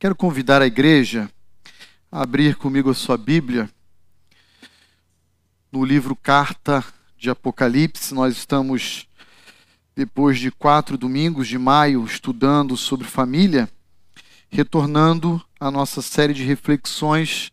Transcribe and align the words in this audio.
Quero 0.00 0.14
convidar 0.14 0.62
a 0.62 0.66
igreja 0.66 1.28
a 2.08 2.22
abrir 2.22 2.54
comigo 2.54 2.88
a 2.88 2.94
sua 2.94 3.18
Bíblia 3.18 3.68
no 5.72 5.84
livro 5.84 6.14
Carta 6.14 6.84
de 7.16 7.28
Apocalipse. 7.28 8.14
Nós 8.14 8.36
estamos, 8.36 9.08
depois 9.96 10.38
de 10.38 10.52
quatro 10.52 10.96
domingos 10.96 11.48
de 11.48 11.58
maio, 11.58 12.04
estudando 12.04 12.76
sobre 12.76 13.08
família, 13.08 13.68
retornando 14.48 15.44
à 15.58 15.68
nossa 15.68 16.00
série 16.00 16.32
de 16.32 16.44
reflexões 16.44 17.50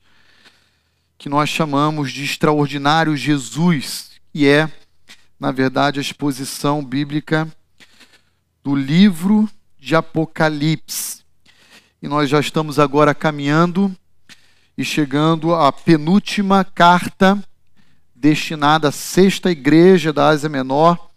que 1.18 1.28
nós 1.28 1.50
chamamos 1.50 2.12
de 2.12 2.24
Extraordinário 2.24 3.18
Jesus, 3.18 4.12
e 4.32 4.46
é, 4.46 4.72
na 5.40 5.52
verdade, 5.52 5.98
a 5.98 6.02
exposição 6.04 6.86
bíblica 6.86 7.52
do 8.64 8.76
livro 8.76 9.50
de 9.80 9.96
Apocalipse. 9.96 11.25
E 12.06 12.08
nós 12.08 12.30
já 12.30 12.40
estamos 12.40 12.78
agora 12.78 13.16
caminhando 13.16 13.92
e 14.78 14.86
chegando 14.86 15.56
à 15.56 15.72
penúltima 15.72 16.64
carta 16.64 17.44
destinada 18.14 18.90
à 18.90 18.92
sexta 18.92 19.50
igreja 19.50 20.14
da 20.14 20.28
Ásia 20.28 20.48
Menor. 20.48 21.10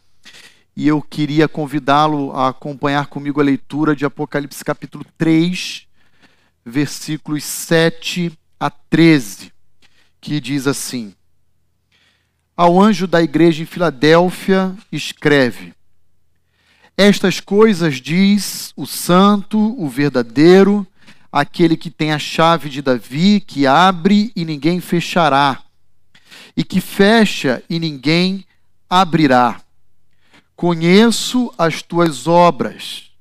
E 0.75 0.89
eu 0.89 1.03
queria 1.03 1.47
convidá-lo 1.47 2.33
a 2.33 2.49
acompanhar 2.49 3.09
comigo 3.09 3.39
a 3.39 3.45
leitura 3.45 3.95
de 3.95 4.07
Apocalipse 4.07 4.65
capítulo 4.65 5.05
3, 5.19 5.87
versículos 6.65 7.45
7 7.45 8.33
a 8.59 8.71
13, 8.71 9.53
que 10.23 10.41
diz 10.41 10.67
assim: 10.67 11.15
Ao 12.57 12.81
anjo 12.81 13.07
da 13.07 13.23
igreja 13.23 13.63
em 13.63 13.67
Filadélfia, 13.67 14.75
escreve: 14.91 15.75
estas 16.99 17.39
coisas 17.39 18.01
diz 18.01 18.73
o 18.77 18.85
santo, 18.85 19.57
o 19.81 19.89
verdadeiro, 19.89 20.85
aquele 21.31 21.77
que 21.77 21.91
tem 21.91 22.13
a 22.13 22.19
chave 22.19 22.69
de 22.69 22.83
Davi, 22.83 23.41
que 23.41 23.69
abre 23.69 24.33
e 24.35 24.45
ninguém 24.45 24.81
fechará, 24.81 25.63
e 26.57 26.65
que 26.65 26.81
fecha 26.81 27.63
e 27.71 27.79
ninguém 27.79 28.45
abrirá. 28.91 29.61
Conheço 30.57 31.55
as 31.57 31.83
tuas 31.83 32.27
obras. 32.27 33.13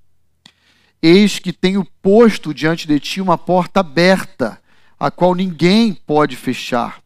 Eis 1.00 1.38
que 1.38 1.54
tenho 1.54 1.86
posto 2.02 2.56
diante 2.56 2.88
de 2.88 3.00
ti 3.00 3.22
uma 3.22 3.38
porta 3.38 3.82
aberta, 3.82 4.60
a 5.00 5.12
qual 5.12 5.36
ninguém 5.36 5.94
pode 5.94 6.36
fechar. 6.36 7.00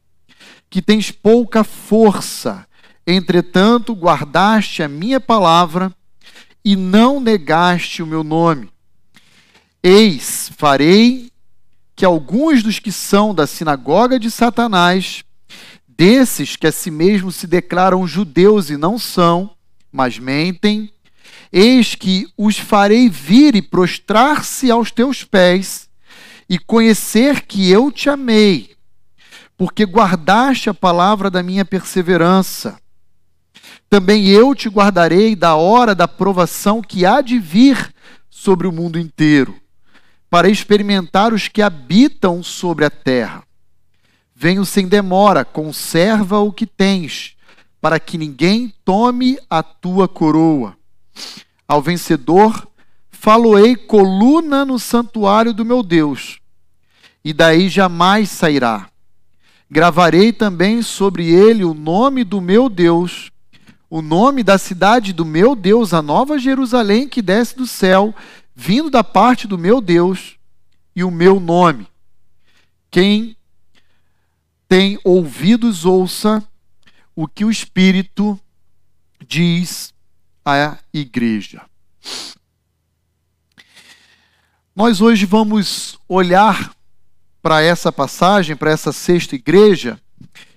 Que 0.69 0.81
tens 0.81 1.11
pouca 1.11 1.65
força, 1.65 2.65
entretanto 3.05 3.93
guardaste 3.93 4.81
a 4.81 4.87
minha 4.87 5.19
palavra 5.19 5.93
e 6.63 6.75
não 6.75 7.19
negaste 7.19 8.03
o 8.03 8.07
meu 8.07 8.23
nome. 8.23 8.69
Eis, 9.83 10.51
farei 10.55 11.31
que 11.95 12.05
alguns 12.05 12.63
dos 12.63 12.79
que 12.79 12.91
são 12.91 13.33
da 13.33 13.45
sinagoga 13.47 14.19
de 14.19 14.29
Satanás, 14.29 15.23
desses 15.87 16.55
que 16.55 16.67
a 16.67 16.71
si 16.71 16.89
mesmos 16.89 17.35
se 17.35 17.47
declaram 17.47 18.07
judeus 18.07 18.69
e 18.69 18.77
não 18.77 18.97
são, 18.97 19.51
mas 19.91 20.17
mentem, 20.17 20.91
eis 21.51 21.95
que 21.95 22.27
os 22.37 22.57
farei 22.57 23.09
vir 23.09 23.55
e 23.55 23.61
prostrar-se 23.61 24.71
aos 24.71 24.91
teus 24.91 25.23
pés 25.23 25.89
e 26.49 26.57
conhecer 26.57 27.41
que 27.41 27.69
eu 27.69 27.91
te 27.91 28.09
amei, 28.09 28.75
porque 29.57 29.83
guardaste 29.83 30.69
a 30.69 30.73
palavra 30.73 31.29
da 31.29 31.43
minha 31.43 31.63
perseverança. 31.63 32.79
Também 33.91 34.29
eu 34.29 34.55
te 34.55 34.69
guardarei 34.69 35.35
da 35.35 35.55
hora 35.55 35.93
da 35.93 36.07
provação 36.07 36.81
que 36.81 37.05
há 37.05 37.19
de 37.19 37.37
vir 37.37 37.93
sobre 38.29 38.65
o 38.65 38.71
mundo 38.71 38.97
inteiro, 38.97 39.53
para 40.29 40.49
experimentar 40.49 41.33
os 41.33 41.49
que 41.49 41.61
habitam 41.61 42.41
sobre 42.41 42.85
a 42.85 42.89
terra. 42.89 43.43
Venho 44.33 44.63
sem 44.63 44.87
demora, 44.87 45.43
conserva 45.43 46.39
o 46.39 46.53
que 46.53 46.65
tens, 46.65 47.35
para 47.81 47.99
que 47.99 48.17
ninguém 48.17 48.73
tome 48.85 49.37
a 49.49 49.61
tua 49.61 50.07
coroa. 50.07 50.77
Ao 51.67 51.81
vencedor, 51.81 52.65
faloei 53.09 53.75
coluna 53.75 54.63
no 54.63 54.79
santuário 54.79 55.53
do 55.53 55.65
meu 55.65 55.83
Deus, 55.83 56.39
e 57.25 57.33
daí 57.33 57.67
jamais 57.67 58.29
sairá. 58.29 58.87
Gravarei 59.69 60.31
também 60.31 60.81
sobre 60.81 61.29
ele 61.29 61.65
o 61.65 61.73
nome 61.73 62.23
do 62.23 62.39
meu 62.39 62.69
Deus 62.69 63.31
o 63.91 64.01
nome 64.01 64.41
da 64.41 64.57
cidade 64.57 65.11
do 65.11 65.25
meu 65.25 65.53
Deus, 65.53 65.93
a 65.93 66.01
nova 66.01 66.39
Jerusalém 66.39 67.09
que 67.09 67.21
desce 67.21 67.57
do 67.57 67.67
céu, 67.67 68.15
vindo 68.55 68.89
da 68.89 69.03
parte 69.03 69.45
do 69.45 69.57
meu 69.57 69.81
Deus, 69.81 70.37
e 70.95 71.03
o 71.03 71.11
meu 71.11 71.41
nome. 71.41 71.85
Quem 72.89 73.35
tem 74.65 74.97
ouvidos, 75.03 75.83
ouça 75.83 76.41
o 77.13 77.27
que 77.27 77.43
o 77.43 77.51
Espírito 77.51 78.39
diz 79.27 79.93
à 80.45 80.77
igreja. 80.93 81.61
Nós 84.73 85.01
hoje 85.01 85.25
vamos 85.25 85.99
olhar 86.07 86.73
para 87.41 87.61
essa 87.61 87.91
passagem, 87.91 88.55
para 88.55 88.71
essa 88.71 88.93
sexta 88.93 89.35
igreja, 89.35 89.99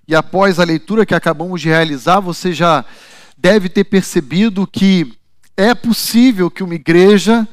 e 0.06 0.14
após 0.14 0.60
a 0.60 0.64
leitura 0.64 1.04
que 1.04 1.16
acabamos 1.16 1.60
de 1.60 1.68
realizar, 1.68 2.20
você 2.20 2.52
já 2.52 2.84
deve 3.44 3.68
ter 3.68 3.84
percebido 3.84 4.66
que 4.66 5.12
é 5.54 5.74
possível 5.74 6.50
que 6.50 6.62
uma 6.62 6.74
igreja 6.74 7.46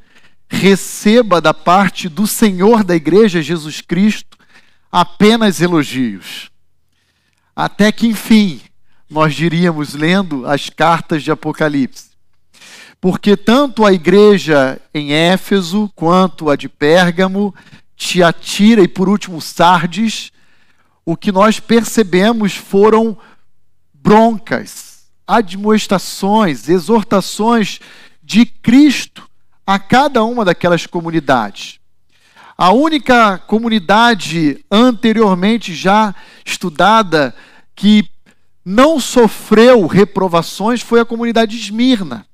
receba 0.47 1.41
da 1.41 1.53
parte 1.53 2.07
do 2.07 2.25
Senhor 2.25 2.81
da 2.81 2.95
igreja, 2.95 3.41
Jesus 3.41 3.81
Cristo, 3.81 4.37
apenas 4.89 5.59
elogios. 5.59 6.49
Até 7.53 7.91
que, 7.91 8.07
enfim, 8.07 8.61
nós 9.09 9.35
diríamos, 9.35 9.93
lendo 9.93 10.47
as 10.47 10.69
cartas 10.69 11.23
de 11.23 11.29
Apocalipse. 11.29 12.11
Porque 13.01 13.35
tanto 13.35 13.85
a 13.85 13.91
igreja 13.91 14.79
em 14.93 15.11
Éfeso, 15.11 15.91
quanto 15.93 16.49
a 16.49 16.55
de 16.55 16.69
Pérgamo, 16.69 17.53
Tiatira 17.97 18.81
e, 18.81 18.87
por 18.87 19.09
último, 19.09 19.41
Sardes, 19.41 20.31
o 21.05 21.17
que 21.17 21.33
nós 21.33 21.59
percebemos 21.59 22.55
foram 22.55 23.17
broncas, 23.93 24.90
admoestações, 25.31 26.67
exortações 26.67 27.79
de 28.21 28.45
Cristo 28.45 29.29
a 29.65 29.79
cada 29.79 30.25
uma 30.25 30.43
daquelas 30.43 30.85
comunidades. 30.85 31.79
A 32.57 32.73
única 32.73 33.37
comunidade 33.37 34.63
anteriormente 34.69 35.73
já 35.73 36.13
estudada 36.45 37.33
que 37.73 38.09
não 38.65 38.99
sofreu 38.99 39.87
reprovações 39.87 40.81
foi 40.81 40.99
a 40.99 41.05
comunidade 41.05 41.57
de 41.57 41.63
Esmirna. 41.63 42.27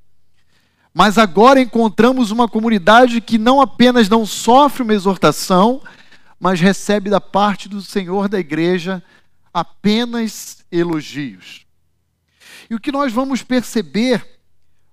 Mas 0.92 1.20
agora 1.20 1.62
encontramos 1.62 2.32
uma 2.32 2.48
comunidade 2.48 3.22
que 3.22 3.38
não 3.38 3.62
apenas 3.62 4.10
não 4.10 4.26
sofre 4.26 4.82
uma 4.82 4.96
exortação, 4.96 5.84
mas 6.40 6.60
recebe 6.60 7.12
da 7.12 7.22
parte 7.22 7.70
do 7.70 7.80
Senhor 7.80 8.28
da 8.28 8.40
igreja 8.40 9.04
apenas 9.54 10.66
elogios. 10.72 11.67
E 12.70 12.76
o 12.76 12.80
que 12.80 12.92
nós 12.92 13.14
vamos 13.14 13.44
perceber 13.44 14.40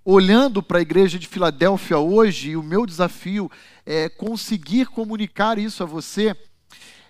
olhando 0.05 0.63
para 0.63 0.79
a 0.79 0.83
igreja 0.83 1.19
de 1.19 1.27
Filadélfia 1.27 1.99
hoje, 1.99 2.51
e 2.51 2.57
o 2.57 2.63
meu 2.63 2.87
desafio 2.87 3.51
é 3.85 4.09
conseguir 4.09 4.87
comunicar 4.87 5.59
isso 5.59 5.83
a 5.83 5.87
você, 5.87 6.37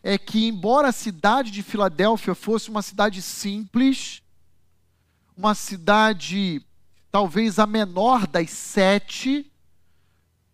é 0.03 0.17
que, 0.17 0.47
embora 0.47 0.89
a 0.89 0.93
cidade 0.93 1.51
de 1.51 1.63
Filadélfia 1.63 2.35
fosse 2.35 2.71
uma 2.71 2.83
cidade 2.83 3.21
simples, 3.21 4.23
uma 5.37 5.55
cidade 5.55 6.65
talvez 7.11 7.59
a 7.59 7.67
menor 7.67 8.27
das 8.27 8.51
sete, 8.51 9.51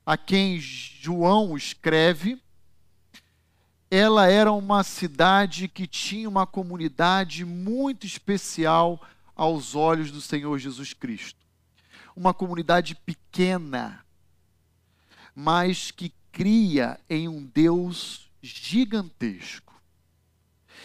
a 0.04 0.16
quem 0.16 0.58
João 0.58 1.56
escreve, 1.56 2.40
ela 3.90 4.28
era 4.28 4.52
uma 4.52 4.82
cidade 4.82 5.68
que 5.68 5.86
tinha 5.86 6.28
uma 6.28 6.46
comunidade 6.46 7.44
muito 7.44 8.06
especial 8.06 9.00
aos 9.40 9.74
olhos 9.74 10.10
do 10.10 10.20
Senhor 10.20 10.58
Jesus 10.58 10.92
Cristo. 10.92 11.40
Uma 12.14 12.34
comunidade 12.34 12.94
pequena, 12.94 14.04
mas 15.34 15.90
que 15.90 16.12
cria 16.30 17.00
em 17.08 17.26
um 17.26 17.42
Deus 17.46 18.30
gigantesco. 18.42 19.72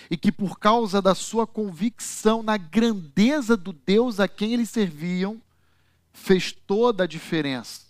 E 0.09 0.15
que, 0.15 0.31
por 0.31 0.57
causa 0.57 1.01
da 1.01 1.13
sua 1.13 1.45
convicção 1.45 2.41
na 2.41 2.55
grandeza 2.55 3.57
do 3.57 3.73
Deus 3.73 4.21
a 4.21 4.27
quem 4.27 4.53
eles 4.53 4.69
serviam, 4.69 5.41
fez 6.13 6.53
toda 6.53 7.03
a 7.03 7.07
diferença. 7.07 7.81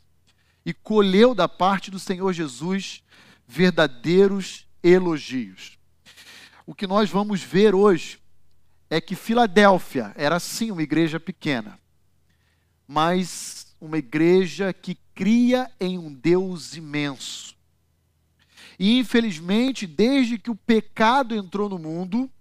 E 0.66 0.74
colheu 0.74 1.36
da 1.36 1.48
parte 1.48 1.92
do 1.92 2.00
Senhor 2.00 2.34
Jesus 2.34 3.04
verdadeiros 3.48 4.66
elogios. 4.82 5.78
O 6.66 6.74
que 6.74 6.88
nós 6.88 7.08
vamos 7.12 7.44
ver 7.44 7.76
hoje 7.76 8.25
é 8.96 9.02
que 9.02 9.14
Filadélfia 9.14 10.14
era 10.16 10.40
sim 10.40 10.72
uma 10.72 10.82
igreja 10.82 11.20
pequena, 11.20 11.78
mas 12.88 13.76
uma 13.82 13.98
igreja 13.98 14.72
que 14.72 14.98
cria 15.14 15.70
em 15.82 15.98
um 15.98 16.14
Deus 16.14 16.78
imenso. 16.78 17.54
E 18.80 18.98
infelizmente, 18.98 19.86
desde 19.86 20.38
que 20.38 20.50
o 20.50 20.56
pecado 20.56 21.36
entrou 21.36 21.68
no 21.68 21.78
mundo, 21.78 22.32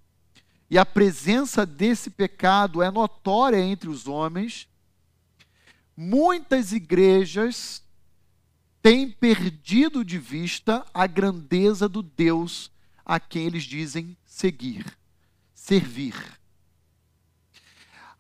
e 0.70 0.78
a 0.78 0.86
presença 0.86 1.66
desse 1.66 2.08
pecado 2.08 2.80
é 2.80 2.88
notória 2.88 3.58
entre 3.58 3.88
os 3.88 4.06
homens, 4.06 4.68
muitas 5.96 6.72
igrejas 6.72 7.82
têm 8.80 9.10
perdido 9.10 10.04
de 10.04 10.20
vista 10.20 10.86
a 10.94 11.08
grandeza 11.08 11.88
do 11.88 12.00
Deus 12.00 12.70
a 13.04 13.18
quem 13.18 13.46
eles 13.46 13.64
dizem 13.64 14.16
seguir, 14.24 14.86
servir. 15.52 16.14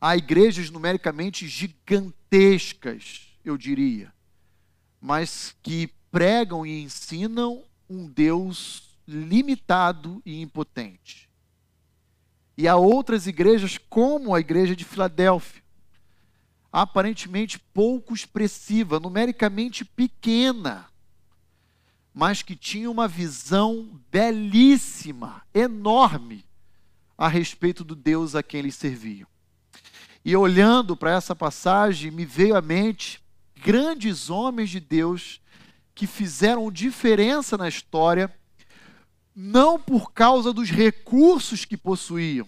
Há 0.06 0.18
igrejas 0.18 0.68
numericamente 0.68 1.48
gigantescas, 1.48 3.22
eu 3.42 3.56
diria, 3.56 4.12
mas 5.00 5.56
que 5.62 5.88
pregam 6.12 6.66
e 6.66 6.82
ensinam 6.82 7.64
um 7.88 8.06
Deus 8.06 8.98
limitado 9.08 10.20
e 10.22 10.42
impotente. 10.42 11.26
E 12.54 12.68
há 12.68 12.76
outras 12.76 13.26
igrejas, 13.26 13.78
como 13.78 14.34
a 14.34 14.40
igreja 14.40 14.76
de 14.76 14.84
Filadélfia, 14.84 15.62
aparentemente 16.70 17.58
pouco 17.58 18.12
expressiva, 18.12 19.00
numericamente 19.00 19.86
pequena, 19.86 20.86
mas 22.12 22.42
que 22.42 22.54
tinha 22.54 22.90
uma 22.90 23.08
visão 23.08 23.98
belíssima, 24.10 25.40
enorme, 25.54 26.44
a 27.16 27.26
respeito 27.26 27.82
do 27.82 27.94
Deus 27.94 28.34
a 28.34 28.42
quem 28.42 28.60
eles 28.60 28.74
serviam. 28.74 29.32
E 30.24 30.34
olhando 30.34 30.96
para 30.96 31.10
essa 31.10 31.36
passagem, 31.36 32.10
me 32.10 32.24
veio 32.24 32.56
à 32.56 32.62
mente 32.62 33.20
grandes 33.56 34.30
homens 34.30 34.70
de 34.70 34.80
Deus 34.80 35.40
que 35.94 36.06
fizeram 36.06 36.70
diferença 36.72 37.58
na 37.58 37.68
história, 37.68 38.34
não 39.36 39.78
por 39.78 40.12
causa 40.12 40.52
dos 40.52 40.70
recursos 40.70 41.64
que 41.64 41.76
possuíam, 41.76 42.46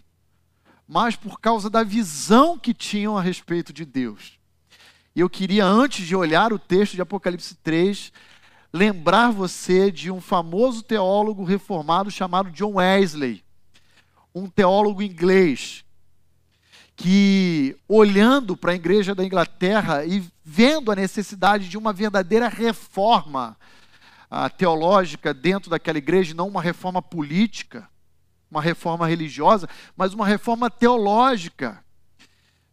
mas 0.88 1.16
por 1.16 1.38
causa 1.40 1.68
da 1.68 1.82
visão 1.82 2.58
que 2.58 2.72
tinham 2.72 3.16
a 3.16 3.22
respeito 3.22 3.72
de 3.72 3.84
Deus. 3.84 4.38
E 5.14 5.20
eu 5.20 5.30
queria, 5.30 5.64
antes 5.64 6.06
de 6.06 6.14
olhar 6.16 6.52
o 6.52 6.58
texto 6.58 6.94
de 6.94 7.02
Apocalipse 7.02 7.54
3, 7.56 8.12
lembrar 8.72 9.30
você 9.30 9.90
de 9.90 10.10
um 10.10 10.20
famoso 10.20 10.82
teólogo 10.82 11.44
reformado 11.44 12.10
chamado 12.10 12.50
John 12.50 12.74
Wesley, 12.74 13.42
um 14.34 14.48
teólogo 14.48 15.02
inglês, 15.02 15.85
que, 16.96 17.76
olhando 17.86 18.56
para 18.56 18.72
a 18.72 18.74
igreja 18.74 19.14
da 19.14 19.22
Inglaterra 19.22 20.04
e 20.06 20.24
vendo 20.42 20.90
a 20.90 20.96
necessidade 20.96 21.68
de 21.68 21.76
uma 21.76 21.92
verdadeira 21.92 22.48
reforma 22.48 23.54
uh, 24.30 24.48
teológica 24.56 25.34
dentro 25.34 25.68
daquela 25.68 25.98
igreja, 25.98 26.34
não 26.34 26.48
uma 26.48 26.62
reforma 26.62 27.02
política, 27.02 27.86
uma 28.50 28.62
reforma 28.62 29.06
religiosa, 29.06 29.68
mas 29.94 30.14
uma 30.14 30.26
reforma 30.26 30.70
teológica. 30.70 31.84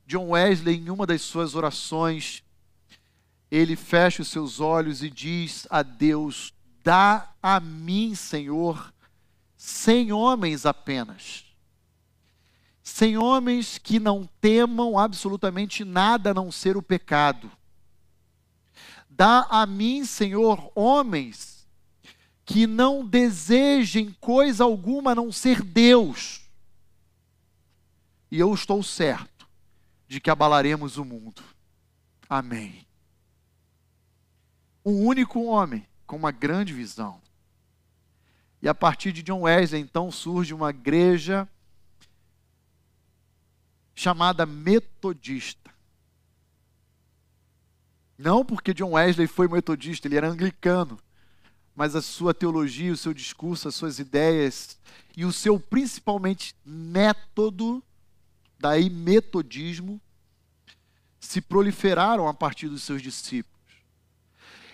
John 0.08 0.30
Wesley, 0.30 0.78
em 0.78 0.90
uma 0.90 1.06
das 1.06 1.22
suas 1.22 1.54
orações, 1.54 2.44
ele 3.52 3.76
fecha 3.76 4.22
os 4.22 4.30
seus 4.30 4.62
olhos 4.62 5.04
e 5.04 5.10
diz 5.10 5.68
a 5.70 5.84
Deus: 5.84 6.54
Dá 6.82 7.34
a 7.42 7.60
mim, 7.60 8.16
Senhor, 8.16 8.94
sem 9.58 10.14
homens 10.14 10.66
apenas 10.66 11.53
sem 12.84 13.18
homens 13.18 13.78
que 13.78 13.98
não 13.98 14.30
temam 14.42 15.00
absolutamente 15.00 15.86
nada 15.86 16.32
a 16.32 16.34
não 16.34 16.52
ser 16.52 16.76
o 16.76 16.82
pecado. 16.82 17.50
Dá 19.10 19.48
a 19.50 19.66
mim, 19.66 20.04
Senhor, 20.04 20.70
homens 20.76 21.66
que 22.44 22.68
não 22.68 23.06
desejem 23.08 24.14
coisa 24.20 24.66
alguma 24.66 25.12
a 25.12 25.16
não 25.16 25.32
ser 25.32 25.62
Deus. 25.62 26.42
E 28.30 28.38
eu 28.38 28.54
estou 28.54 28.84
certo 28.84 29.48
de 30.06 30.20
que 30.20 30.30
abalaremos 30.30 30.98
o 30.98 31.06
mundo. 31.06 31.42
Amém. 32.28 32.86
Um 34.86 35.06
único 35.06 35.42
homem 35.44 35.88
com 36.06 36.18
uma 36.18 36.32
grande 36.32 36.74
visão. 36.74 37.22
E 38.62 38.68
a 38.68 38.74
partir 38.76 39.14
de 39.14 39.24
John 39.24 39.42
Wesley, 39.42 39.82
então, 39.82 40.12
surge 40.12 40.54
uma 40.54 40.70
igreja 40.70 41.48
chamada 43.96 44.46
metodista. 44.46 45.72
Não 48.18 48.46
porque 48.46 48.74
John 48.74 48.92
Wesley 48.92 49.28
foi 49.28 49.48
metodista, 49.48 50.08
ele 50.08 50.18
era 50.18 50.30
anglicano, 50.30 51.00
mas 51.76 51.96
a 51.96 52.02
sua 52.02 52.34
teologia, 52.34 52.94
o 52.94 52.98
seu 52.98 53.14
discurso, 53.14 53.68
as 53.68 53.76
suas 53.76 54.00
ideias 54.00 54.78
e 55.16 55.26
o 55.26 55.32
seu 55.32 55.60
principalmente 55.60 56.56
método, 56.66 57.84
daí 58.60 58.90
metodismo, 58.90 60.00
se 61.20 61.42
proliferaram 61.42 62.28
a 62.28 62.34
partir 62.34 62.68
dos 62.68 62.84
seus 62.84 63.02
discípulos. 63.02 63.54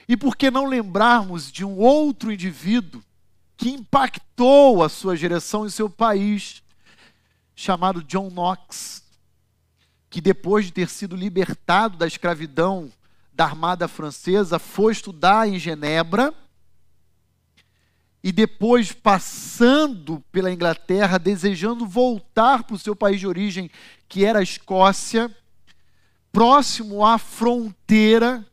E 0.08 0.18
por 0.18 0.36
que 0.36 0.50
não 0.50 0.66
lembrarmos 0.66 1.52
de 1.52 1.64
um 1.64 1.78
outro 1.78 2.32
indivíduo 2.32 3.04
que 3.56 3.70
impactou 3.70 4.84
a 4.84 4.90
sua 4.90 5.16
geração 5.16 5.66
e 5.66 5.72
seu 5.72 5.90
país, 5.90 6.64
chamado 7.56 8.04
John 8.04 8.30
Knox? 8.30 9.04
Que 10.10 10.20
depois 10.20 10.66
de 10.66 10.74
ter 10.74 10.90
sido 10.90 11.16
libertado 11.16 11.98
da 11.98 12.08
escravidão 12.08 12.92
da 13.32 13.46
armada 13.46 13.88
francesa, 13.88 14.60
foi 14.60 14.92
estudar 14.92 15.48
em 15.48 15.58
Genebra 15.58 16.34
e 18.22 18.32
depois 18.32 18.92
passando 18.92 20.22
pela 20.32 20.52
Inglaterra, 20.52 21.18
desejando 21.18 21.86
voltar 21.86 22.64
para 22.64 22.76
o 22.76 22.80
seu 22.80 22.96
país 22.96 23.20
de 23.20 23.28
origem, 23.28 23.72
que 24.10 24.26
era 24.26 24.40
a 24.40 24.44
Escócia, 24.44 25.34
próximo 26.32 27.06
à 27.06 27.18
fronteira, 27.18 28.46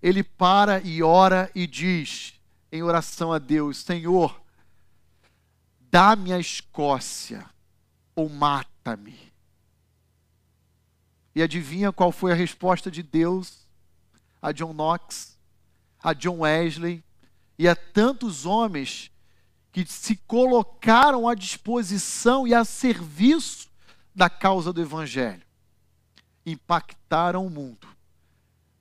ele 0.00 0.22
para 0.22 0.80
e 0.80 1.02
ora 1.02 1.50
e 1.54 1.66
diz 1.66 2.34
em 2.70 2.82
oração 2.82 3.32
a 3.32 3.38
Deus: 3.38 3.78
Senhor, 3.78 4.40
dá-me 5.90 6.32
a 6.32 6.38
Escócia 6.38 7.44
ou 8.14 8.28
mata-me. 8.28 9.29
E 11.34 11.42
adivinha 11.42 11.92
qual 11.92 12.10
foi 12.10 12.32
a 12.32 12.34
resposta 12.34 12.90
de 12.90 13.02
Deus 13.02 13.60
a 14.42 14.52
John 14.52 14.72
Knox, 14.72 15.38
a 16.02 16.12
John 16.12 16.40
Wesley 16.40 17.04
e 17.58 17.68
a 17.68 17.76
tantos 17.76 18.46
homens 18.46 19.10
que 19.72 19.84
se 19.86 20.16
colocaram 20.16 21.28
à 21.28 21.34
disposição 21.34 22.46
e 22.46 22.54
a 22.54 22.64
serviço 22.64 23.68
da 24.14 24.28
causa 24.28 24.72
do 24.72 24.80
Evangelho. 24.80 25.42
Impactaram 26.44 27.46
o 27.46 27.50
mundo, 27.50 27.86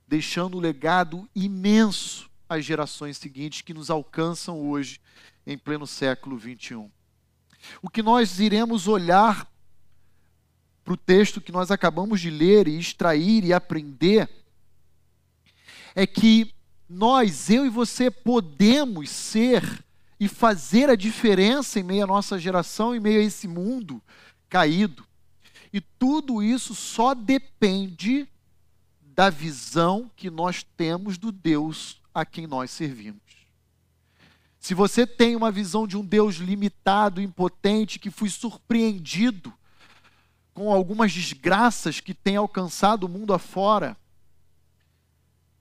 deixando 0.08 0.58
um 0.58 0.62
legado 0.62 1.30
imenso 1.36 2.30
às 2.48 2.66
gerações 2.66 3.18
seguintes 3.18 3.62
que 3.62 3.74
nos 3.74 3.90
alcançam 3.90 4.60
hoje, 4.60 5.00
em 5.46 5.58
pleno 5.58 5.86
século 5.86 6.38
21. 6.38 6.90
O 7.82 7.90
que 7.90 8.02
nós 8.02 8.40
iremos 8.40 8.88
olhar 8.88 9.48
para 10.90 10.96
o 10.96 10.98
texto 10.98 11.40
que 11.40 11.52
nós 11.52 11.70
acabamos 11.70 12.20
de 12.20 12.32
ler 12.32 12.68
e 12.68 12.80
extrair 12.80 13.46
e 13.46 13.54
aprender, 13.54 14.28
é 15.94 16.08
que 16.08 16.52
nós, 16.90 17.52
eu 17.52 17.64
e 17.64 17.70
você, 17.70 18.10
podemos 18.10 19.08
ser 19.12 19.86
e 20.20 20.28
fazer 20.28 20.90
a 20.90 20.96
diferença 20.96 21.80
em 21.80 21.84
meio 21.84 22.06
à 22.06 22.08
nossa 22.08 22.40
geração, 22.40 22.96
em 22.96 23.00
meio 23.00 23.22
a 23.22 23.24
esse 23.24 23.48
mundo 23.48 24.02
caído. 24.50 25.06
E 25.72 25.80
tudo 25.80 26.42
isso 26.42 26.74
só 26.74 27.14
depende 27.14 28.28
da 29.00 29.30
visão 29.30 30.10
que 30.16 30.32
nós 30.32 30.66
temos 30.76 31.20
do 31.20 31.32
Deus 31.32 32.02
a 32.12 32.26
quem 32.26 32.48
nós 32.48 32.72
servimos. 32.72 33.22
Se 34.60 34.74
você 34.74 35.06
tem 35.06 35.36
uma 35.36 35.52
visão 35.52 35.86
de 35.86 35.96
um 35.96 36.04
Deus 36.04 36.38
limitado, 36.38 37.22
impotente, 37.22 38.00
que 38.00 38.10
fui 38.10 38.32
surpreendido 38.32 39.54
com 40.60 40.74
algumas 40.74 41.14
desgraças 41.14 42.02
que 42.02 42.14
tem 42.14 42.36
alcançado 42.36 43.06
o 43.06 43.10
mundo 43.10 43.34
afora, 43.34 43.96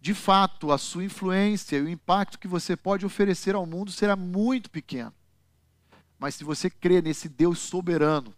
de 0.01 0.13
fato, 0.13 0.73
a 0.73 0.77
sua 0.77 1.05
influência 1.05 1.77
e 1.77 1.83
o 1.83 1.89
impacto 1.89 2.37
que 2.37 2.49
você 2.49 2.77
pode 2.77 3.07
oferecer 3.07 3.55
ao 3.55 3.65
mundo 3.65 3.93
será 3.93 4.17
muito 4.17 4.69
pequeno. 4.69 5.15
Mas 6.19 6.35
se 6.35 6.43
você 6.43 6.69
crê 6.69 7.01
nesse 7.01 7.29
Deus 7.29 7.61
soberano, 7.61 8.35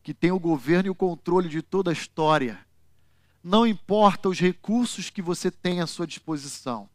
que 0.00 0.14
tem 0.14 0.30
o 0.30 0.38
governo 0.38 0.86
e 0.86 0.90
o 0.90 0.94
controle 0.94 1.48
de 1.48 1.60
toda 1.60 1.90
a 1.90 1.92
história, 1.92 2.64
não 3.42 3.66
importa 3.66 4.28
os 4.28 4.38
recursos 4.38 5.10
que 5.10 5.20
você 5.20 5.50
tem 5.50 5.80
à 5.80 5.88
sua 5.88 6.06
disposição, 6.06 6.88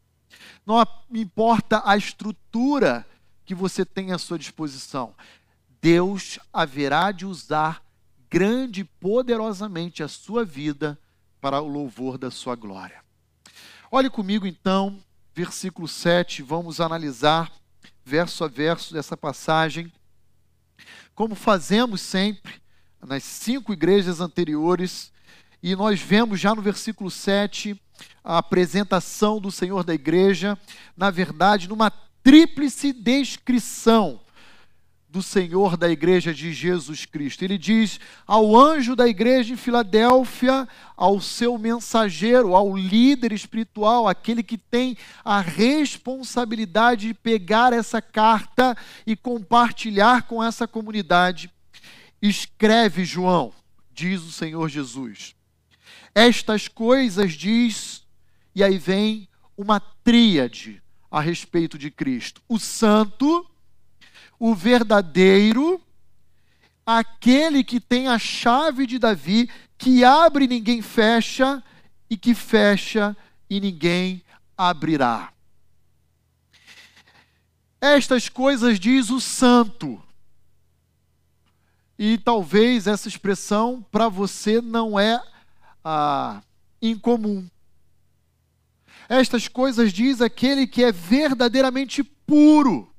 não 0.66 0.82
importa 1.14 1.82
a 1.84 1.98
estrutura 1.98 3.06
que 3.44 3.54
você 3.54 3.84
tem 3.84 4.14
à 4.14 4.18
sua 4.18 4.40
disposição, 4.40 5.14
Deus 5.82 6.40
haverá 6.54 7.12
de 7.12 7.26
usar 7.26 7.84
grande 8.32 8.82
e 8.82 8.86
poderosamente 8.86 10.02
a 10.02 10.08
sua 10.08 10.46
vida 10.46 10.98
para 11.42 11.60
o 11.60 11.68
louvor 11.68 12.18
da 12.18 12.32
sua 12.32 12.56
glória. 12.56 13.04
Olhe 13.92 14.10
comigo 14.10 14.48
então, 14.48 15.04
versículo 15.36 15.86
7, 15.86 16.42
vamos 16.42 16.80
analisar 16.80 17.52
verso 18.06 18.46
a 18.46 18.48
verso 18.48 18.94
dessa 18.94 19.18
passagem, 19.18 19.92
como 21.14 21.36
fazemos 21.36 22.00
sempre 22.00 22.62
nas 23.06 23.22
cinco 23.22 23.74
igrejas 23.74 24.22
anteriores, 24.22 25.12
e 25.62 25.76
nós 25.76 26.00
vemos 26.00 26.40
já 26.40 26.56
no 26.56 26.62
versículo 26.62 27.12
7 27.12 27.80
a 28.24 28.38
apresentação 28.38 29.42
do 29.42 29.52
Senhor 29.52 29.84
da 29.84 29.94
igreja, 29.94 30.58
na 30.96 31.10
verdade, 31.10 31.68
numa 31.68 31.92
tríplice 32.24 32.94
descrição 32.94 34.22
do 35.12 35.22
Senhor 35.22 35.76
da 35.76 35.90
igreja 35.90 36.34
de 36.34 36.54
Jesus 36.54 37.06
Cristo. 37.06 37.44
Ele 37.44 37.58
diz 37.58 38.00
ao 38.26 38.58
anjo 38.58 38.96
da 38.96 39.06
igreja 39.06 39.54
em 39.54 39.58
Filadélfia, 39.58 40.66
ao 40.96 41.20
seu 41.20 41.58
mensageiro, 41.58 42.56
ao 42.56 42.78
líder 42.78 43.34
espiritual, 43.34 44.08
aquele 44.08 44.42
que 44.42 44.58
tem 44.58 44.98
a 45.26 45.42
responsabilidade 45.42 47.08
de 47.08 47.14
pegar 47.14 47.74
essa 47.74 48.02
carta 48.02 48.74
e 49.06 49.18
compartilhar 49.18 50.24
com 50.24 50.42
essa 50.42 50.66
comunidade. 50.66 51.52
Escreve, 52.22 53.04
João, 53.04 53.52
diz 53.94 54.22
o 54.22 54.32
Senhor 54.32 54.70
Jesus. 54.70 55.36
Estas 56.16 56.70
coisas 56.70 57.34
diz, 57.34 58.04
e 58.56 58.64
aí 58.64 58.78
vem 58.78 59.28
uma 59.58 59.82
tríade 59.82 60.82
a 61.10 61.20
respeito 61.20 61.78
de 61.78 61.92
Cristo: 61.92 62.42
o 62.48 62.58
Santo 62.58 63.46
o 64.42 64.56
verdadeiro, 64.56 65.80
aquele 66.84 67.64
que 67.64 67.80
tem 67.80 68.08
a 68.08 68.18
chave 68.18 68.88
de 68.88 68.98
Davi, 68.98 69.48
que 69.78 70.04
abre 70.04 70.46
e 70.46 70.48
ninguém 70.48 70.82
fecha, 70.82 71.64
e 72.10 72.18
que 72.18 72.34
fecha 72.34 73.16
e 73.48 73.60
ninguém 73.60 74.24
abrirá. 74.58 75.32
Estas 77.80 78.30
coisas 78.30 78.80
diz 78.80 79.12
o 79.12 79.22
santo. 79.22 80.02
E 81.96 82.18
talvez 82.18 82.88
essa 82.88 83.08
expressão 83.08 83.86
para 83.92 84.10
você 84.10 84.60
não 84.60 85.00
é 85.00 85.22
ah, 85.86 86.42
incomum. 86.82 87.48
Estas 89.08 89.48
coisas 89.48 89.94
diz 89.94 90.20
aquele 90.20 90.66
que 90.66 90.84
é 90.84 90.92
verdadeiramente 90.92 92.04
puro 92.04 92.91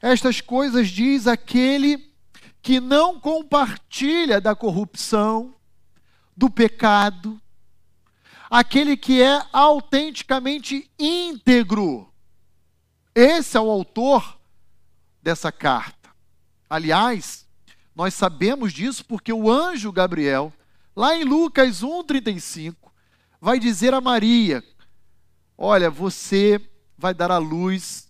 estas 0.00 0.40
coisas 0.40 0.88
diz 0.88 1.26
aquele 1.26 2.10
que 2.62 2.80
não 2.80 3.18
compartilha 3.18 4.40
da 4.40 4.54
corrupção, 4.54 5.54
do 6.36 6.50
pecado, 6.50 7.40
aquele 8.50 8.96
que 8.96 9.22
é 9.22 9.42
autenticamente 9.52 10.90
íntegro. 10.98 12.12
Esse 13.14 13.56
é 13.56 13.60
o 13.60 13.70
autor 13.70 14.38
dessa 15.22 15.52
carta. 15.52 16.10
Aliás, 16.68 17.46
nós 17.94 18.14
sabemos 18.14 18.72
disso 18.72 19.04
porque 19.04 19.32
o 19.32 19.50
anjo 19.50 19.92
Gabriel, 19.92 20.52
lá 20.96 21.14
em 21.14 21.24
Lucas 21.24 21.82
1,35, 21.82 22.74
vai 23.40 23.58
dizer 23.58 23.92
a 23.94 24.00
Maria: 24.00 24.64
Olha, 25.56 25.90
você 25.90 26.60
vai 26.96 27.12
dar 27.12 27.30
à 27.30 27.38
luz 27.38 28.09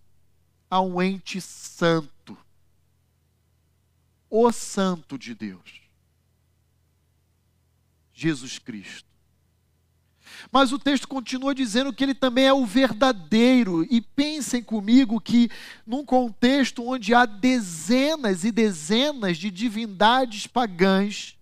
a 0.71 0.81
um 0.81 1.03
ente 1.03 1.41
santo, 1.41 2.39
o 4.31 4.53
Santo 4.53 5.19
de 5.19 5.35
Deus, 5.35 5.81
Jesus 8.15 8.59
Cristo. 8.59 9.11
Mas 10.51 10.73
o 10.73 10.79
texto 10.79 11.07
continua 11.07 11.55
dizendo 11.55 11.93
que 11.93 12.03
ele 12.03 12.15
também 12.15 12.47
é 12.47 12.53
o 12.53 12.65
verdadeiro. 12.65 13.87
E 13.91 14.01
pensem 14.01 14.63
comigo 14.63 15.21
que, 15.21 15.51
num 15.87 16.05
contexto 16.05 16.87
onde 16.87 17.13
há 17.13 17.27
dezenas 17.27 18.45
e 18.45 18.53
dezenas 18.53 19.37
de 19.37 19.51
divindades 19.51 20.47
pagãs, 20.47 21.37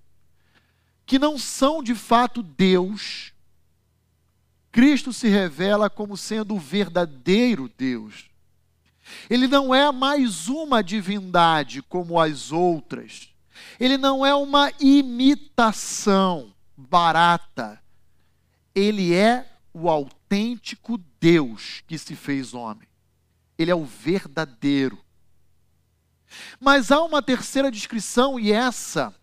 que 1.07 1.19
não 1.19 1.39
são 1.39 1.83
de 1.83 1.95
fato 1.95 2.43
Deus, 2.43 3.33
Cristo 4.71 5.13
se 5.13 5.29
revela 5.29 5.89
como 5.89 6.17
sendo 6.17 6.55
o 6.55 6.59
verdadeiro 6.59 7.71
Deus. 7.77 8.28
Ele 9.29 9.47
não 9.47 9.75
é 9.75 9.91
mais 9.93 10.49
uma 10.49 10.83
divindade 10.83 11.83
como 11.83 12.21
as 12.21 12.53
outras. 12.53 13.29
Ele 13.79 13.97
não 13.97 14.25
é 14.25 14.35
uma 14.35 14.73
imitação 14.81 16.53
barata. 16.77 17.83
Ele 18.75 19.15
é 19.15 19.51
o 19.73 19.89
autêntico 19.89 20.99
Deus 21.21 21.83
que 21.87 21.99
se 21.99 22.15
fez 22.15 22.55
homem. 22.55 22.89
Ele 23.59 23.71
é 23.71 23.75
o 23.75 23.85
verdadeiro. 23.85 24.99
Mas 26.61 26.91
há 26.91 27.03
uma 27.03 27.23
terceira 27.23 27.71
descrição, 27.71 28.39
e 28.39 28.53
essa 28.53 29.15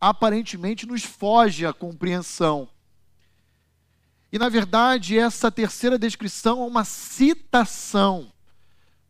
aparentemente 0.00 0.86
nos 0.86 1.04
foge 1.04 1.64
à 1.64 1.72
compreensão. 1.72 2.68
E 4.32 4.38
na 4.38 4.48
verdade, 4.48 5.16
essa 5.16 5.50
terceira 5.50 5.98
descrição 5.98 6.60
é 6.62 6.66
uma 6.66 6.84
citação 6.84 8.32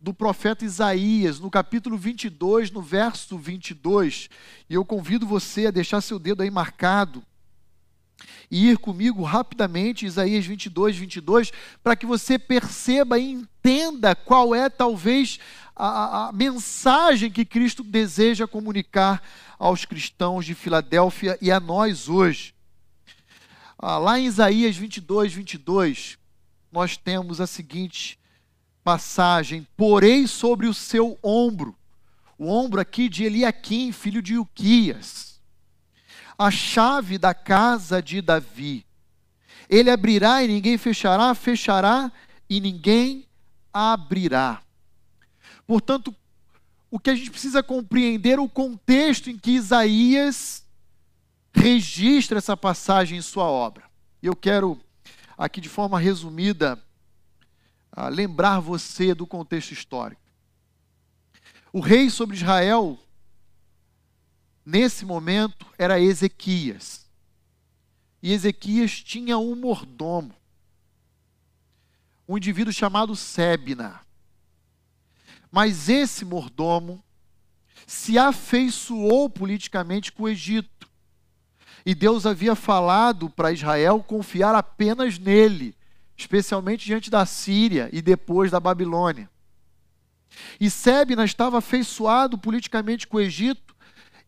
do 0.05 0.13
profeta 0.13 0.67
Isaías, 0.67 1.41
no 1.41 1.51
capítulo 1.51 1.97
22, 1.97 2.71
no 2.71 2.83
verso 2.83 3.39
22. 3.39 4.29
E 4.69 4.75
eu 4.75 4.85
convido 4.85 5.27
você 5.27 5.69
a 5.69 5.71
deixar 5.71 6.03
seu 6.03 6.19
dedo 6.19 6.43
aí 6.43 6.51
marcado 6.51 7.25
e 8.51 8.69
ir 8.69 8.77
comigo 8.77 9.23
rapidamente, 9.23 10.05
Isaías 10.05 10.45
22, 10.45 10.99
22, 10.99 11.53
para 11.83 11.97
que 11.97 12.05
você 12.05 12.39
perceba 12.39 13.19
e 13.19 13.31
entenda 13.31 14.15
qual 14.15 14.55
é 14.55 14.69
talvez 14.69 15.41
a, 15.75 16.29
a, 16.29 16.33
mensagem 16.33 17.31
que 17.31 17.47
Cristo 17.47 17.83
deseja 17.83 18.47
comunicar 18.47 19.23
aos 19.59 19.87
cristãos 19.87 20.45
de 20.45 20.55
Filadélfia 20.55 21.39
e 21.41 21.51
a 21.51 21.59
nós 21.59 22.11
hoje. 22.11 22.55
Ah, 23.79 23.97
lá 23.97 24.21
em 24.21 24.27
Isaías 24.27 24.77
22, 24.77 25.33
22, 25.33 26.19
nós 26.71 26.99
temos 26.99 27.41
a 27.41 27.47
seguinte 27.47 28.19
passagem, 28.85 29.67
porei 29.77 30.29
sobre 30.29 30.67
o 30.67 30.75
seu 30.75 31.19
ombro, 31.23 31.75
o 32.39 32.49
ombro 32.49 32.81
aqui 32.81 33.09
de 33.09 33.25
Eliaquim, 33.25 33.91
filho 33.91 34.21
de 34.21 34.37
Uquias, 34.37 35.41
a 36.39 36.51
chave 36.51 37.17
da 37.17 37.33
casa 37.33 38.03
de 38.03 38.21
Davi. 38.21 38.85
Ele 39.71 39.91
abrirá 39.91 40.45
e 40.45 40.49
ninguém 40.49 40.77
fechará, 40.77 41.35
fechará 41.35 42.13
e 42.49 42.61
ninguém 42.61 43.27
abrirá. 43.73 44.61
Portanto, 45.67 46.15
o 46.91 47.01
que 47.01 47.09
a 47.09 47.15
gente 47.15 47.31
precisa 47.31 47.63
compreender 47.63 48.39
é 48.39 48.41
o 48.41 48.49
contexto 48.49 49.31
em 49.31 49.39
que 49.39 49.53
Isaías 49.53 50.63
registra 51.55 52.39
essa 52.39 52.57
passagem 52.57 53.19
em 53.19 53.23
sua 53.23 53.45
obra. 53.45 53.85
Eu 54.23 54.37
quero 54.37 54.79
aqui 55.39 55.61
de 55.61 55.69
forma 55.69 55.99
resumida 55.99 56.81
lembrar 58.11 58.61
você 58.61 59.15
do 59.15 59.27
contexto 59.27 59.73
histórico. 59.73 60.23
O 61.73 61.81
rei 61.81 62.11
sobre 62.11 62.37
Israel, 62.37 62.99
nesse 64.65 65.05
momento, 65.05 65.67
era 65.79 66.01
Ezequias. 66.01 67.09
E 68.23 68.33
Ezequias 68.33 69.03
tinha 69.03 69.39
um 69.39 69.55
mordomo, 69.55 70.35
um 72.29 72.37
indivíduo 72.37 72.73
chamado 72.73 73.15
Sebna. 73.15 74.01
Mas 75.51 75.89
esse 75.89 76.25
mordomo 76.25 77.03
se 77.87 78.19
afeiçoou 78.19 79.29
politicamente 79.31 80.11
com 80.11 80.25
o 80.25 80.29
Egito. 80.29 80.91
E 81.87 81.95
Deus 81.95 82.25
havia 82.25 82.55
falado 82.55 83.29
para 83.29 83.53
Israel 83.53 84.03
confiar 84.03 84.55
apenas 84.55 85.19
nele 85.19 85.77
especialmente 86.17 86.85
diante 86.85 87.11
da 87.11 87.27
Síria 87.27 87.89
e 87.93 88.01
depois 88.01 88.51
da 88.51 88.61
Babilônia. 88.61 89.29
E 90.61 90.71
Sebna 90.71 91.25
estava 91.25 91.59
afeiçoado 91.59 92.39
politicamente 92.39 93.07
com 93.07 93.17
o 93.17 93.21
Egito, 93.21 93.75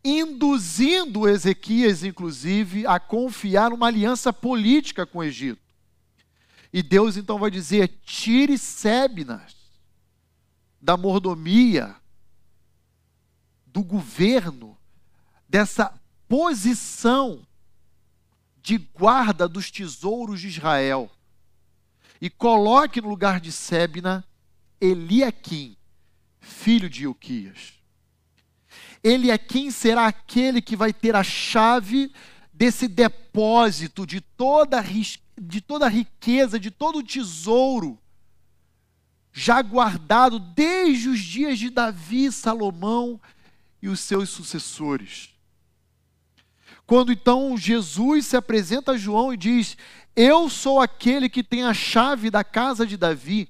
induzindo 0.05 1.29
Ezequias, 1.29 2.05
inclusive, 2.05 2.87
a 2.87 3.01
confiar 3.01 3.71
numa 3.71 3.87
aliança 3.87 4.33
política 4.33 5.05
com 5.05 5.19
o 5.19 5.25
Egito. 5.25 5.61
E 6.73 6.83
Deus 6.83 7.17
então 7.17 7.39
vai 7.39 7.51
dizer: 7.51 7.89
tire 8.05 8.59
Sebnas 8.59 9.55
da 10.81 10.97
mordomia, 10.97 11.97
do 13.67 13.83
governo, 13.83 14.77
dessa 15.49 15.93
posição 16.29 17.47
de 18.63 18.79
guarda 18.79 19.49
dos 19.49 19.71
tesouros 19.71 20.41
de 20.41 20.49
Israel 20.49 21.11
e 22.21 22.31
coloque 22.31 23.01
no 23.01 23.09
lugar 23.09 23.41
de 23.41 23.53
Sebna 23.53 24.25
Eliaquim, 24.81 25.77
filho 26.41 26.89
de 26.89 27.05
Ilquias. 27.05 27.75
Eliaquim 29.03 29.71
será 29.71 30.07
aquele 30.07 30.61
que 30.61 30.77
vai 30.77 30.93
ter 30.93 31.15
a 31.15 31.23
chave 31.23 32.13
desse 32.53 32.89
depósito 32.89 34.07
de 34.07 34.21
toda, 34.21 34.83
de 35.41 35.61
toda 35.61 35.87
a 35.87 35.91
riqueza, 35.91 36.59
de 36.59 36.71
todo 36.71 36.99
o 36.99 37.03
tesouro 37.03 37.99
já 39.39 39.61
guardado 39.61 40.39
desde 40.39 41.11
os 41.11 41.21
dias 41.21 41.59
de 41.59 41.69
Davi, 41.69 42.33
Salomão 42.33 43.21
e 43.83 43.89
os 43.89 44.01
seus 44.01 44.31
sucessores. 44.31 45.36
Quando 46.87 47.13
então 47.13 47.57
Jesus 47.59 48.27
se 48.27 48.37
apresenta 48.37 48.93
a 48.93 48.97
João 48.97 49.35
e 49.35 49.37
diz: 49.37 49.77
Eu 50.15 50.49
sou 50.49 50.81
aquele 50.81 51.29
que 51.29 51.43
tem 51.43 51.65
a 51.65 51.75
chave 51.75 52.31
da 52.31 52.45
casa 52.45 52.87
de 52.87 52.97
Davi. 52.97 53.49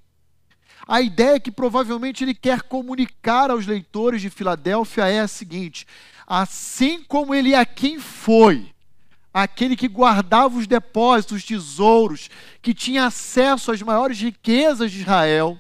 A 0.88 1.00
ideia 1.00 1.38
que 1.38 1.50
provavelmente 1.50 2.25
ele 2.25 2.35
quer 2.35 2.62
comunicar 2.62 3.50
aos 3.50 3.66
leitores 3.66 4.23
de 4.23 4.31
Filadélfia 4.31 5.07
é 5.07 5.21
a 5.21 5.28
seguinte: 5.28 5.87
assim 6.26 7.02
como 7.02 7.35
ele 7.35 7.55
é 7.55 7.64
quem 7.64 7.99
foi, 7.99 8.73
aquele 9.35 9.76
que 9.76 9.88
guardava 9.88 10.57
os 10.57 10.66
depósitos, 10.66 11.38
os 11.38 11.45
tesouros, 11.45 12.31
que 12.62 12.73
tinha 12.73 13.07
acesso 13.07 13.71
às 13.71 13.83
maiores 13.83 14.19
riquezas 14.19 14.90
de 14.90 15.00
Israel, 15.00 15.59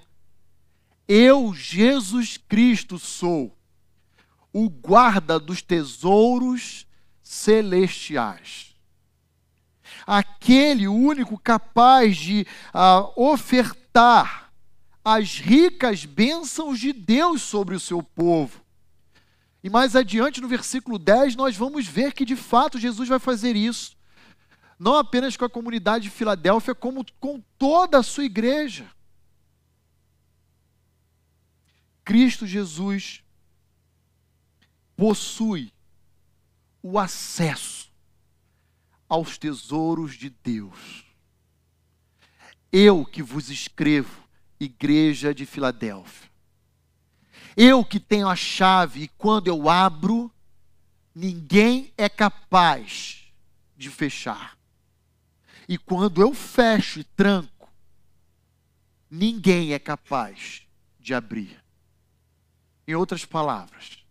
eu, 1.06 1.52
Jesus 1.52 2.38
Cristo, 2.48 2.98
sou 2.98 3.52
o 4.52 4.70
guarda 4.70 5.38
dos 5.38 5.60
tesouros 5.60 6.85
celestiais. 7.26 8.76
Aquele 10.06 10.86
único 10.86 11.36
capaz 11.36 12.16
de 12.16 12.46
uh, 12.72 13.20
ofertar 13.20 14.52
as 15.04 15.40
ricas 15.40 16.04
bênçãos 16.04 16.78
de 16.78 16.92
Deus 16.92 17.42
sobre 17.42 17.74
o 17.74 17.80
seu 17.80 18.00
povo. 18.00 18.64
E 19.62 19.68
mais 19.68 19.96
adiante, 19.96 20.40
no 20.40 20.46
versículo 20.46 21.00
10, 21.00 21.34
nós 21.34 21.56
vamos 21.56 21.84
ver 21.84 22.12
que 22.14 22.24
de 22.24 22.36
fato 22.36 22.78
Jesus 22.78 23.08
vai 23.08 23.18
fazer 23.18 23.56
isso. 23.56 23.96
Não 24.78 24.96
apenas 24.96 25.36
com 25.36 25.44
a 25.44 25.50
comunidade 25.50 26.04
de 26.04 26.10
Filadélfia, 26.10 26.76
como 26.76 27.04
com 27.18 27.42
toda 27.58 27.98
a 27.98 28.04
sua 28.04 28.24
igreja. 28.24 28.86
Cristo 32.04 32.46
Jesus 32.46 33.24
possui 34.96 35.72
o 36.88 37.00
acesso 37.00 37.90
aos 39.08 39.36
tesouros 39.36 40.14
de 40.14 40.30
Deus. 40.30 41.04
Eu 42.70 43.04
que 43.04 43.24
vos 43.24 43.50
escrevo, 43.50 44.22
igreja 44.60 45.34
de 45.34 45.44
Filadélfia. 45.44 46.30
Eu 47.56 47.84
que 47.84 47.98
tenho 47.98 48.28
a 48.28 48.36
chave 48.36 49.02
e 49.02 49.08
quando 49.08 49.48
eu 49.48 49.68
abro, 49.68 50.30
ninguém 51.12 51.92
é 51.98 52.08
capaz 52.08 53.32
de 53.76 53.90
fechar. 53.90 54.56
E 55.68 55.76
quando 55.76 56.22
eu 56.22 56.32
fecho 56.32 57.00
e 57.00 57.04
tranco, 57.04 57.68
ninguém 59.10 59.72
é 59.72 59.78
capaz 59.80 60.62
de 61.00 61.14
abrir. 61.14 61.60
Em 62.86 62.94
outras 62.94 63.24
palavras, 63.24 64.04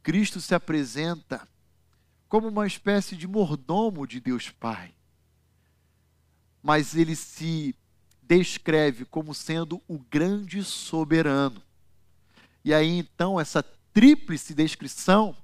Cristo 0.00 0.40
se 0.40 0.54
apresenta 0.54 1.48
como 2.34 2.48
uma 2.48 2.66
espécie 2.66 3.14
de 3.14 3.28
mordomo 3.28 4.08
de 4.08 4.18
Deus 4.18 4.50
Pai. 4.50 4.92
Mas 6.60 6.96
ele 6.96 7.14
se 7.14 7.76
descreve 8.20 9.04
como 9.04 9.32
sendo 9.32 9.80
o 9.86 10.00
grande 10.00 10.64
soberano. 10.64 11.62
E 12.64 12.74
aí 12.74 12.98
então, 12.98 13.38
essa 13.38 13.62
tríplice 13.92 14.52
descrição, 14.52 15.36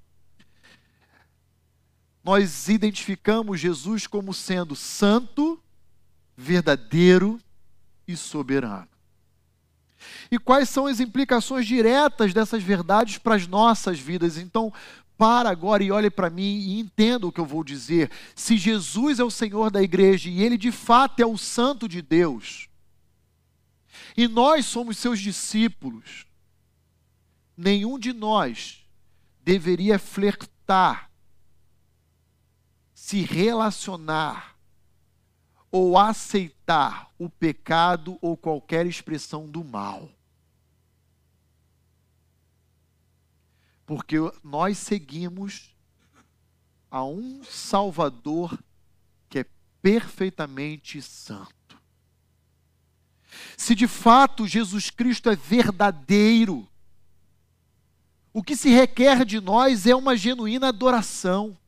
nós 2.24 2.68
identificamos 2.68 3.60
Jesus 3.60 4.08
como 4.08 4.34
sendo 4.34 4.74
santo, 4.74 5.62
verdadeiro 6.36 7.40
e 8.04 8.16
soberano. 8.16 8.88
E 10.30 10.38
quais 10.38 10.68
são 10.68 10.86
as 10.86 11.00
implicações 11.00 11.66
diretas 11.66 12.32
dessas 12.32 12.62
verdades 12.62 13.18
para 13.18 13.34
as 13.34 13.46
nossas 13.46 13.98
vidas? 13.98 14.36
Então, 14.36 14.72
para 15.20 15.50
agora 15.50 15.84
e 15.84 15.92
olhe 15.92 16.08
para 16.08 16.30
mim 16.30 16.56
e 16.60 16.80
entenda 16.80 17.26
o 17.26 17.32
que 17.32 17.38
eu 17.38 17.44
vou 17.44 17.62
dizer. 17.62 18.10
Se 18.34 18.56
Jesus 18.56 19.20
é 19.20 19.22
o 19.22 19.30
Senhor 19.30 19.70
da 19.70 19.82
igreja 19.82 20.30
e 20.30 20.42
ele 20.42 20.56
de 20.56 20.72
fato 20.72 21.20
é 21.20 21.26
o 21.26 21.36
Santo 21.36 21.86
de 21.86 22.00
Deus, 22.00 22.70
e 24.16 24.26
nós 24.26 24.64
somos 24.64 24.96
seus 24.96 25.20
discípulos, 25.20 26.24
nenhum 27.54 27.98
de 27.98 28.14
nós 28.14 28.82
deveria 29.44 29.98
flertar, 29.98 31.10
se 32.94 33.20
relacionar 33.20 34.56
ou 35.70 35.98
aceitar 35.98 37.10
o 37.18 37.28
pecado 37.28 38.16
ou 38.22 38.38
qualquer 38.38 38.86
expressão 38.86 39.46
do 39.46 39.62
mal. 39.62 40.08
Porque 43.90 44.18
nós 44.44 44.78
seguimos 44.78 45.74
a 46.88 47.02
um 47.02 47.42
Salvador 47.42 48.56
que 49.28 49.40
é 49.40 49.46
perfeitamente 49.82 51.02
santo. 51.02 51.76
Se 53.56 53.74
de 53.74 53.88
fato 53.88 54.46
Jesus 54.46 54.90
Cristo 54.90 55.28
é 55.28 55.34
verdadeiro, 55.34 56.68
o 58.32 58.44
que 58.44 58.54
se 58.54 58.70
requer 58.70 59.24
de 59.24 59.40
nós 59.40 59.84
é 59.88 59.96
uma 59.96 60.16
genuína 60.16 60.68
adoração. 60.68 61.58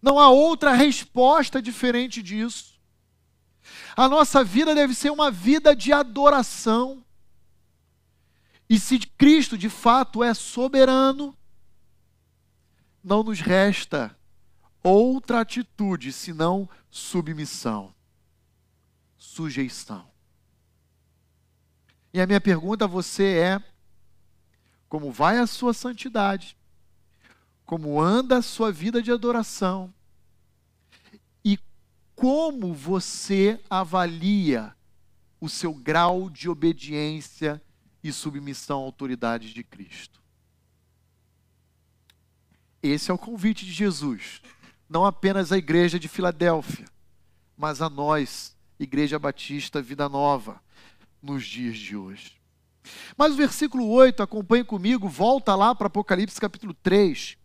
Não 0.00 0.18
há 0.18 0.30
outra 0.30 0.72
resposta 0.72 1.60
diferente 1.60 2.22
disso. 2.22 2.80
A 3.94 4.08
nossa 4.08 4.42
vida 4.42 4.74
deve 4.74 4.94
ser 4.94 5.10
uma 5.10 5.30
vida 5.30 5.76
de 5.76 5.92
adoração. 5.92 7.03
E 8.68 8.78
se 8.78 8.98
Cristo 8.98 9.58
de 9.58 9.68
fato 9.68 10.22
é 10.22 10.32
soberano, 10.32 11.36
não 13.02 13.22
nos 13.22 13.40
resta 13.40 14.16
outra 14.82 15.40
atitude 15.40 16.12
senão 16.12 16.68
submissão, 16.90 17.94
sujeição. 19.16 20.06
E 22.12 22.20
a 22.20 22.26
minha 22.26 22.40
pergunta 22.40 22.84
a 22.84 22.88
você 22.88 23.38
é: 23.38 23.62
como 24.88 25.12
vai 25.12 25.38
a 25.38 25.46
sua 25.46 25.74
santidade? 25.74 26.56
como 27.64 28.00
anda 28.00 28.38
a 28.38 28.42
sua 28.42 28.70
vida 28.70 29.02
de 29.02 29.10
adoração 29.10 29.92
e 31.44 31.58
como 32.14 32.72
você 32.74 33.60
avalia 33.68 34.74
o 35.40 35.48
seu 35.48 35.74
grau 35.74 36.30
de 36.30 36.48
obediência 36.48 37.60
e 38.04 38.12
submissão 38.12 38.82
à 38.82 38.84
autoridade 38.84 39.52
de 39.52 39.64
Cristo. 39.64 40.20
Esse 42.80 43.10
é 43.10 43.14
o 43.14 43.18
convite 43.18 43.64
de 43.64 43.72
Jesus, 43.72 44.40
não 44.88 45.04
apenas 45.04 45.50
à 45.50 45.58
igreja 45.58 45.98
de 45.98 46.06
Filadélfia, 46.06 46.84
mas 47.56 47.82
a 47.82 47.90
nós, 47.90 48.54
Igreja 48.78 49.18
Batista 49.18 49.82
Vida 49.82 50.08
Nova, 50.08 50.62
nos 51.20 51.44
dias 51.44 51.76
de 51.76 51.96
hoje. 51.96 52.32
Mas 53.16 53.32
o 53.32 53.36
versículo 53.36 53.88
8, 53.88 54.22
acompanhe 54.22 54.62
comigo, 54.62 55.08
volta 55.08 55.56
lá 55.56 55.74
para 55.74 55.86
Apocalipse 55.86 56.38
capítulo 56.38 56.74
3 56.74 57.38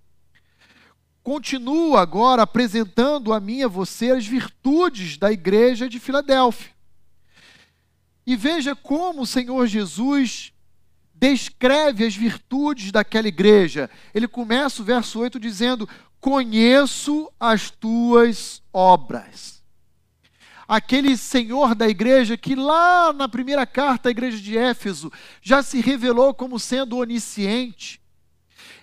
continua 1.30 2.02
agora 2.02 2.42
apresentando 2.42 3.32
a 3.34 3.40
mim 3.40 3.58
e 3.58 3.64
a 3.64 3.68
você 3.68 4.10
as 4.10 4.26
virtudes 4.26 5.16
da 5.16 5.32
igreja 5.32 5.88
de 5.88 6.00
Filadélfia. 6.00 6.72
E 8.30 8.36
veja 8.36 8.76
como 8.76 9.24
o 9.24 9.26
Senhor 9.26 9.66
Jesus 9.66 10.54
descreve 11.16 12.06
as 12.06 12.16
virtudes 12.16 12.92
daquela 12.92 13.28
igreja. 13.28 13.90
Ele 14.14 14.28
começa 14.28 14.84
o 14.84 14.86
verso 14.86 15.20
8 15.20 15.40
dizendo: 15.40 15.90
Conheço 16.20 17.28
as 17.40 17.72
tuas 17.72 18.62
obras. 18.72 19.64
Aquele 20.68 21.18
senhor 21.18 21.74
da 21.74 21.90
igreja 21.90 22.38
que 22.38 22.54
lá 22.54 23.12
na 23.12 23.28
primeira 23.28 23.66
carta 23.66 24.10
à 24.10 24.12
igreja 24.12 24.38
de 24.38 24.56
Éfeso 24.56 25.12
já 25.42 25.64
se 25.64 25.82
revelou 25.82 26.32
como 26.32 26.60
sendo 26.60 26.98
onisciente, 26.98 28.00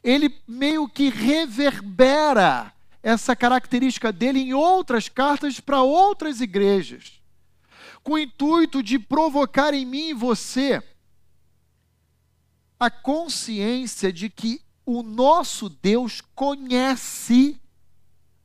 ele 0.03 0.35
meio 0.49 0.89
que 0.89 1.09
reverbera 1.09 2.73
essa 3.01 3.37
característica 3.37 4.11
dele 4.11 4.41
em 4.41 4.55
outras 4.55 5.09
cartas 5.09 5.61
para 5.61 5.83
outras 5.83 6.41
igrejas, 6.41 7.16
com 8.07 8.13
o 8.13 8.19
intuito 8.21 8.85
de 8.85 9.01
provocar 9.01 9.75
em 9.75 9.85
mim 9.85 10.11
e 10.11 10.15
você 10.15 10.81
a 12.79 12.89
consciência 12.89 14.13
de 14.13 14.31
que 14.31 14.63
o 14.85 15.03
nosso 15.03 15.69
Deus 15.69 16.21
conhece 16.33 17.61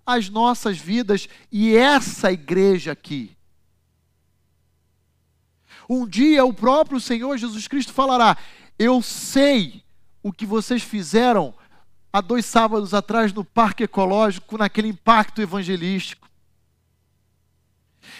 as 0.04 0.30
nossas 0.30 0.80
vidas 0.80 1.30
e 1.52 1.76
essa 1.76 2.32
igreja 2.32 2.94
aqui. 2.94 3.38
Um 5.88 6.08
dia 6.08 6.44
o 6.44 6.52
próprio 6.52 7.00
Senhor 7.00 7.38
Jesus 7.38 7.68
Cristo 7.68 7.94
falará: 7.94 8.36
Eu 8.80 9.00
sei 9.00 9.84
o 10.24 10.34
que 10.34 10.44
vocês 10.48 10.82
fizeram 10.82 11.54
há 12.12 12.20
dois 12.20 12.48
sábados 12.48 12.96
atrás 12.96 13.32
no 13.32 13.46
Parque 13.46 13.84
Ecológico, 13.84 14.58
naquele 14.58 14.88
impacto 14.88 15.40
evangelístico. 15.40 16.28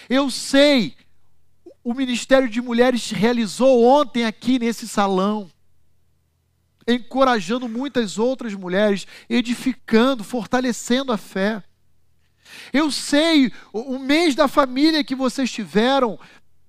Eu 0.08 0.30
sei 0.30 1.01
o 1.84 1.94
Ministério 1.94 2.48
de 2.48 2.60
Mulheres 2.60 3.10
realizou 3.10 3.84
ontem 3.84 4.24
aqui 4.24 4.58
nesse 4.58 4.86
salão, 4.86 5.50
encorajando 6.86 7.68
muitas 7.68 8.18
outras 8.18 8.54
mulheres, 8.54 9.06
edificando, 9.28 10.22
fortalecendo 10.22 11.12
a 11.12 11.16
fé. 11.16 11.62
Eu 12.72 12.90
sei 12.90 13.52
o 13.72 13.98
mês 13.98 14.34
da 14.34 14.46
família 14.46 15.02
que 15.02 15.14
vocês 15.14 15.50
tiveram, 15.50 16.18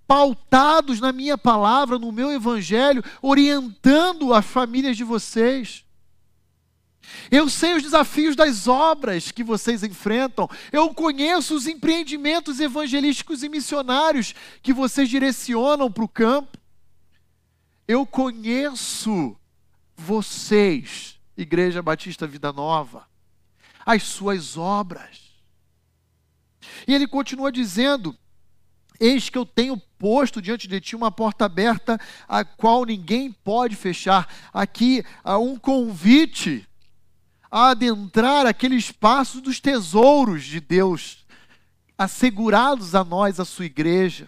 pautados 0.08 1.00
na 1.00 1.12
minha 1.12 1.38
palavra, 1.38 1.98
no 1.98 2.12
meu 2.12 2.32
evangelho, 2.32 3.04
orientando 3.22 4.34
as 4.34 4.46
famílias 4.46 4.98
de 4.98 5.04
vocês. 5.04 5.86
Eu 7.30 7.50
sei 7.50 7.74
os 7.74 7.84
desafios 7.84 8.36
das 8.36 8.68
obras 8.68 9.32
que 9.32 9.44
vocês 9.44 9.84
enfrentam. 9.84 10.50
Eu 10.72 10.94
conheço 10.94 11.56
os 11.56 11.68
empreendimentos 11.68 12.60
evangelísticos 12.60 13.44
e 13.44 13.50
missionários 13.50 14.34
que 14.62 14.74
vocês 14.74 15.10
direcionam 15.10 15.92
para 15.92 16.04
o 16.04 16.08
campo. 16.08 16.58
Eu 17.88 18.06
conheço 18.06 19.36
vocês, 19.96 21.20
Igreja 21.38 21.82
Batista 21.82 22.26
Vida 22.26 22.52
Nova, 22.54 23.08
as 23.86 24.04
suas 24.04 24.58
obras. 24.58 25.22
E 26.88 26.94
ele 26.94 27.08
continua 27.08 27.52
dizendo: 27.52 28.18
Eis 29.00 29.30
que 29.30 29.38
eu 29.38 29.46
tenho 29.46 29.78
posto 29.98 30.42
diante 30.42 30.68
de 30.68 30.80
ti 30.80 30.96
uma 30.96 31.12
porta 31.12 31.46
aberta, 31.46 32.00
a 32.28 32.46
qual 32.46 32.86
ninguém 32.86 33.32
pode 33.32 33.76
fechar. 33.76 34.34
Aqui 34.54 35.04
há 35.24 35.38
um 35.38 35.58
convite 35.58 36.68
a 37.56 37.70
adentrar 37.70 38.48
aquele 38.48 38.76
espaço 38.76 39.40
dos 39.40 39.60
tesouros 39.60 40.44
de 40.44 40.60
Deus, 40.60 41.24
assegurados 41.96 42.96
a 42.96 43.04
nós, 43.04 43.40
a 43.40 43.46
sua 43.46 43.66
igreja. 43.66 44.28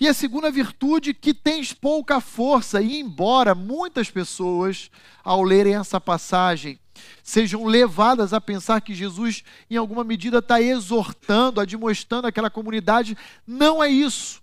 E 0.00 0.08
a 0.08 0.12
segunda 0.12 0.50
virtude, 0.50 1.14
que 1.14 1.32
tens 1.32 1.72
pouca 1.72 2.20
força, 2.20 2.82
e 2.82 2.98
embora 2.98 3.54
muitas 3.54 4.10
pessoas, 4.10 4.90
ao 5.22 5.44
lerem 5.44 5.76
essa 5.76 6.00
passagem, 6.00 6.80
sejam 7.22 7.66
levadas 7.66 8.32
a 8.32 8.40
pensar 8.40 8.80
que 8.80 8.96
Jesus, 8.96 9.44
em 9.70 9.76
alguma 9.76 10.02
medida, 10.02 10.38
está 10.38 10.60
exortando, 10.60 11.60
admoestando 11.60 12.26
aquela 12.26 12.50
comunidade, 12.50 13.16
não 13.46 13.80
é 13.80 13.88
isso. 13.88 14.42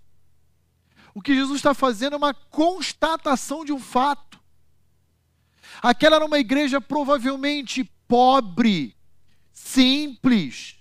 O 1.12 1.20
que 1.20 1.34
Jesus 1.34 1.58
está 1.58 1.74
fazendo 1.74 2.14
é 2.14 2.16
uma 2.16 2.32
constatação 2.32 3.66
de 3.66 3.72
um 3.72 3.78
fato. 3.78 4.31
Aquela 5.82 6.16
era 6.16 6.24
uma 6.24 6.38
igreja 6.38 6.80
provavelmente 6.80 7.82
pobre, 8.06 8.94
simples, 9.52 10.76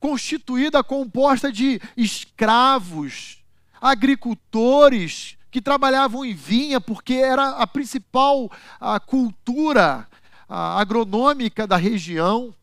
constituída, 0.00 0.82
composta 0.82 1.52
de 1.52 1.78
escravos, 1.94 3.44
agricultores 3.78 5.36
que 5.50 5.60
trabalhavam 5.60 6.24
em 6.24 6.32
vinha, 6.32 6.80
porque 6.80 7.14
era 7.14 7.50
a 7.50 7.66
principal 7.66 8.50
a 8.80 8.98
cultura 8.98 10.08
a 10.48 10.80
agronômica 10.80 11.66
da 11.66 11.76
região. 11.76 12.54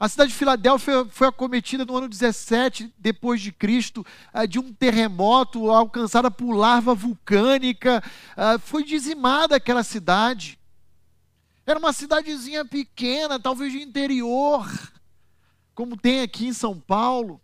A 0.00 0.08
cidade 0.08 0.30
de 0.30 0.38
Filadélfia 0.38 1.04
foi 1.10 1.26
acometida 1.26 1.84
no 1.84 1.96
ano 1.96 2.08
17 2.08 2.94
depois 2.96 3.40
de 3.40 3.50
Cristo 3.50 4.06
eh, 4.32 4.46
de 4.46 4.58
um 4.58 4.72
terremoto 4.72 5.70
alcançada 5.70 6.30
por 6.30 6.52
larva 6.52 6.94
vulcânica. 6.94 8.02
Eh, 8.36 8.58
foi 8.58 8.84
dizimada 8.84 9.56
aquela 9.56 9.82
cidade. 9.82 10.56
Era 11.66 11.80
uma 11.80 11.92
cidadezinha 11.92 12.64
pequena, 12.64 13.40
talvez 13.40 13.72
de 13.72 13.82
interior, 13.82 14.70
como 15.74 15.96
tem 15.96 16.20
aqui 16.20 16.46
em 16.46 16.52
São 16.52 16.78
Paulo. 16.78 17.40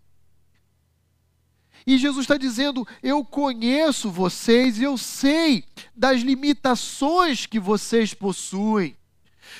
E 1.84 1.98
Jesus 1.98 2.24
está 2.24 2.36
dizendo: 2.36 2.86
Eu 3.02 3.24
conheço 3.24 4.10
vocês, 4.10 4.80
eu 4.80 4.96
sei 4.96 5.64
das 5.94 6.22
limitações 6.22 7.46
que 7.46 7.58
vocês 7.58 8.14
possuem. 8.14 8.96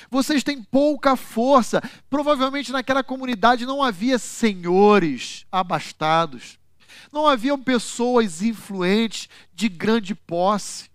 Vocês 0.09 0.43
têm 0.43 0.61
pouca 0.61 1.15
força. 1.15 1.81
Provavelmente 2.09 2.71
naquela 2.71 3.03
comunidade 3.03 3.65
não 3.65 3.83
havia 3.83 4.17
senhores 4.17 5.45
abastados. 5.51 6.57
Não 7.11 7.27
haviam 7.27 7.61
pessoas 7.61 8.41
influentes 8.41 9.29
de 9.53 9.69
grande 9.69 10.13
posse. 10.13 10.89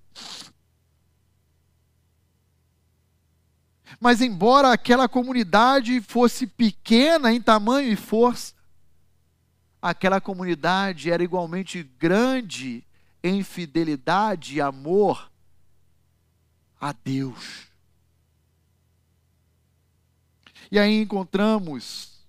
Mas, 3.98 4.20
embora 4.20 4.72
aquela 4.72 5.08
comunidade 5.08 6.00
fosse 6.00 6.46
pequena 6.46 7.32
em 7.32 7.40
tamanho 7.40 7.92
e 7.92 7.96
força, 7.96 8.54
aquela 9.80 10.20
comunidade 10.20 11.10
era 11.10 11.22
igualmente 11.22 11.82
grande 11.98 12.84
em 13.22 13.42
fidelidade 13.42 14.56
e 14.56 14.60
amor 14.60 15.30
a 16.80 16.92
Deus. 16.92 17.69
E 20.70 20.78
aí 20.78 21.02
encontramos 21.02 22.26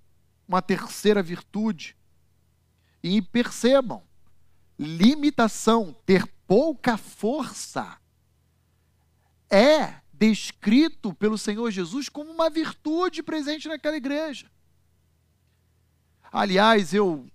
uma 0.48 0.62
terceira 0.62 1.22
virtude. 1.22 1.96
E 3.04 3.22
percebam, 3.22 4.04
limitação, 4.78 5.96
ter 6.06 6.28
pouca 6.48 6.98
força, 6.98 7.98
é 9.50 9.96
descrito 10.14 11.14
pelo 11.14 11.38
Senhor 11.38 11.72
Jesus 11.72 12.08
como 12.10 12.32
uma 12.32 12.50
virtude 12.50 13.24
presente 13.24 13.68
naquela 13.68 13.98
igreja. 13.98 14.52
Aliás, 16.32 16.94
eu 16.94 17.28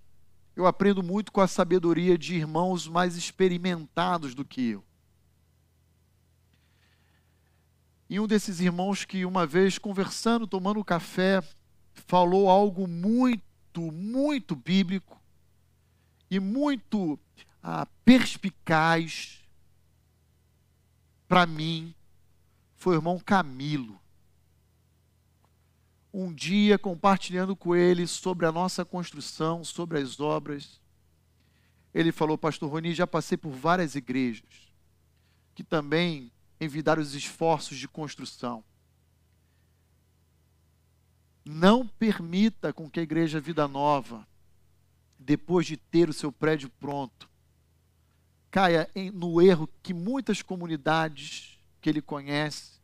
eu 0.55 0.65
aprendo 0.65 1.03
muito 1.03 1.31
com 1.31 1.39
a 1.39 1.47
sabedoria 1.47 2.17
de 2.17 2.33
irmãos 2.33 2.87
mais 2.87 3.15
experimentados 3.15 4.33
do 4.33 4.43
que 4.43 4.69
eu. 4.69 4.83
E 8.09 8.19
um 8.19 8.27
desses 8.27 8.59
irmãos 8.59 9.03
que 9.03 9.25
uma 9.25 9.45
vez 9.45 9.77
conversando, 9.77 10.47
tomando 10.47 10.83
café, 10.83 11.43
falou 11.93 12.49
algo 12.49 12.87
muito, 12.87 13.91
muito 13.91 14.55
bíblico 14.55 15.21
e 16.29 16.39
muito 16.39 17.19
ah, 17.61 17.85
perspicaz 18.05 19.43
para 21.27 21.45
mim, 21.45 21.93
foi 22.75 22.95
o 22.95 22.99
irmão 22.99 23.19
Camilo. 23.19 23.99
Um 26.13 26.33
dia, 26.33 26.79
compartilhando 26.79 27.55
com 27.55 27.75
ele 27.75 28.07
sobre 28.07 28.45
a 28.45 28.51
nossa 28.51 28.85
construção, 28.85 29.63
sobre 29.63 29.99
as 29.99 30.19
obras, 30.19 30.79
ele 31.93 32.11
falou, 32.11 32.37
Pastor 32.37 32.71
Roni, 32.71 32.93
já 32.93 33.05
passei 33.05 33.37
por 33.37 33.51
várias 33.51 33.95
igrejas 33.95 34.67
que 35.53 35.63
também 35.63 36.31
envidar 36.59 36.99
os 36.99 37.13
esforços 37.13 37.77
de 37.77 37.87
construção. 37.87 38.63
Não 41.45 41.87
permita 41.87 42.73
com 42.73 42.89
que 42.89 42.99
a 42.99 43.03
igreja 43.03 43.39
Vida 43.39 43.67
Nova, 43.67 44.27
depois 45.17 45.65
de 45.65 45.77
ter 45.77 46.09
o 46.09 46.13
seu 46.13 46.31
prédio 46.31 46.69
pronto, 46.69 47.29
caia 48.51 48.89
em, 48.95 49.11
no 49.11 49.41
erro 49.41 49.69
que 49.81 49.93
muitas 49.93 50.41
comunidades 50.41 51.59
que 51.79 51.89
ele 51.89 52.01
conhece, 52.01 52.79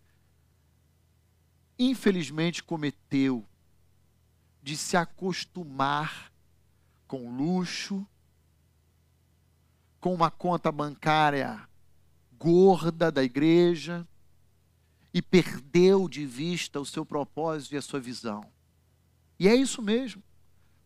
infelizmente 1.77 2.63
cometeu, 2.63 3.45
de 4.61 4.77
se 4.77 4.95
acostumar 4.95 6.31
com 7.05 7.35
luxo, 7.35 8.07
com 9.99 10.13
uma 10.13 10.31
conta 10.31 10.71
bancária 10.71 11.67
gorda 12.43 13.09
da 13.09 13.23
igreja 13.23 14.05
e 15.13 15.21
perdeu 15.21 16.09
de 16.09 16.25
vista 16.25 16.77
o 16.77 16.85
seu 16.85 17.05
propósito 17.05 17.73
e 17.73 17.77
a 17.77 17.81
sua 17.81 18.01
visão. 18.01 18.43
E 19.39 19.47
é 19.47 19.55
isso 19.55 19.81
mesmo. 19.81 20.21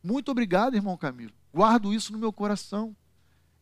Muito 0.03 0.29
obrigado, 0.29 0.75
irmão 0.75 0.95
Camilo. 0.95 1.33
Guardo 1.51 1.91
isso 1.91 2.13
no 2.13 2.19
meu 2.19 2.31
coração 2.31 2.95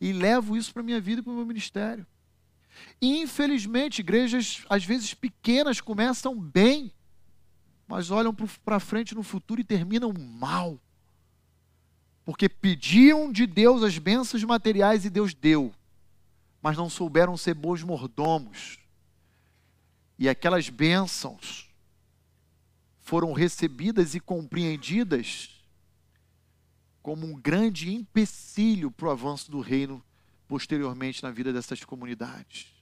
e 0.02 0.12
levo 0.12 0.58
isso 0.58 0.74
para 0.74 0.82
a 0.82 0.86
minha 0.86 1.00
vida 1.00 1.22
e 1.22 1.24
para 1.24 1.32
o 1.32 1.36
meu 1.38 1.46
ministério. 1.46 2.06
infelizmente, 3.02 4.00
igrejas, 4.00 4.66
às 4.70 4.84
vezes 4.84 5.14
pequenas, 5.14 5.80
começam 5.80 6.38
bem, 6.38 6.92
mas 7.88 8.12
olham 8.12 8.36
para 8.66 8.82
frente 8.82 9.16
no 9.16 9.24
futuro 9.24 9.62
e 9.62 9.64
terminam 9.64 10.12
mal. 10.14 10.78
Porque 12.26 12.50
pediam 12.50 13.32
de 13.32 13.48
Deus 13.48 13.82
as 13.84 13.98
bênçãos 13.98 14.44
materiais 14.44 15.06
e 15.06 15.10
Deus 15.10 15.34
deu 15.34 15.74
mas 16.66 16.76
não 16.76 16.90
souberam 16.90 17.38
ser 17.38 17.54
bons 17.54 17.84
mordomos. 17.84 18.80
E 20.18 20.28
aquelas 20.28 20.68
bênçãos 20.68 21.70
foram 23.02 23.34
recebidas 23.34 24.16
e 24.16 24.20
compreendidas 24.20 25.64
como 27.04 27.28
um 27.28 27.40
grande 27.40 27.94
empecilho 27.94 28.90
para 28.90 29.10
o 29.10 29.12
avanço 29.12 29.52
do 29.52 29.60
reino 29.60 30.04
posteriormente 30.48 31.22
na 31.22 31.30
vida 31.30 31.54
dessas 31.54 31.84
comunidades. 31.84 32.74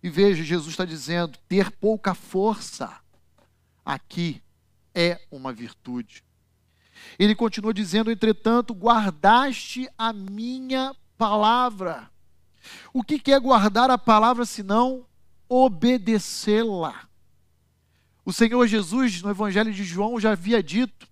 E 0.00 0.08
veja, 0.08 0.44
Jesus 0.44 0.70
está 0.70 0.84
dizendo: 0.84 1.36
ter 1.48 1.72
pouca 1.72 2.14
força 2.14 3.00
aqui 3.84 4.40
é 4.94 5.20
uma 5.28 5.52
virtude. 5.52 6.22
Ele 7.18 7.34
continua 7.34 7.74
dizendo: 7.74 8.12
entretanto, 8.12 8.72
guardaste 8.72 9.88
a 9.98 10.12
minha 10.12 10.94
palavra. 11.18 12.14
O 12.92 13.02
que 13.02 13.32
é 13.32 13.38
guardar 13.38 13.90
a 13.90 13.98
palavra 13.98 14.44
senão 14.44 15.06
obedecê-la? 15.48 17.08
O 18.24 18.32
Senhor 18.32 18.66
Jesus, 18.66 19.22
no 19.22 19.30
Evangelho 19.30 19.72
de 19.72 19.84
João, 19.84 20.18
já 20.18 20.32
havia 20.32 20.62
dito: 20.62 21.06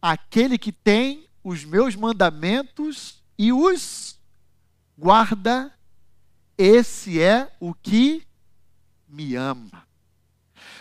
aquele 0.00 0.58
que 0.58 0.72
tem 0.72 1.28
os 1.44 1.64
meus 1.64 1.94
mandamentos 1.94 3.22
e 3.38 3.52
os 3.52 4.18
guarda, 4.98 5.72
esse 6.58 7.20
é 7.20 7.52
o 7.60 7.72
que 7.72 8.26
me 9.08 9.34
ama. 9.34 9.86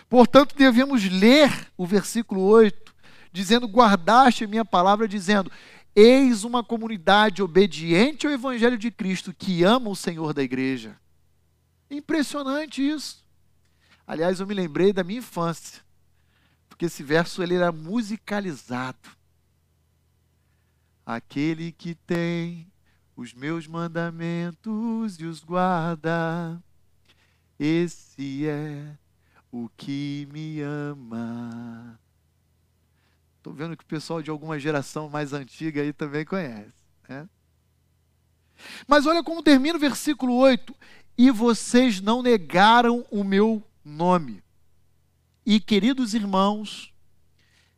Portanto, 0.10 0.56
devemos 0.56 1.04
ler 1.10 1.72
o 1.78 1.86
versículo 1.86 2.42
8, 2.42 2.94
dizendo: 3.32 3.68
Guardaste 3.68 4.44
a 4.44 4.48
minha 4.48 4.66
palavra, 4.66 5.08
dizendo: 5.08 5.52
Eis 5.96 6.44
uma 6.44 6.64
comunidade 6.64 7.44
obediente 7.44 8.26
ao 8.26 8.34
Evangelho 8.34 8.78
de 8.78 8.90
Cristo 8.90 9.34
que 9.34 9.64
ama 9.64 9.90
o 9.90 9.96
Senhor 9.96 10.34
da 10.34 10.42
igreja. 10.42 10.98
Impressionante 11.90 12.82
isso. 12.82 13.26
Aliás, 14.08 14.40
eu 14.40 14.48
me 14.48 14.54
lembrei 14.54 14.94
da 14.94 15.04
minha 15.04 15.20
infância, 15.20 15.82
porque 16.70 16.86
esse 16.86 17.04
verso 17.04 17.44
ele 17.44 17.56
era 17.56 17.72
musicalizado. 17.72 19.10
Aquele 21.06 21.72
que 21.72 21.96
tem 21.96 22.72
os 23.16 23.34
meus 23.34 23.68
mandamentos 23.68 25.20
e 25.20 25.26
os 25.26 25.44
guarda, 25.44 26.62
esse 27.60 28.48
é 28.48 28.98
o 29.52 29.70
que 29.76 30.28
me 30.32 30.62
ama. 30.62 32.00
Estou 33.42 33.54
vendo 33.54 33.76
que 33.76 33.84
o 33.84 33.88
pessoal 33.88 34.22
de 34.22 34.30
alguma 34.30 34.60
geração 34.60 35.10
mais 35.10 35.34
antiga 35.34 35.82
aí 35.82 35.92
também 35.92 36.24
conhece. 36.24 36.76
Né? 37.10 37.28
Mas 38.88 39.08
olha 39.08 39.24
como 39.24 39.42
termina 39.42 39.78
o 39.78 39.82
versículo 39.82 40.36
8: 40.36 40.76
E 41.18 41.32
vocês 41.32 42.00
não 42.00 42.22
negaram 42.22 43.04
o 43.10 43.24
meu 43.24 43.64
nome. 43.84 44.44
E, 45.44 45.60
queridos 45.60 46.14
irmãos, 46.14 46.94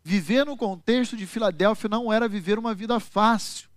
viver 0.03 0.45
no 0.45 0.57
contexto 0.57 1.15
de 1.15 1.25
Filadélfia 1.25 1.87
não 1.87 2.11
era 2.11 2.27
viver 2.27 2.59
uma 2.59 2.75
vida 2.75 2.99
fácil. 2.99 3.69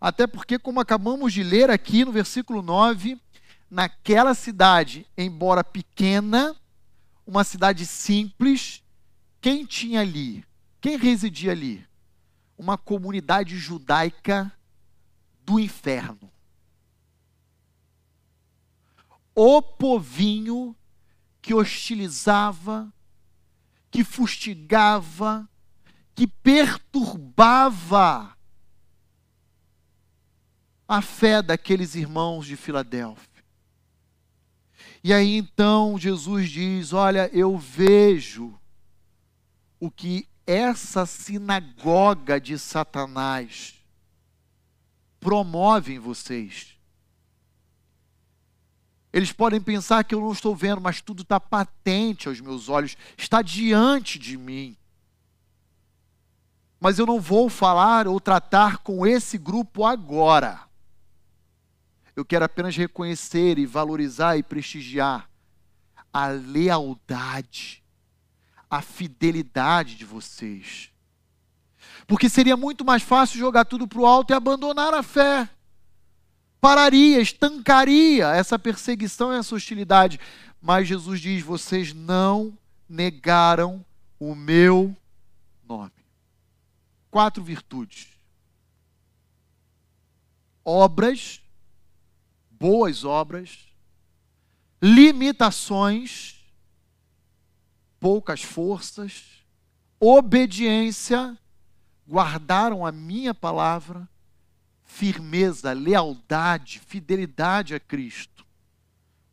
Até 0.00 0.26
porque, 0.26 0.58
como 0.58 0.80
acabamos 0.80 1.32
de 1.32 1.44
ler 1.44 1.70
aqui 1.70 2.04
no 2.04 2.10
versículo 2.10 2.62
9, 2.62 3.16
naquela 3.70 4.34
cidade, 4.34 5.06
embora 5.16 5.62
pequena, 5.62 6.56
uma 7.24 7.44
cidade 7.44 7.86
simples, 7.86 8.82
quem 9.40 9.64
tinha 9.64 10.00
ali? 10.00 10.47
Quem 10.88 10.96
residia 10.96 11.52
ali? 11.52 11.86
Uma 12.56 12.78
comunidade 12.78 13.58
judaica 13.58 14.50
do 15.44 15.60
inferno. 15.60 16.32
O 19.34 19.60
povinho 19.60 20.74
que 21.42 21.52
hostilizava, 21.52 22.90
que 23.90 24.02
fustigava, 24.02 25.46
que 26.14 26.26
perturbava 26.26 28.34
a 30.88 31.02
fé 31.02 31.42
daqueles 31.42 31.96
irmãos 31.96 32.46
de 32.46 32.56
Filadélfia. 32.56 33.44
E 35.04 35.12
aí 35.12 35.36
então 35.36 35.98
Jesus 35.98 36.48
diz: 36.48 36.94
Olha, 36.94 37.28
eu 37.30 37.58
vejo 37.58 38.58
o 39.78 39.90
que 39.90 40.26
essa 40.48 41.04
sinagoga 41.04 42.40
de 42.40 42.58
Satanás 42.58 43.74
promove 45.20 45.92
em 45.92 45.98
vocês. 45.98 46.74
Eles 49.12 49.30
podem 49.30 49.60
pensar 49.60 50.04
que 50.04 50.14
eu 50.14 50.22
não 50.22 50.32
estou 50.32 50.56
vendo, 50.56 50.80
mas 50.80 51.02
tudo 51.02 51.20
está 51.20 51.38
patente 51.38 52.28
aos 52.28 52.40
meus 52.40 52.70
olhos, 52.70 52.96
está 53.14 53.42
diante 53.42 54.18
de 54.18 54.38
mim. 54.38 54.74
Mas 56.80 56.98
eu 56.98 57.04
não 57.04 57.20
vou 57.20 57.50
falar 57.50 58.08
ou 58.08 58.18
tratar 58.18 58.78
com 58.78 59.06
esse 59.06 59.36
grupo 59.36 59.84
agora. 59.84 60.62
Eu 62.16 62.24
quero 62.24 62.46
apenas 62.46 62.74
reconhecer 62.74 63.58
e 63.58 63.66
valorizar 63.66 64.38
e 64.38 64.42
prestigiar 64.42 65.28
a 66.10 66.28
lealdade 66.28 67.82
a 68.70 68.82
fidelidade 68.82 69.94
de 69.94 70.04
vocês. 70.04 70.90
Porque 72.06 72.28
seria 72.28 72.56
muito 72.56 72.84
mais 72.84 73.02
fácil 73.02 73.38
jogar 73.38 73.64
tudo 73.64 73.86
para 73.86 74.00
o 74.00 74.06
alto 74.06 74.32
e 74.32 74.34
abandonar 74.34 74.94
a 74.94 75.02
fé. 75.02 75.48
Pararia, 76.60 77.20
estancaria 77.20 78.28
essa 78.28 78.58
perseguição 78.58 79.32
e 79.32 79.36
essa 79.36 79.54
hostilidade. 79.54 80.18
Mas 80.60 80.88
Jesus 80.88 81.20
diz: 81.20 81.42
vocês 81.42 81.92
não 81.92 82.56
negaram 82.88 83.84
o 84.18 84.34
meu 84.34 84.96
nome. 85.64 85.92
Quatro 87.10 87.44
virtudes: 87.44 88.08
obras, 90.64 91.40
boas 92.50 93.04
obras, 93.04 93.68
limitações 94.82 96.37
poucas 98.00 98.42
forças, 98.42 99.44
obediência, 100.00 101.36
guardaram 102.06 102.86
a 102.86 102.92
minha 102.92 103.34
palavra, 103.34 104.08
firmeza, 104.84 105.72
lealdade, 105.72 106.78
fidelidade 106.78 107.74
a 107.74 107.80
Cristo. 107.80 108.46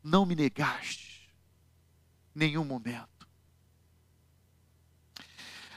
Não 0.04 0.26
me 0.26 0.36
negaste, 0.36 1.30
nenhum 2.34 2.66
momento. 2.66 3.28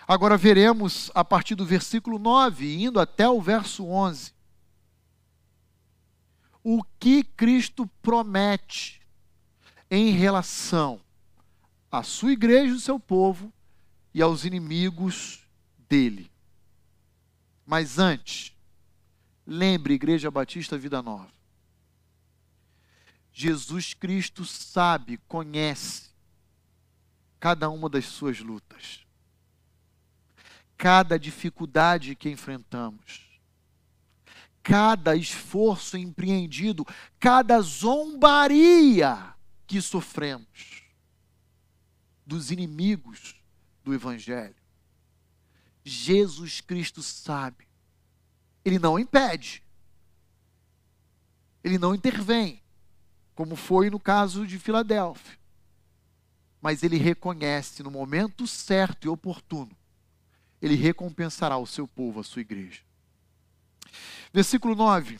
Agora 0.06 0.36
veremos 0.36 1.10
a 1.14 1.22
partir 1.22 1.54
do 1.54 1.66
versículo 1.66 2.18
9, 2.18 2.82
indo 2.82 2.98
até 2.98 3.28
o 3.28 3.40
verso 3.40 3.86
11, 3.86 4.32
o 6.64 6.82
que 6.98 7.22
Cristo 7.22 7.86
promete 8.02 9.02
em 9.90 10.10
relação 10.10 11.00
à 11.90 12.02
sua 12.02 12.32
igreja, 12.32 12.74
o 12.74 12.80
seu 12.80 13.00
povo 13.00 13.52
e 14.12 14.22
aos 14.22 14.44
inimigos 14.44 15.40
dele. 15.88 16.30
Mas 17.66 17.98
antes, 17.98 18.54
lembre, 19.46 19.94
Igreja 19.94 20.30
Batista 20.30 20.76
Vida 20.76 21.02
Nova. 21.02 21.30
Jesus 23.32 23.94
Cristo 23.94 24.44
sabe, 24.44 25.18
conhece 25.28 26.08
cada 27.38 27.70
uma 27.70 27.88
das 27.88 28.04
suas 28.06 28.40
lutas, 28.40 29.06
cada 30.76 31.18
dificuldade 31.18 32.16
que 32.16 32.28
enfrentamos, 32.28 33.40
cada 34.62 35.14
esforço 35.14 35.96
empreendido, 35.96 36.84
cada 37.20 37.60
zombaria 37.60 39.34
que 39.66 39.80
sofremos 39.80 40.77
dos 42.28 42.50
inimigos 42.50 43.34
do 43.82 43.94
Evangelho. 43.94 44.54
Jesus 45.82 46.60
Cristo 46.60 47.02
sabe. 47.02 47.66
Ele 48.62 48.78
não 48.78 48.98
impede. 48.98 49.62
Ele 51.64 51.78
não 51.78 51.94
intervém, 51.94 52.62
como 53.34 53.56
foi 53.56 53.88
no 53.88 53.98
caso 53.98 54.46
de 54.46 54.58
Filadélfia. 54.58 55.38
Mas 56.60 56.82
ele 56.82 56.98
reconhece 56.98 57.82
no 57.82 57.90
momento 57.90 58.46
certo 58.46 59.06
e 59.06 59.08
oportuno. 59.08 59.74
Ele 60.60 60.74
recompensará 60.74 61.56
o 61.56 61.66
seu 61.66 61.88
povo, 61.88 62.20
a 62.20 62.24
sua 62.24 62.42
igreja. 62.42 62.82
Versículo 64.34 64.74
9. 64.74 65.18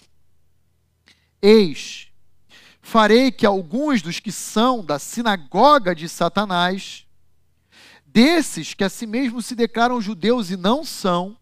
Eis 1.40 2.07
farei 2.80 3.30
que 3.30 3.44
alguns 3.44 4.02
dos 4.02 4.20
que 4.20 4.32
são 4.32 4.84
da 4.84 4.98
sinagoga 4.98 5.94
de 5.94 6.08
Satanás, 6.08 7.06
desses 8.04 8.74
que 8.74 8.84
a 8.84 8.88
si 8.88 9.06
mesmos 9.06 9.46
se 9.46 9.54
declaram 9.54 10.00
judeus 10.00 10.50
e 10.50 10.56
não 10.56 10.84
são, 10.84 11.38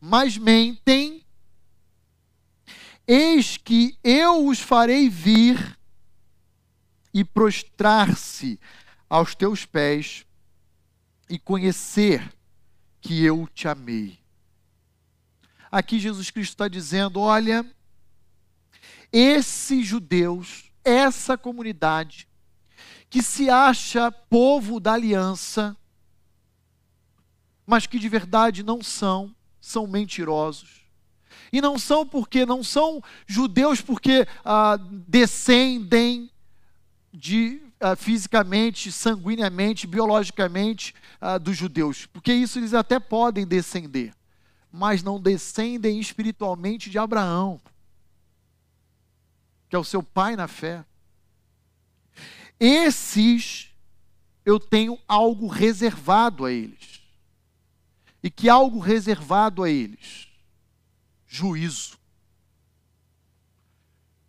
mas 0.00 0.36
mentem, 0.36 1.24
eis 3.06 3.56
que 3.56 3.98
eu 4.02 4.46
os 4.46 4.60
farei 4.60 5.08
vir 5.08 5.78
e 7.12 7.24
prostrar-se 7.24 8.58
aos 9.08 9.34
teus 9.34 9.66
pés 9.66 10.24
e 11.28 11.38
conhecer 11.38 12.32
que 13.00 13.24
eu 13.24 13.48
te 13.54 13.66
amei. 13.68 14.18
Aqui 15.70 15.98
Jesus 15.98 16.30
Cristo 16.30 16.52
está 16.52 16.68
dizendo: 16.68 17.20
olha, 17.20 17.64
esses 19.12 19.86
judeus 19.86 20.69
essa 20.84 21.36
comunidade 21.36 22.28
que 23.08 23.22
se 23.22 23.50
acha 23.50 24.10
povo 24.10 24.78
da 24.78 24.92
aliança, 24.92 25.76
mas 27.66 27.86
que 27.86 27.98
de 27.98 28.08
verdade 28.08 28.62
não 28.62 28.82
são, 28.82 29.34
são 29.60 29.86
mentirosos. 29.86 30.80
E 31.52 31.60
não 31.60 31.78
são 31.78 32.06
porque 32.06 32.46
não 32.46 32.62
são 32.62 33.02
judeus 33.26 33.80
porque 33.80 34.26
ah, 34.44 34.78
descendem 35.08 36.30
de 37.12 37.60
ah, 37.80 37.96
fisicamente, 37.96 38.92
sanguineamente, 38.92 39.86
biologicamente 39.86 40.94
ah, 41.20 41.38
dos 41.38 41.56
judeus, 41.56 42.06
porque 42.06 42.32
isso 42.32 42.58
eles 42.58 42.74
até 42.74 43.00
podem 43.00 43.46
descender, 43.46 44.14
mas 44.70 45.02
não 45.02 45.20
descendem 45.20 45.98
espiritualmente 45.98 46.88
de 46.88 46.98
Abraão, 46.98 47.60
que 49.70 49.76
é 49.76 49.78
o 49.78 49.84
seu 49.84 50.02
pai 50.02 50.34
na 50.34 50.48
fé. 50.48 50.84
Esses 52.58 53.72
eu 54.44 54.58
tenho 54.58 54.98
algo 55.06 55.46
reservado 55.46 56.44
a 56.44 56.50
eles. 56.50 57.00
E 58.20 58.28
que 58.28 58.48
algo 58.48 58.80
reservado 58.80 59.62
a 59.62 59.70
eles? 59.70 60.28
Juízo. 61.26 61.96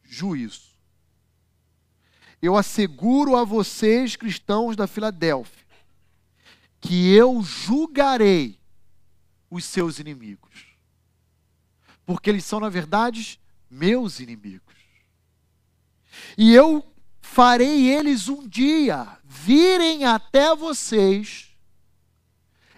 Juízo. 0.03 0.69
Eu 2.39 2.55
asseguro 2.55 3.35
a 3.35 3.43
vocês, 3.43 4.15
cristãos 4.15 4.75
da 4.75 4.85
Filadélfia, 4.85 5.65
que 6.79 7.11
eu 7.13 7.41
julgarei 7.41 8.59
os 9.49 9.65
seus 9.65 9.97
inimigos. 9.97 10.67
Porque 12.05 12.29
eles 12.29 12.45
são, 12.45 12.59
na 12.59 12.69
verdade, 12.69 13.39
meus 13.69 14.19
inimigos. 14.19 14.70
E 16.37 16.53
eu 16.53 16.85
farei 17.21 17.89
eles 17.89 18.27
um 18.27 18.45
dia 18.47 19.17
virem 19.23 20.05
até 20.05 20.55
vocês 20.55 21.55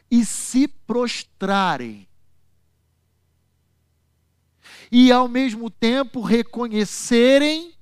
e 0.09 0.23
se 0.23 0.65
prostrarem. 0.67 2.07
E 4.91 5.11
ao 5.11 5.27
mesmo 5.27 5.69
tempo 5.71 6.21
reconhecerem 6.21 7.73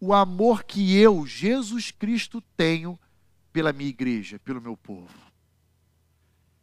o 0.00 0.12
amor 0.14 0.64
que 0.64 0.96
eu, 0.96 1.26
Jesus 1.26 1.90
Cristo, 1.90 2.40
tenho 2.56 2.98
pela 3.52 3.72
minha 3.72 3.90
igreja, 3.90 4.38
pelo 4.38 4.62
meu 4.62 4.76
povo. 4.76 5.10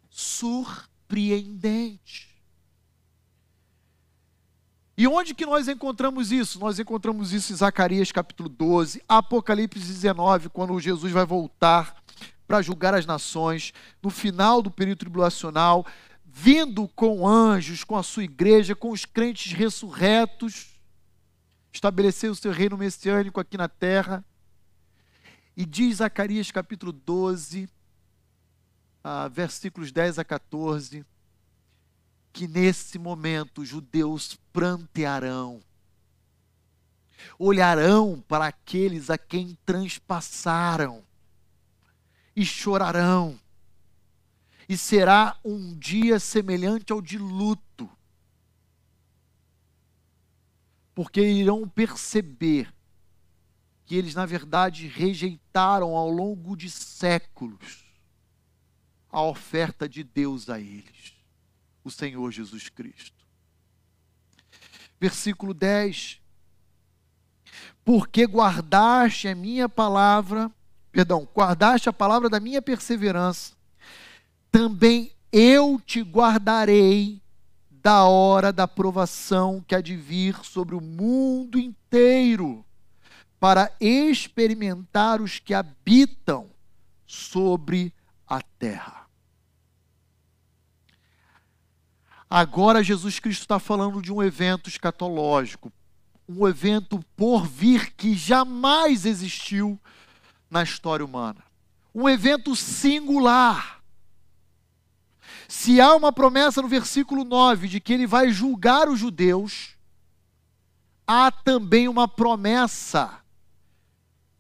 Surpreendente. 0.10 2.33
E 4.96 5.08
onde 5.08 5.34
que 5.34 5.46
nós 5.46 5.68
encontramos 5.68 6.32
isso? 6.32 6.60
Nós 6.60 6.78
encontramos 6.78 7.34
isso 7.34 7.52
em 7.52 7.56
Zacarias 7.56 8.12
capítulo 8.12 8.48
12, 8.48 9.02
Apocalipse 9.10 9.80
19, 9.80 10.50
quando 10.50 10.80
Jesus 10.80 11.12
vai 11.12 11.26
voltar 11.26 12.04
para 12.48 12.62
julgar 12.62 12.94
as 12.94 13.04
nações, 13.04 13.74
no 14.04 14.12
final 14.12 14.62
do 14.62 14.70
período 14.70 15.00
tribulacional, 15.00 15.84
vindo 16.24 16.88
com 16.90 17.28
anjos, 17.28 17.84
com 17.84 17.98
a 17.98 18.04
sua 18.04 18.24
igreja, 18.24 18.76
com 18.76 18.92
os 18.92 19.04
crentes 19.04 19.54
ressurretos, 19.54 20.80
estabelecer 21.72 22.30
o 22.30 22.36
seu 22.36 22.52
reino 22.52 22.78
messiânico 22.78 23.40
aqui 23.40 23.58
na 23.58 23.68
terra. 23.68 24.24
E 25.58 25.66
diz 25.66 25.98
Zacarias 25.98 26.52
capítulo 26.52 26.92
12, 26.92 27.68
ah, 29.04 29.28
versículos 29.28 29.92
10 29.92 30.20
a 30.20 30.24
14, 30.24 31.04
que 32.34 32.48
nesse 32.48 32.98
momento 32.98 33.62
os 33.62 33.70
judeus 33.70 34.40
prantearão, 34.52 35.62
olharão 37.38 38.20
para 38.28 38.48
aqueles 38.48 39.12
a 39.12 39.18
quem 39.20 39.56
transpassaram 39.64 41.04
e 42.36 42.44
chorarão, 42.44 43.40
e 44.68 44.76
será 44.76 45.38
um 45.46 45.78
dia 45.78 46.20
semelhante 46.20 46.92
ao 46.92 47.04
de 47.04 47.20
luto, 47.20 47.88
porque 50.96 51.22
irão 51.22 51.70
perceber 51.70 52.74
que 53.86 53.96
eles, 53.96 54.16
na 54.16 54.26
verdade, 54.26 54.88
rejeitaram 54.88 55.96
ao 55.96 56.10
longo 56.10 56.56
de 56.56 56.70
séculos 56.70 57.84
a 59.12 59.22
oferta 59.22 59.88
de 59.88 60.04
Deus 60.04 60.50
a 60.50 60.60
eles 60.60 61.13
o 61.84 61.92
Senhor 61.92 62.32
Jesus 62.32 62.70
Cristo. 62.70 63.26
Versículo 65.00 65.54
10. 65.54 66.20
Porque 67.84 68.26
guardaste 68.26 69.28
a 69.28 69.36
minha 69.36 69.68
palavra, 69.68 70.50
perdão, 70.92 71.28
guardaste 71.34 71.90
a 71.90 71.94
palavra 71.94 72.30
da 72.30 72.40
minha 72.40 72.62
perseverança, 72.62 73.54
também 74.52 75.12
eu 75.32 75.82
te 75.86 76.02
guardarei 76.02 77.22
da 77.70 78.06
hora 78.06 78.54
da 78.54 78.66
provação 78.66 79.64
que 79.68 79.76
há 79.76 79.82
de 79.82 79.96
vir 79.96 80.38
sobre 80.46 80.74
o 80.74 80.80
mundo 80.80 81.60
inteiro, 81.60 82.64
para 83.40 83.76
experimentar 83.82 85.22
os 85.22 85.38
que 85.38 85.54
habitam 85.54 86.50
sobre 87.06 87.94
a 88.26 88.42
terra. 88.42 89.03
Agora 92.36 92.84
Jesus 92.84 93.20
Cristo 93.20 93.42
está 93.42 93.60
falando 93.60 94.02
de 94.02 94.12
um 94.12 94.24
evento 94.24 94.68
escatológico, 94.68 95.72
um 96.28 96.48
evento 96.48 97.00
por 97.16 97.46
vir 97.46 97.94
que 97.94 98.16
jamais 98.16 99.06
existiu 99.06 99.80
na 100.50 100.64
história 100.64 101.06
humana. 101.06 101.44
Um 101.94 102.10
evento 102.10 102.56
singular. 102.56 103.84
Se 105.48 105.80
há 105.80 105.96
uma 105.96 106.12
promessa 106.12 106.60
no 106.60 106.68
versículo 106.68 107.24
9 107.24 107.68
de 107.68 107.80
que 107.80 107.94
ele 107.94 108.08
vai 108.08 108.32
julgar 108.32 108.90
os 108.90 108.98
judeus, 108.98 109.76
há 111.06 111.30
também 111.30 111.88
uma 111.88 112.08
promessa 112.08 113.20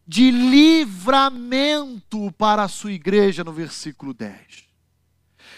de 0.08 0.32
livramento 0.32 2.32
para 2.40 2.64
a 2.64 2.68
sua 2.68 2.92
igreja 2.92 3.44
no 3.44 3.54
versículo 3.54 4.16
10. 4.16 4.64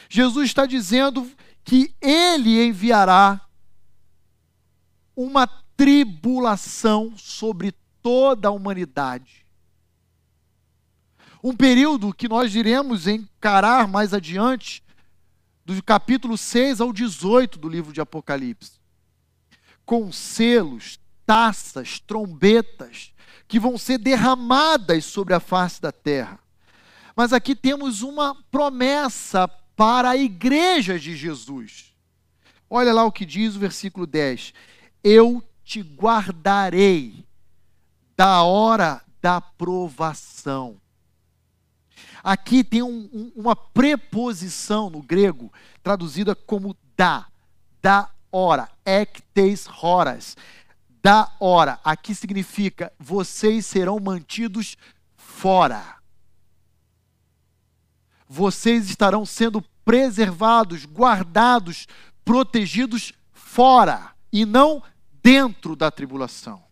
Jesus 0.09 0.47
está 0.47 0.65
dizendo 0.65 1.31
que 1.65 1.95
ele 1.99 2.63
enviará 2.63 3.41
uma 5.15 5.47
tribulação 5.75 7.17
sobre 7.17 7.73
toda 8.01 8.47
a 8.47 8.51
humanidade. 8.51 9.45
Um 11.43 11.55
período 11.55 12.13
que 12.13 12.29
nós 12.29 12.53
iremos 12.53 13.07
encarar 13.07 13.87
mais 13.87 14.13
adiante, 14.13 14.83
do 15.65 15.81
capítulo 15.81 16.37
6 16.37 16.79
ao 16.79 16.93
18 16.93 17.57
do 17.57 17.67
livro 17.67 17.91
de 17.91 17.99
Apocalipse. 17.99 18.79
Com 19.83 20.11
selos, 20.11 20.99
taças, 21.25 21.99
trombetas, 21.99 23.11
que 23.47 23.59
vão 23.59 23.75
ser 23.75 23.97
derramadas 23.97 25.05
sobre 25.05 25.33
a 25.33 25.39
face 25.39 25.81
da 25.81 25.91
terra. 25.91 26.39
Mas 27.15 27.33
aqui 27.33 27.55
temos 27.55 28.03
uma 28.03 28.35
promessa 28.51 29.49
para 29.75 30.11
a 30.11 30.17
igreja 30.17 30.97
de 30.97 31.15
Jesus. 31.15 31.93
Olha 32.69 32.93
lá 32.93 33.03
o 33.03 33.11
que 33.11 33.25
diz 33.25 33.55
o 33.55 33.59
versículo 33.59 34.07
10: 34.07 34.53
Eu 35.03 35.43
te 35.63 35.81
guardarei 35.81 37.25
da 38.15 38.43
hora 38.43 39.01
da 39.21 39.41
provação. 39.41 40.77
Aqui 42.23 42.63
tem 42.63 42.81
um, 42.81 43.09
um, 43.13 43.31
uma 43.35 43.55
preposição 43.55 44.89
no 44.89 45.01
grego 45.01 45.51
traduzida 45.83 46.33
como 46.33 46.75
da, 46.97 47.27
da 47.81 48.09
hora, 48.31 48.69
ectes 48.83 49.67
horas, 49.81 50.35
da 51.03 51.31
hora. 51.39 51.79
Aqui 51.83 52.15
significa 52.15 52.91
vocês 52.97 53.65
serão 53.65 53.99
mantidos 53.99 54.75
fora 55.15 55.95
vocês 58.27 58.89
estarão 58.89 59.25
sendo 59.25 59.61
preservados, 59.83 60.85
guardados, 60.85 61.87
protegidos 62.23 63.13
fora 63.31 64.11
e 64.31 64.45
não 64.45 64.81
dentro 65.21 65.75
da 65.75 65.91
tribulação. 65.91 66.63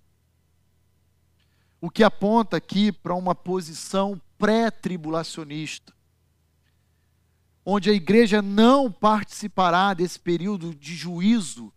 O 1.79 1.89
que 1.89 2.03
aponta 2.03 2.57
aqui 2.57 2.91
para 2.91 3.13
uma 3.13 3.35
posição 3.35 4.19
pré-tribulacionista, 4.37 5.93
onde 7.65 7.89
a 7.89 7.93
igreja 7.93 8.41
não 8.41 8.91
participará 8.91 9.93
desse 9.93 10.19
período 10.19 10.73
de 10.73 10.95
juízo 10.95 11.71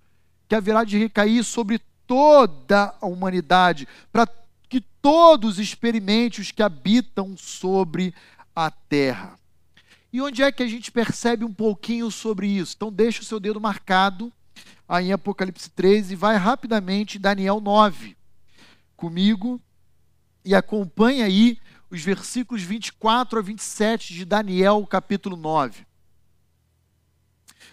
que 0.49 0.55
haverá 0.55 0.85
de 0.85 0.99
recair 0.99 1.45
sobre 1.45 1.81
toda 2.07 2.95
a 3.01 3.07
humanidade, 3.07 3.87
para 4.12 4.29
que 4.68 4.81
todos 4.81 5.59
experimentem 5.59 6.41
os 6.41 6.51
que 6.51 6.62
habitam 6.62 7.37
sobre 7.37 8.14
a 8.55 8.70
terra. 8.70 9.39
E 10.17 10.21
onde 10.23 10.43
é 10.43 10.51
que 10.51 10.62
a 10.62 10.67
gente 10.67 10.91
percebe 10.91 11.45
um 11.45 11.53
pouquinho 11.53 12.11
sobre 12.11 12.47
isso? 12.47 12.73
Então, 12.75 12.91
deixa 12.91 13.21
o 13.21 13.25
seu 13.27 13.39
dedo 13.39 13.61
marcado 13.61 14.33
aí 14.89 15.09
em 15.09 15.12
Apocalipse 15.12 15.69
13 15.69 16.14
e 16.14 16.17
vai 16.17 16.39
rapidamente 16.39 17.19
em 17.19 17.21
Daniel 17.21 17.61
9 17.61 18.17
comigo 18.97 19.61
e 20.43 20.55
acompanha 20.55 21.27
aí 21.27 21.59
os 21.91 22.03
versículos 22.03 22.62
24 22.62 23.39
a 23.39 23.43
27 23.43 24.14
de 24.14 24.25
Daniel, 24.25 24.87
capítulo 24.87 25.37
9. 25.37 25.87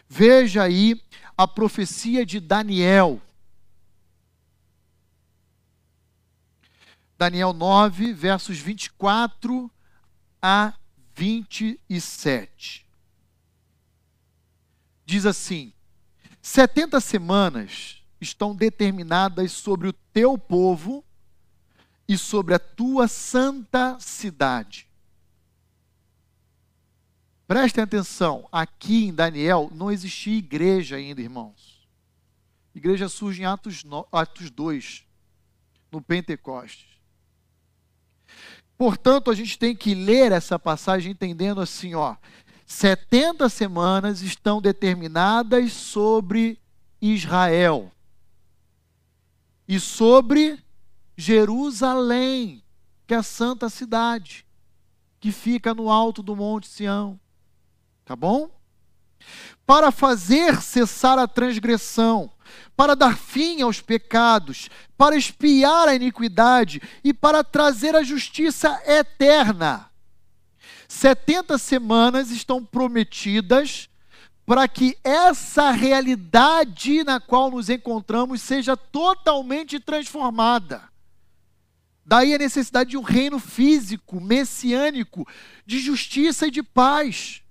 Veja 0.09 0.63
aí 0.63 1.01
a 1.37 1.47
profecia 1.47 2.25
de 2.25 2.41
Daniel. 2.41 3.21
Daniel 7.17 7.53
9, 7.53 8.11
versos 8.11 8.59
24 8.59 9.71
a 10.41 10.73
27. 11.15 12.85
Diz 15.05 15.25
assim: 15.25 15.73
70 16.41 16.99
semanas 16.99 18.03
estão 18.19 18.55
determinadas 18.55 19.51
sobre 19.51 19.87
o 19.87 19.93
teu 19.93 20.37
povo 20.37 21.03
e 22.07 22.17
sobre 22.17 22.53
a 22.53 22.59
tua 22.59 23.07
santa 23.07 23.97
cidade. 23.99 24.87
Prestem 27.47 27.83
atenção, 27.83 28.47
aqui 28.51 29.05
em 29.05 29.13
Daniel 29.13 29.69
não 29.73 29.91
existia 29.91 30.37
igreja 30.37 30.95
ainda, 30.95 31.21
irmãos. 31.21 31.87
Igreja 32.73 33.07
surge 33.07 33.41
em 33.41 33.45
Atos, 33.45 33.83
Atos 34.11 34.49
2, 34.49 35.05
no 35.91 36.01
Pentecostes. 36.01 36.92
Portanto, 38.77 39.31
a 39.31 39.35
gente 39.35 39.57
tem 39.57 39.75
que 39.75 39.93
ler 39.93 40.31
essa 40.31 40.57
passagem 40.57 41.11
entendendo 41.11 41.61
assim, 41.61 41.95
ó, 41.95 42.15
70 42.65 43.47
semanas 43.49 44.21
estão 44.21 44.61
determinadas 44.61 45.73
sobre 45.73 46.59
Israel 47.01 47.91
e 49.67 49.79
sobre 49.79 50.59
Jerusalém, 51.15 52.63
que 53.05 53.13
é 53.13 53.17
a 53.17 53.23
santa 53.23 53.69
cidade, 53.69 54.45
que 55.19 55.31
fica 55.31 55.73
no 55.73 55.89
alto 55.89 56.23
do 56.23 56.35
Monte 56.35 56.67
Sião. 56.67 57.19
Tá 58.03 58.15
bom? 58.15 58.49
Para 59.65 59.91
fazer 59.91 60.61
cessar 60.61 61.17
a 61.17 61.27
transgressão, 61.27 62.31
para 62.75 62.95
dar 62.95 63.17
fim 63.17 63.61
aos 63.61 63.81
pecados, 63.81 64.69
para 64.97 65.15
expiar 65.15 65.87
a 65.87 65.95
iniquidade 65.95 66.81
e 67.03 67.13
para 67.13 67.43
trazer 67.43 67.95
a 67.95 68.03
justiça 68.03 68.81
eterna. 68.85 69.89
70 70.87 71.57
semanas 71.57 72.29
estão 72.31 72.63
prometidas 72.63 73.89
para 74.45 74.67
que 74.67 74.97
essa 75.03 75.71
realidade 75.71 77.03
na 77.03 77.19
qual 77.19 77.49
nos 77.49 77.69
encontramos 77.69 78.41
seja 78.41 78.75
totalmente 78.75 79.79
transformada. 79.79 80.83
Daí 82.05 82.33
a 82.33 82.37
necessidade 82.37 82.91
de 82.91 82.97
um 82.97 83.01
reino 83.01 83.39
físico, 83.39 84.19
messiânico, 84.19 85.25
de 85.65 85.79
justiça 85.79 86.47
e 86.47 86.51
de 86.51 86.61
paz, 86.61 87.42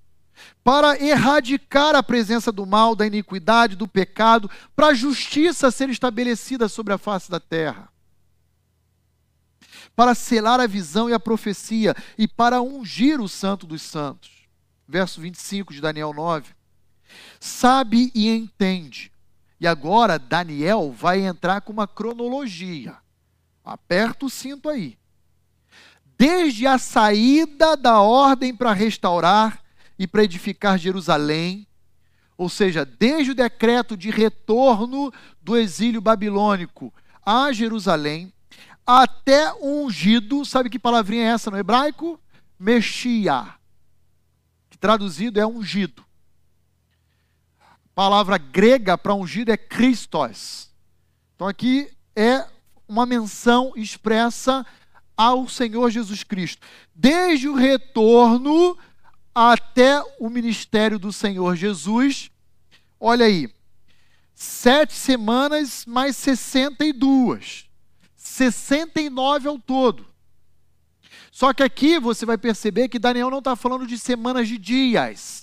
para 0.65 1.01
erradicar 1.03 1.95
a 1.95 2.03
presença 2.03 2.51
do 2.51 2.67
mal, 2.67 2.95
da 2.95 3.07
iniquidade, 3.07 3.77
do 3.77 3.87
pecado, 3.87 4.51
para 4.75 4.89
a 4.89 4.95
justiça 4.95 5.71
ser 5.71 5.89
estabelecida 5.91 6.69
sobre 6.69 6.93
a 6.93 6.99
face 6.99 7.31
da 7.31 7.41
terra. 7.41 7.89
Para 9.95 10.15
selar 10.15 10.61
a 10.61 10.67
visão 10.67 11.11
e 11.11 11.13
a 11.13 11.21
profecia 11.21 11.95
e 12.17 12.27
para 12.27 12.63
ungir 12.63 13.21
o 13.21 13.29
santo 13.29 13.67
dos 13.67 13.83
santos. 13.83 14.31
Verso 14.89 15.21
25 15.21 15.73
de 15.73 15.81
Daniel 15.81 16.13
9 16.13 16.63
sabe 17.39 18.11
e 18.15 18.29
entende. 18.29 19.13
E 19.61 19.67
agora 19.67 20.19
Daniel 20.19 20.93
vai 20.93 21.21
entrar 21.21 21.61
com 21.61 21.73
uma 21.73 21.87
cronologia. 21.87 22.97
Aperta 23.65 24.27
o 24.27 24.31
cinto 24.31 24.69
aí. 24.69 24.99
Desde 26.19 26.67
a 26.67 26.79
saída 26.79 27.77
da 27.77 28.01
ordem 28.01 28.55
para 28.55 28.73
restaurar 28.73 29.62
e 30.03 30.07
para 30.07 30.25
edificar 30.25 30.77
Jerusalém, 30.79 31.67
ou 32.37 32.49
seja, 32.49 32.85
desde 32.85 33.31
o 33.31 33.35
decreto 33.35 33.97
de 33.97 34.11
retorno 34.11 35.13
do 35.41 35.57
exílio 35.57 36.01
babilônico 36.01 36.93
a 37.25 37.53
Jerusalém, 37.53 38.33
até 38.85 39.53
o 39.53 39.85
ungido, 39.85 40.45
sabe 40.45 40.69
que 40.69 40.79
palavrinha 40.79 41.25
é 41.25 41.29
essa 41.29 41.51
no 41.51 41.57
hebraico? 41.57 42.19
Mexia, 42.59 43.55
que 44.69 44.77
traduzido 44.77 45.39
é 45.39 45.47
ungido 45.47 46.05
palavra 47.95 48.39
grega 48.39 48.97
para 48.97 49.15
ungir 49.15 49.49
é 49.49 49.57
Christos. 49.57 50.71
Então 51.35 51.47
aqui 51.47 51.91
é 52.17 52.45
uma 52.89 53.07
menção 53.07 53.73
expressa 53.77 54.67
ao 55.17 55.49
Senhor 55.49 55.91
Jesus 55.91 56.23
Cristo. 56.23 56.67
Desde 56.95 57.49
o 57.49 57.55
retorno 57.55 58.77
até 59.35 60.03
o 60.19 60.29
ministério 60.29 60.99
do 60.99 61.13
Senhor 61.13 61.57
Jesus, 61.57 62.31
olha 63.01 63.27
aí, 63.27 63.53
sete 64.35 64.95
semanas 64.95 65.85
mais 65.87 66.17
62, 66.17 67.67
69 68.17 69.49
ao 69.49 69.59
todo. 69.59 70.07
Só 71.31 71.53
que 71.53 71.63
aqui 71.63 71.99
você 71.99 72.27
vai 72.27 72.37
perceber 72.37 72.89
que 72.89 72.99
Daniel 72.99 73.31
não 73.31 73.39
está 73.39 73.57
falando 73.57 73.87
de 73.87 73.99
semanas 73.99 74.47
de 74.49 74.59
dias 74.59 75.43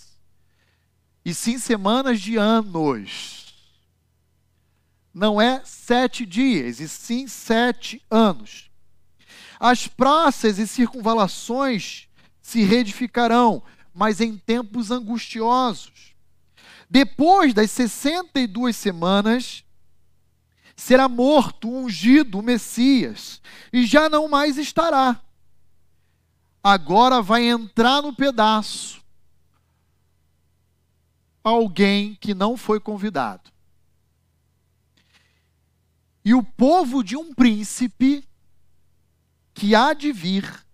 e 1.23 1.33
sim 1.33 1.57
semanas 1.57 2.19
de 2.19 2.37
anos. 2.37 3.53
Não 5.13 5.41
é 5.41 5.61
sete 5.65 6.25
dias, 6.25 6.79
e 6.79 6.87
sim 6.87 7.27
sete 7.27 8.01
anos. 8.09 8.69
As 9.59 9.87
praças 9.87 10.57
e 10.57 10.67
circunvalações 10.67 12.07
se 12.41 12.63
reedificarão, 12.63 13.61
mas 13.99 14.21
em 14.21 14.37
tempos 14.37 14.91
angustiosos. 14.91 16.15
Depois 16.89 17.53
das 17.53 17.69
62 17.71 18.73
semanas, 18.73 19.65
será 20.73 21.09
morto, 21.09 21.69
ungido 21.69 22.39
o 22.39 22.41
Messias, 22.41 23.41
e 23.73 23.85
já 23.85 24.07
não 24.07 24.29
mais 24.29 24.57
estará. 24.57 25.21
Agora 26.63 27.21
vai 27.21 27.43
entrar 27.43 28.01
no 28.01 28.15
pedaço 28.15 29.03
alguém 31.43 32.15
que 32.15 32.33
não 32.33 32.55
foi 32.55 32.79
convidado. 32.79 33.51
E 36.23 36.33
o 36.33 36.41
povo 36.41 37.03
de 37.03 37.17
um 37.17 37.33
príncipe 37.33 38.25
que 39.53 39.75
há 39.75 39.91
de 39.91 40.13
vir 40.13 40.65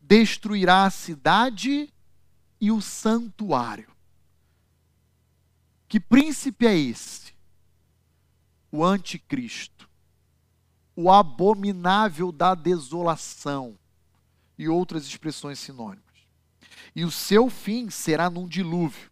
destruirá 0.00 0.86
a 0.86 0.90
cidade 0.90 1.91
e 2.62 2.70
o 2.70 2.80
santuário. 2.80 3.90
Que 5.88 5.98
príncipe 5.98 6.64
é 6.64 6.78
esse? 6.78 7.34
O 8.70 8.84
anticristo, 8.84 9.90
o 10.94 11.10
abominável 11.10 12.30
da 12.30 12.54
desolação 12.54 13.76
e 14.56 14.68
outras 14.68 15.04
expressões 15.06 15.58
sinônimas. 15.58 16.04
E 16.94 17.04
o 17.04 17.10
seu 17.10 17.50
fim 17.50 17.90
será 17.90 18.30
num 18.30 18.46
dilúvio 18.46 19.10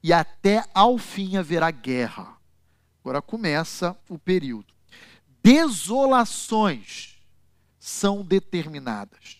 e 0.00 0.12
até 0.12 0.64
ao 0.72 0.96
fim 0.96 1.36
haverá 1.36 1.72
guerra. 1.72 2.38
Agora 3.00 3.20
começa 3.20 3.98
o 4.08 4.16
período. 4.16 4.72
Desolações 5.42 7.20
são 7.80 8.24
determinadas. 8.24 9.39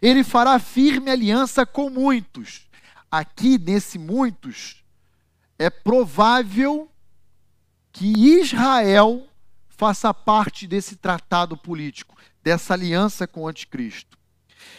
Ele 0.00 0.24
fará 0.24 0.58
firme 0.58 1.10
aliança 1.10 1.64
com 1.64 1.90
muitos. 1.90 2.68
Aqui, 3.10 3.58
nesse 3.58 3.98
muitos, 3.98 4.82
é 5.58 5.70
provável 5.70 6.90
que 7.92 8.06
Israel 8.40 9.26
faça 9.68 10.12
parte 10.12 10.66
desse 10.66 10.96
tratado 10.96 11.56
político, 11.56 12.16
dessa 12.42 12.74
aliança 12.74 13.26
com 13.26 13.42
o 13.42 13.48
anticristo. 13.48 14.18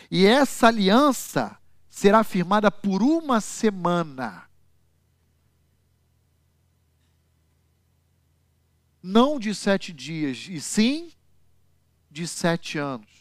E 0.09 0.25
essa 0.25 0.67
aliança 0.67 1.57
será 1.89 2.23
firmada 2.23 2.71
por 2.71 3.01
uma 3.01 3.41
semana. 3.41 4.47
não 9.07 9.39
de 9.39 9.55
sete 9.55 9.93
dias, 9.93 10.47
e 10.49 10.59
sim 10.59 11.13
de 12.11 12.27
sete 12.27 12.77
anos. 12.77 13.16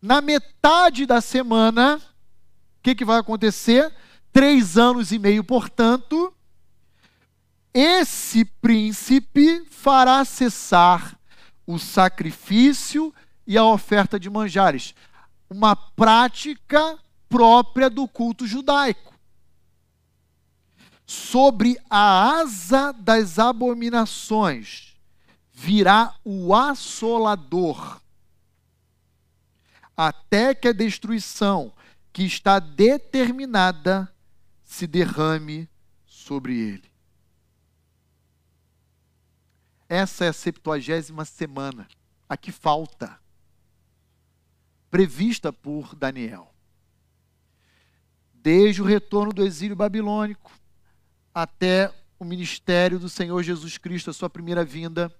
Na 0.00 0.20
metade 0.20 1.06
da 1.06 1.20
semana, 1.20 1.96
o 1.96 2.82
que, 2.82 2.94
que 2.94 3.04
vai 3.04 3.18
acontecer? 3.18 3.92
Três 4.32 4.76
anos 4.76 5.12
e 5.12 5.18
meio, 5.18 5.42
portanto, 5.42 6.32
esse 7.72 8.44
príncipe 8.44 9.64
fará 9.70 10.24
cessar 10.24 11.18
o 11.66 11.78
sacrifício 11.78 13.12
e 13.46 13.56
a 13.56 13.64
oferta 13.64 14.20
de 14.20 14.28
manjares, 14.28 14.94
uma 15.48 15.74
prática 15.74 16.98
própria 17.28 17.88
do 17.88 18.06
culto 18.06 18.46
judaico 18.46 19.16
sobre 21.06 21.78
a 21.88 22.40
asa 22.40 22.92
das 22.92 23.38
abominações 23.38 24.94
virá 25.52 26.14
o 26.24 26.52
assolador, 26.52 28.00
até 29.96 30.54
que 30.54 30.68
a 30.68 30.72
destruição 30.72 31.72
que 32.12 32.24
está 32.24 32.58
determinada 32.58 34.12
se 34.64 34.86
derrame 34.86 35.68
sobre 36.06 36.58
ele. 36.58 36.90
Essa 39.88 40.24
é 40.24 40.28
a 40.28 40.32
septuagésima 40.32 41.24
semana. 41.24 41.86
A 42.28 42.36
que 42.36 42.50
falta. 42.50 43.18
Prevista 44.90 45.52
por 45.52 45.94
Daniel. 45.94 46.52
Desde 48.34 48.82
o 48.82 48.84
retorno 48.84 49.32
do 49.32 49.44
exílio 49.44 49.76
babilônico 49.76 50.52
até 51.32 51.92
o 52.18 52.24
ministério 52.24 52.98
do 52.98 53.08
Senhor 53.08 53.42
Jesus 53.42 53.78
Cristo, 53.78 54.10
a 54.10 54.12
sua 54.14 54.30
primeira 54.30 54.64
vinda. 54.64 55.14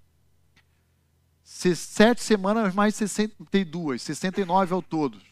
Sete 1.48 2.24
semanas 2.24 2.74
mais 2.74 2.96
62, 2.96 4.02
69 4.02 4.74
ao 4.74 4.82
todo. 4.82 5.22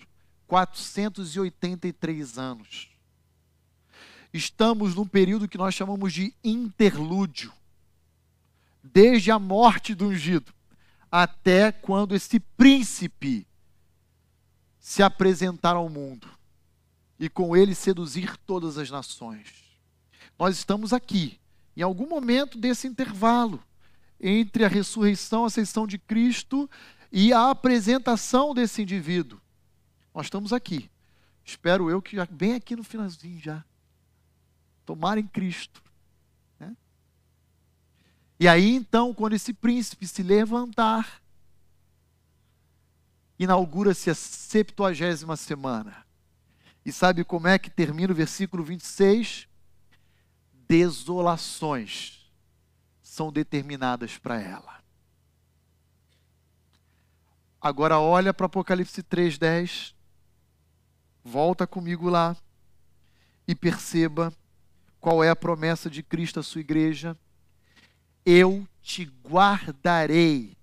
483 0.47 2.39
anos. 2.39 2.89
Estamos 4.33 4.95
num 4.95 5.09
período 5.09 5.49
que 5.49 5.59
nós 5.59 5.75
chamamos 5.75 6.13
de 6.13 6.33
interlúdio. 6.45 7.53
Desde 8.81 9.33
a 9.33 9.41
morte 9.41 9.93
do 9.93 10.07
ungido 10.07 10.55
até 11.11 11.73
quando 11.73 12.15
esse 12.15 12.39
príncipe 12.39 13.45
se 14.79 15.03
apresentar 15.03 15.75
ao 15.75 15.89
mundo 15.89 16.29
e 17.19 17.29
com 17.29 17.57
ele 17.57 17.75
seduzir 17.75 18.37
todas 18.47 18.79
as 18.79 18.89
nações. 18.89 19.49
Nós 20.39 20.57
estamos 20.57 20.93
aqui, 20.93 21.41
em 21.77 21.83
algum 21.83 22.09
momento 22.09 22.57
desse 22.57 22.87
intervalo 22.87 23.61
entre 24.21 24.65
a 24.65 24.69
ressurreição, 24.69 25.45
a 25.45 25.47
ascensão 25.49 25.87
de 25.87 25.99
Cristo 25.99 26.69
e 27.11 27.33
a 27.33 27.51
apresentação 27.51 28.55
desse 28.55 28.83
indivíduo. 28.83 29.41
Nós 30.15 30.27
estamos 30.27 30.53
aqui. 30.53 30.91
Espero 31.45 31.91
eu 31.91 32.01
que 32.01 32.17
já 32.17 32.27
bem 32.27 32.55
aqui 32.55 32.75
no 32.75 32.85
finalzinho 32.85 33.41
já. 33.41 33.65
Tomar 34.87 35.19
em 35.19 35.27
Cristo. 35.27 35.83
Né? 36.59 36.77
E 38.41 38.49
aí 38.49 38.75
então, 38.75 39.13
quando 39.13 39.35
esse 39.35 39.53
príncipe 39.53 40.07
se 40.07 40.23
levantar, 40.23 41.21
inaugura-se 43.39 44.11
a 44.11 44.15
septuagésima 44.15 45.37
semana. 45.37 46.05
E 46.85 46.93
sabe 46.93 47.25
como 47.25 47.49
é 47.49 47.59
que 47.59 47.71
termina 47.71 48.13
o 48.13 48.17
versículo 48.17 48.65
26? 48.65 49.49
Desolações 50.67 52.24
são 53.15 53.31
determinadas 53.31 54.19
para 54.19 54.41
ela. 54.41 54.83
Agora 57.61 58.01
olha 58.01 58.35
para 58.35 58.47
Apocalipse 58.47 59.05
3:10 59.05 59.95
Volta 61.23 61.65
comigo 61.65 62.11
lá 62.11 62.37
e 63.47 63.55
perceba 63.55 64.35
qual 65.01 65.23
é 65.23 65.31
a 65.31 65.37
promessa 65.37 65.89
de 65.89 66.03
Cristo 66.03 66.41
à 66.41 66.43
sua 66.43 66.61
igreja. 66.61 67.17
Eu 68.27 68.67
te 68.83 69.05
guardarei 69.25 70.57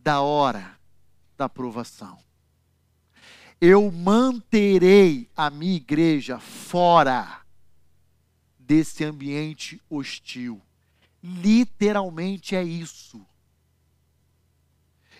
da 0.00 0.22
hora 0.22 0.74
da 1.36 1.50
provação. 1.50 2.18
Eu 3.60 3.92
manterei 3.92 5.30
a 5.36 5.50
minha 5.50 5.76
igreja 5.76 6.40
fora 6.40 7.42
desse 8.58 9.04
ambiente 9.04 9.80
hostil. 9.90 10.62
Literalmente 11.22 12.54
é 12.54 12.62
isso. 12.62 13.24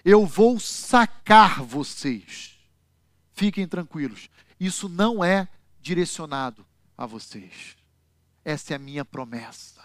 Eu 0.05 0.25
vou 0.25 0.59
sacar 0.61 1.63
vocês. 1.63 2.59
Fiquem 3.33 3.67
tranquilos. 3.67 4.31
Isso 4.59 4.89
não 4.89 5.23
é 5.23 5.49
direcionado 5.81 6.67
a 6.97 7.07
vocês. 7.07 7.77
Essa 8.45 8.75
é 8.75 8.77
a 8.77 8.79
minha 8.79 9.05
promessa. 9.05 9.79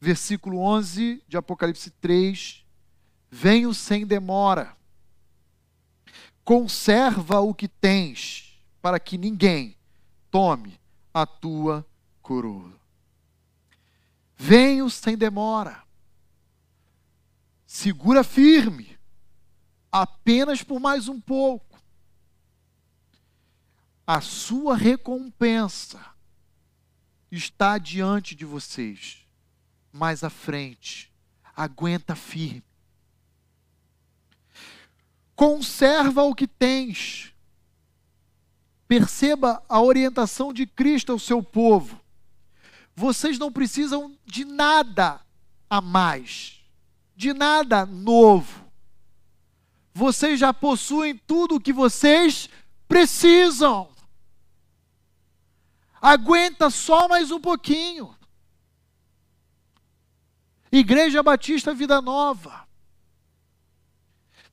Versículo 0.00 0.58
11 0.58 1.22
de 1.26 1.36
Apocalipse 1.36 1.90
3: 1.90 2.64
Venho 3.30 3.72
sem 3.72 4.06
demora, 4.06 4.76
conserva 6.44 7.40
o 7.40 7.54
que 7.54 7.66
tens, 7.66 8.60
para 8.82 9.00
que 9.00 9.16
ninguém 9.16 9.76
tome 10.30 10.78
a 11.12 11.24
tua 11.24 11.86
coroa. 12.24 12.72
Venho 14.34 14.90
sem 14.90 15.16
demora, 15.16 15.84
segura 17.66 18.24
firme, 18.24 18.98
apenas 19.92 20.62
por 20.62 20.80
mais 20.80 21.06
um 21.06 21.20
pouco. 21.20 21.78
A 24.06 24.20
sua 24.20 24.76
recompensa 24.76 26.04
está 27.30 27.78
diante 27.78 28.34
de 28.34 28.44
vocês, 28.44 29.24
mais 29.92 30.24
à 30.24 30.30
frente. 30.30 31.12
Aguenta 31.56 32.16
firme. 32.16 32.64
Conserva 35.36 36.22
o 36.24 36.34
que 36.34 36.48
tens. 36.48 37.32
Perceba 38.88 39.62
a 39.68 39.80
orientação 39.80 40.52
de 40.52 40.66
Cristo 40.66 41.12
ao 41.12 41.18
seu 41.18 41.42
povo. 41.42 42.03
Vocês 42.94 43.38
não 43.38 43.50
precisam 43.52 44.16
de 44.24 44.44
nada 44.44 45.20
a 45.68 45.80
mais, 45.80 46.60
de 47.16 47.32
nada 47.32 47.84
novo 47.84 48.64
vocês 49.94 50.40
já 50.40 50.52
possuem 50.52 51.16
tudo 51.16 51.54
o 51.54 51.60
que 51.60 51.72
vocês 51.72 52.50
precisam. 52.88 53.88
Aguenta 56.02 56.68
só 56.68 57.06
mais 57.06 57.30
um 57.30 57.40
pouquinho. 57.40 58.14
Igreja 60.72 61.22
Batista 61.22 61.72
Vida 61.72 62.02
Nova. 62.02 62.66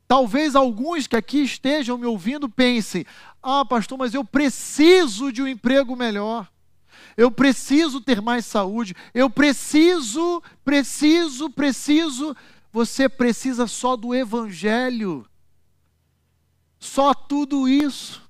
Talvez 0.08 0.56
alguns 0.56 1.08
que 1.08 1.16
aqui 1.16 1.42
estejam 1.42 1.98
me 1.98 2.06
ouvindo 2.06 2.48
pensem: 2.48 3.04
ah, 3.42 3.66
pastor, 3.66 3.98
mas 3.98 4.14
eu 4.14 4.24
preciso 4.24 5.32
de 5.32 5.42
um 5.42 5.48
emprego 5.48 5.96
melhor. 5.96 6.48
Eu 7.16 7.32
preciso 7.32 8.02
ter 8.02 8.22
mais 8.22 8.46
saúde. 8.46 8.96
Eu 9.14 9.30
preciso, 9.30 10.42
preciso, 10.64 11.50
preciso. 11.50 12.36
Você 12.72 13.10
precisa 13.10 13.68
só 13.68 13.96
do 13.96 14.16
Evangelho. 14.16 15.28
Só 16.80 17.14
tudo 17.14 17.68
isso. 17.68 18.28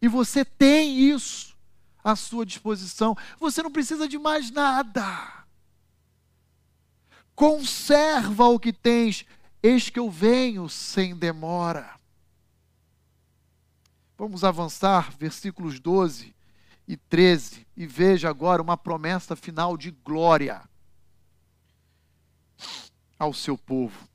E 0.00 0.08
você 0.08 0.44
tem 0.44 0.98
isso 0.98 1.56
à 2.02 2.14
sua 2.14 2.44
disposição. 2.44 3.16
Você 3.38 3.62
não 3.62 3.70
precisa 3.70 4.08
de 4.08 4.18
mais 4.18 4.50
nada. 4.50 5.44
Conserva 7.34 8.46
o 8.46 8.60
que 8.60 8.72
tens, 8.72 9.26
eis 9.62 9.90
que 9.90 9.98
eu 9.98 10.08
venho 10.08 10.68
sem 10.68 11.16
demora. 11.16 11.98
Vamos 14.16 14.44
avançar, 14.44 15.10
versículos 15.18 15.80
12 15.80 16.33
e 16.86 16.96
13, 16.96 17.66
e 17.76 17.86
veja 17.86 18.28
agora 18.28 18.62
uma 18.62 18.76
promessa 18.76 19.34
final 19.34 19.76
de 19.76 19.90
glória 19.90 20.62
ao 23.18 23.32
seu 23.32 23.56
povo 23.56 24.14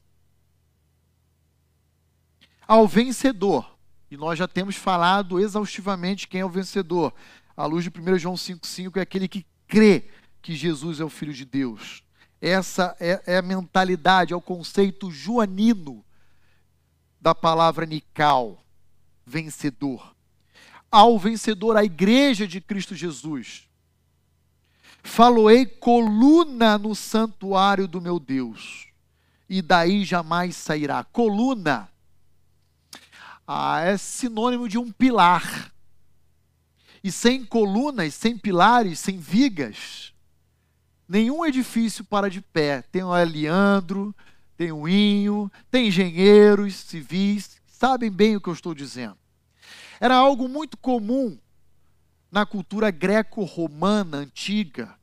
ao 2.70 2.88
vencedor. 2.88 3.76
E 4.12 4.16
nós 4.16 4.38
já 4.38 4.48
temos 4.48 4.76
falado 4.76 5.40
exaustivamente 5.40 6.28
quem 6.28 6.42
é 6.42 6.46
o 6.46 6.50
vencedor. 6.50 7.12
À 7.58 7.66
luz 7.66 7.84
de 7.84 7.90
1 7.90 8.20
João 8.20 8.36
5,5 8.36 8.98
é 8.98 9.02
aquele 9.02 9.28
que 9.28 9.44
crê 9.68 10.08
que 10.40 10.56
Jesus 10.56 11.00
é 11.00 11.04
o 11.04 11.10
Filho 11.10 11.34
de 11.34 11.46
Deus. 11.46 12.04
Essa 12.40 12.96
é, 13.00 13.24
é 13.26 13.38
a 13.38 13.42
mentalidade, 13.42 14.34
é 14.34 14.36
o 14.36 14.42
conceito 14.42 15.10
joanino 15.10 16.06
da 17.20 17.34
palavra 17.34 17.88
Nical, 17.88 18.64
vencedor. 19.26 20.16
Ao 20.92 21.18
vencedor, 21.20 21.78
a 21.78 21.84
igreja 21.84 22.48
de 22.48 22.60
Cristo 22.60 22.96
Jesus. 22.96 23.68
Faloei 25.04 25.66
coluna 25.66 26.78
no 26.78 26.94
santuário 26.94 27.88
do 27.88 28.02
meu 28.02 28.20
Deus, 28.20 28.88
e 29.48 29.62
daí 29.62 30.04
jamais 30.04 30.56
sairá. 30.56 31.04
Coluna 31.04 31.90
ah, 33.52 33.82
é 33.82 33.98
sinônimo 33.98 34.70
de 34.70 34.78
um 34.78 34.92
pilar. 34.92 35.74
E 37.04 37.12
sem 37.12 37.44
colunas, 37.44 38.14
sem 38.14 38.38
pilares, 38.38 39.00
sem 39.00 39.18
vigas, 39.18 40.14
nenhum 41.08 41.44
edifício 41.44 42.04
para 42.04 42.30
de 42.30 42.42
pé. 42.42 42.84
Tem 42.84 43.02
o 43.02 43.12
Leandro, 43.24 44.14
tem 44.56 44.72
o 44.72 44.88
Inho, 44.88 45.52
tem 45.72 45.88
engenheiros 45.88 46.76
civis, 46.76 47.60
sabem 47.66 48.12
bem 48.12 48.36
o 48.36 48.42
que 48.42 48.50
eu 48.50 48.54
estou 48.54 48.76
dizendo. 48.76 49.18
Era 50.00 50.16
algo 50.16 50.48
muito 50.48 50.78
comum 50.78 51.38
na 52.32 52.46
cultura 52.46 52.92
greco-romana 52.92 54.18
antiga 54.18 55.00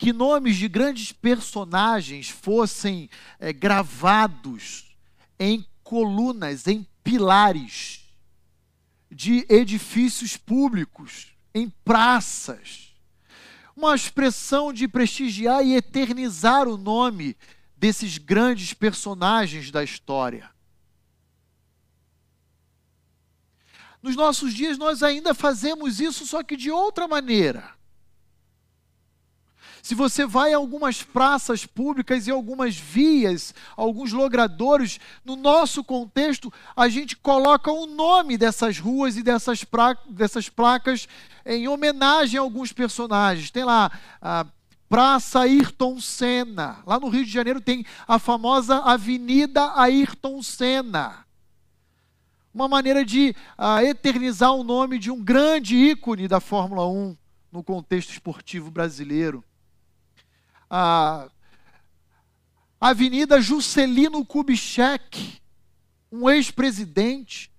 que 0.00 0.14
nomes 0.14 0.56
de 0.56 0.66
grandes 0.66 1.12
personagens 1.12 2.30
fossem 2.30 3.10
é, 3.38 3.52
gravados 3.52 4.96
em 5.38 5.66
colunas, 5.82 6.66
em 6.66 6.86
pilares 7.04 8.08
de 9.10 9.44
edifícios 9.46 10.38
públicos, 10.38 11.34
em 11.54 11.68
praças. 11.84 12.94
uma 13.76 13.94
expressão 13.94 14.72
de 14.72 14.88
prestigiar 14.88 15.64
e 15.64 15.74
eternizar 15.74 16.66
o 16.66 16.76
nome 16.76 17.36
desses 17.76 18.18
grandes 18.18 18.72
personagens 18.72 19.70
da 19.70 19.84
história. 19.84 20.50
Nos 24.02 24.16
nossos 24.16 24.54
dias 24.54 24.78
nós 24.78 25.02
ainda 25.02 25.34
fazemos 25.34 26.00
isso, 26.00 26.26
só 26.26 26.42
que 26.42 26.56
de 26.56 26.70
outra 26.70 27.06
maneira. 27.06 27.78
Se 29.82 29.94
você 29.94 30.26
vai 30.26 30.52
a 30.52 30.56
algumas 30.56 31.02
praças 31.02 31.64
públicas 31.64 32.26
e 32.26 32.30
algumas 32.30 32.76
vias, 32.76 33.54
alguns 33.76 34.12
logradouros, 34.12 35.00
no 35.24 35.36
nosso 35.36 35.82
contexto, 35.82 36.52
a 36.76 36.88
gente 36.88 37.16
coloca 37.16 37.72
o 37.72 37.86
nome 37.86 38.36
dessas 38.36 38.78
ruas 38.78 39.16
e 39.16 39.22
dessas, 39.22 39.64
pra, 39.64 39.96
dessas 40.08 40.48
placas 40.48 41.08
em 41.46 41.66
homenagem 41.66 42.38
a 42.38 42.42
alguns 42.42 42.72
personagens. 42.72 43.50
Tem 43.50 43.64
lá 43.64 43.90
a 44.20 44.46
Praça 44.88 45.40
Ayrton 45.40 46.00
Senna. 46.00 46.78
Lá 46.86 46.98
no 46.98 47.08
Rio 47.08 47.24
de 47.24 47.30
Janeiro 47.30 47.60
tem 47.60 47.86
a 48.06 48.18
famosa 48.18 48.78
Avenida 48.78 49.72
Ayrton 49.76 50.42
Senna. 50.42 51.24
Uma 52.52 52.68
maneira 52.68 53.04
de 53.04 53.34
uh, 53.58 53.84
eternizar 53.84 54.52
o 54.52 54.64
nome 54.64 54.98
de 54.98 55.10
um 55.10 55.22
grande 55.22 55.76
ícone 55.76 56.26
da 56.26 56.40
Fórmula 56.40 56.86
1 56.88 57.16
no 57.52 57.62
contexto 57.62 58.10
esportivo 58.10 58.70
brasileiro 58.70 59.44
a 60.70 61.28
Avenida 62.80 63.40
Juscelino 63.40 64.24
Kubitschek, 64.24 65.40
um 66.12 66.30
ex-presidente. 66.30 67.50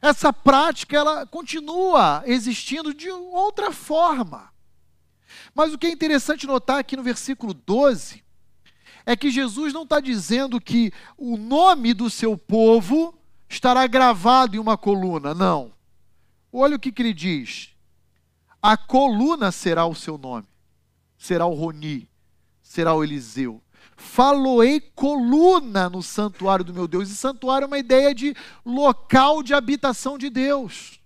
Essa 0.00 0.32
prática 0.32 0.96
ela 0.96 1.26
continua 1.26 2.22
existindo 2.26 2.94
de 2.94 3.10
outra 3.10 3.70
forma. 3.70 4.50
Mas 5.54 5.72
o 5.72 5.78
que 5.78 5.86
é 5.86 5.90
interessante 5.90 6.46
notar 6.46 6.78
aqui 6.78 6.96
no 6.96 7.02
versículo 7.02 7.52
12 7.52 8.24
é 9.04 9.14
que 9.14 9.30
Jesus 9.30 9.72
não 9.72 9.82
está 9.82 10.00
dizendo 10.00 10.60
que 10.60 10.92
o 11.16 11.36
nome 11.36 11.92
do 11.92 12.08
seu 12.08 12.36
povo 12.36 13.16
estará 13.52 13.86
gravado 13.86 14.56
em 14.56 14.58
uma 14.58 14.78
coluna, 14.78 15.34
não. 15.34 15.72
Olha 16.50 16.76
o 16.76 16.78
que, 16.78 16.90
que 16.90 17.02
ele 17.02 17.12
diz: 17.12 17.70
a 18.60 18.76
coluna 18.76 19.52
será 19.52 19.86
o 19.86 19.94
seu 19.94 20.16
nome, 20.16 20.48
será 21.18 21.46
o 21.46 21.54
Roni, 21.54 22.08
será 22.62 22.94
o 22.94 23.04
Eliseu. 23.04 23.62
Faloei 23.96 24.80
coluna 24.80 25.88
no 25.88 26.02
santuário 26.02 26.64
do 26.64 26.74
meu 26.74 26.88
Deus. 26.88 27.10
E 27.10 27.14
santuário 27.14 27.66
é 27.66 27.68
uma 27.68 27.78
ideia 27.78 28.14
de 28.14 28.34
local 28.64 29.42
de 29.42 29.54
habitação 29.54 30.16
de 30.16 30.30
Deus. 30.30 30.98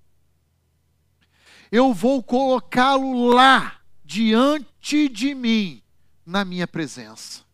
Eu 1.70 1.92
vou 1.92 2.22
colocá-lo 2.22 3.26
lá, 3.26 3.80
diante 4.04 5.08
de 5.08 5.34
mim, 5.34 5.82
na 6.24 6.44
minha 6.44 6.66
presença. 6.66 7.44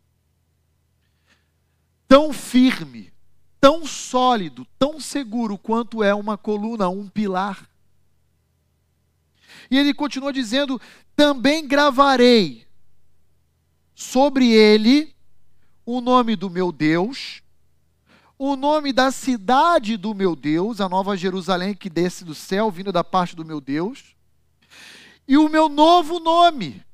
Tão 2.06 2.32
firme, 2.32 3.11
tão 3.62 3.86
sólido, 3.86 4.66
tão 4.76 4.98
seguro 4.98 5.56
quanto 5.56 6.02
é 6.02 6.12
uma 6.12 6.36
coluna, 6.36 6.88
um 6.88 7.08
pilar. 7.08 7.64
E 9.70 9.78
ele 9.78 9.94
continua 9.94 10.32
dizendo: 10.32 10.80
também 11.14 11.68
gravarei 11.68 12.66
sobre 13.94 14.50
ele 14.50 15.14
o 15.86 16.00
nome 16.00 16.34
do 16.34 16.50
meu 16.50 16.72
Deus, 16.72 17.40
o 18.36 18.56
nome 18.56 18.92
da 18.92 19.12
cidade 19.12 19.96
do 19.96 20.12
meu 20.12 20.34
Deus, 20.34 20.80
a 20.80 20.88
nova 20.88 21.16
Jerusalém 21.16 21.72
que 21.72 21.88
desce 21.88 22.24
do 22.24 22.34
céu, 22.34 22.68
vindo 22.68 22.90
da 22.90 23.04
parte 23.04 23.36
do 23.36 23.44
meu 23.44 23.60
Deus, 23.60 24.16
e 25.28 25.36
o 25.36 25.48
meu 25.48 25.68
novo 25.68 26.18
nome. 26.18 26.84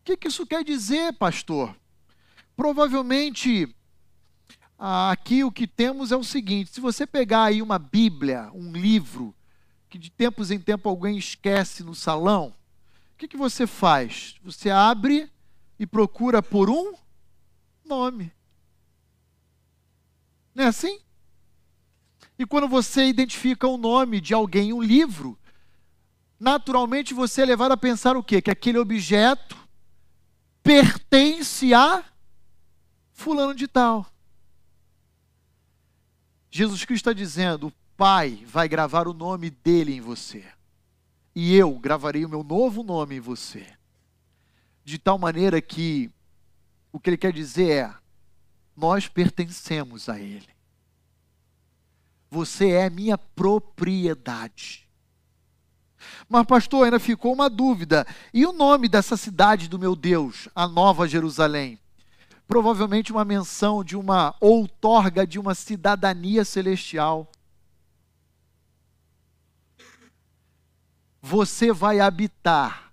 O 0.00 0.04
que, 0.04 0.16
que 0.16 0.26
isso 0.26 0.44
quer 0.44 0.64
dizer, 0.64 1.12
pastor? 1.12 1.74
Provavelmente, 2.56 3.74
aqui 4.78 5.44
o 5.44 5.52
que 5.52 5.66
temos 5.66 6.12
é 6.12 6.16
o 6.16 6.24
seguinte: 6.24 6.70
se 6.70 6.80
você 6.80 7.06
pegar 7.06 7.44
aí 7.44 7.62
uma 7.62 7.78
Bíblia, 7.78 8.50
um 8.52 8.72
livro, 8.72 9.34
que 9.88 9.98
de 9.98 10.10
tempos 10.10 10.50
em 10.50 10.58
tempo 10.58 10.88
alguém 10.88 11.16
esquece 11.16 11.82
no 11.82 11.94
salão, 11.94 12.54
o 13.14 13.16
que, 13.16 13.28
que 13.28 13.36
você 13.36 13.66
faz? 13.66 14.36
Você 14.42 14.70
abre 14.70 15.30
e 15.78 15.86
procura 15.86 16.42
por 16.42 16.68
um 16.68 16.94
nome. 17.84 18.32
Não 20.54 20.64
é 20.64 20.66
assim? 20.68 21.00
E 22.38 22.44
quando 22.44 22.68
você 22.68 23.06
identifica 23.06 23.66
o 23.66 23.76
nome 23.76 24.20
de 24.20 24.34
alguém 24.34 24.70
em 24.70 24.72
um 24.72 24.82
livro, 24.82 25.38
naturalmente 26.38 27.14
você 27.14 27.42
é 27.42 27.44
levado 27.44 27.72
a 27.72 27.76
pensar 27.76 28.16
o 28.16 28.22
quê? 28.22 28.42
Que 28.42 28.50
aquele 28.50 28.78
objeto 28.78 29.56
pertence 30.62 31.72
a 31.72 32.04
fulano 33.12 33.54
de 33.54 33.68
tal. 33.68 34.06
Jesus 36.56 36.84
Cristo 36.84 37.10
está 37.10 37.12
dizendo: 37.12 37.66
o 37.66 37.72
Pai 37.96 38.44
vai 38.46 38.68
gravar 38.68 39.08
o 39.08 39.12
nome 39.12 39.50
dele 39.50 39.96
em 39.96 40.00
você 40.00 40.44
e 41.34 41.52
eu 41.56 41.72
gravarei 41.72 42.24
o 42.24 42.28
meu 42.28 42.44
novo 42.44 42.84
nome 42.84 43.16
em 43.16 43.20
você. 43.20 43.66
De 44.84 44.96
tal 44.96 45.18
maneira 45.18 45.60
que 45.60 46.08
o 46.92 47.00
que 47.00 47.10
ele 47.10 47.16
quer 47.16 47.32
dizer 47.32 47.70
é: 47.70 47.94
nós 48.76 49.08
pertencemos 49.08 50.08
a 50.08 50.20
ele. 50.20 50.48
Você 52.30 52.70
é 52.70 52.88
minha 52.88 53.18
propriedade. 53.18 54.88
Mas, 56.28 56.46
pastor, 56.46 56.84
ainda 56.84 57.00
ficou 57.00 57.32
uma 57.32 57.50
dúvida. 57.50 58.06
E 58.32 58.46
o 58.46 58.52
nome 58.52 58.88
dessa 58.88 59.16
cidade 59.16 59.68
do 59.68 59.78
meu 59.78 59.96
Deus, 59.96 60.48
a 60.54 60.68
Nova 60.68 61.08
Jerusalém? 61.08 61.80
Provavelmente 62.46 63.12
uma 63.12 63.24
menção 63.24 63.82
de 63.82 63.96
uma 63.96 64.34
outorga 64.40 65.26
de 65.26 65.38
uma 65.38 65.54
cidadania 65.54 66.44
celestial. 66.44 67.30
você 71.26 71.72
vai 71.72 72.00
habitar 72.00 72.92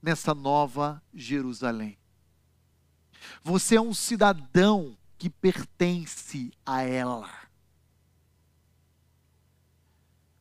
nessa 0.00 0.32
nova 0.32 1.02
Jerusalém. 1.12 1.98
Você 3.42 3.74
é 3.74 3.80
um 3.80 3.92
cidadão 3.92 4.96
que 5.18 5.28
pertence 5.28 6.52
a 6.64 6.82
ela. 6.82 7.28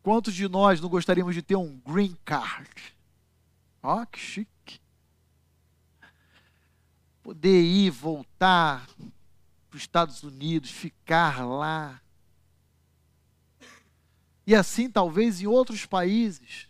Quantos 0.03 0.35
de 0.35 0.47
nós 0.47 0.79
não 0.79 0.87
gostaríamos 0.89 1.33
de 1.33 1.41
ter 1.41 1.55
um 1.55 1.79
green 1.79 2.15
card? 2.23 2.95
Ó, 3.81 4.03
oh, 4.03 4.05
que 4.05 4.19
chique. 4.19 4.79
Poder 7.27 7.61
ir, 7.61 7.89
voltar 7.89 8.87
para 9.69 9.75
os 9.75 9.81
Estados 9.81 10.23
Unidos, 10.23 10.71
ficar 10.71 11.45
lá. 11.45 12.01
E 14.45 14.55
assim, 14.55 14.89
talvez, 14.89 15.41
em 15.41 15.45
outros 15.45 15.85
países. 15.85 16.69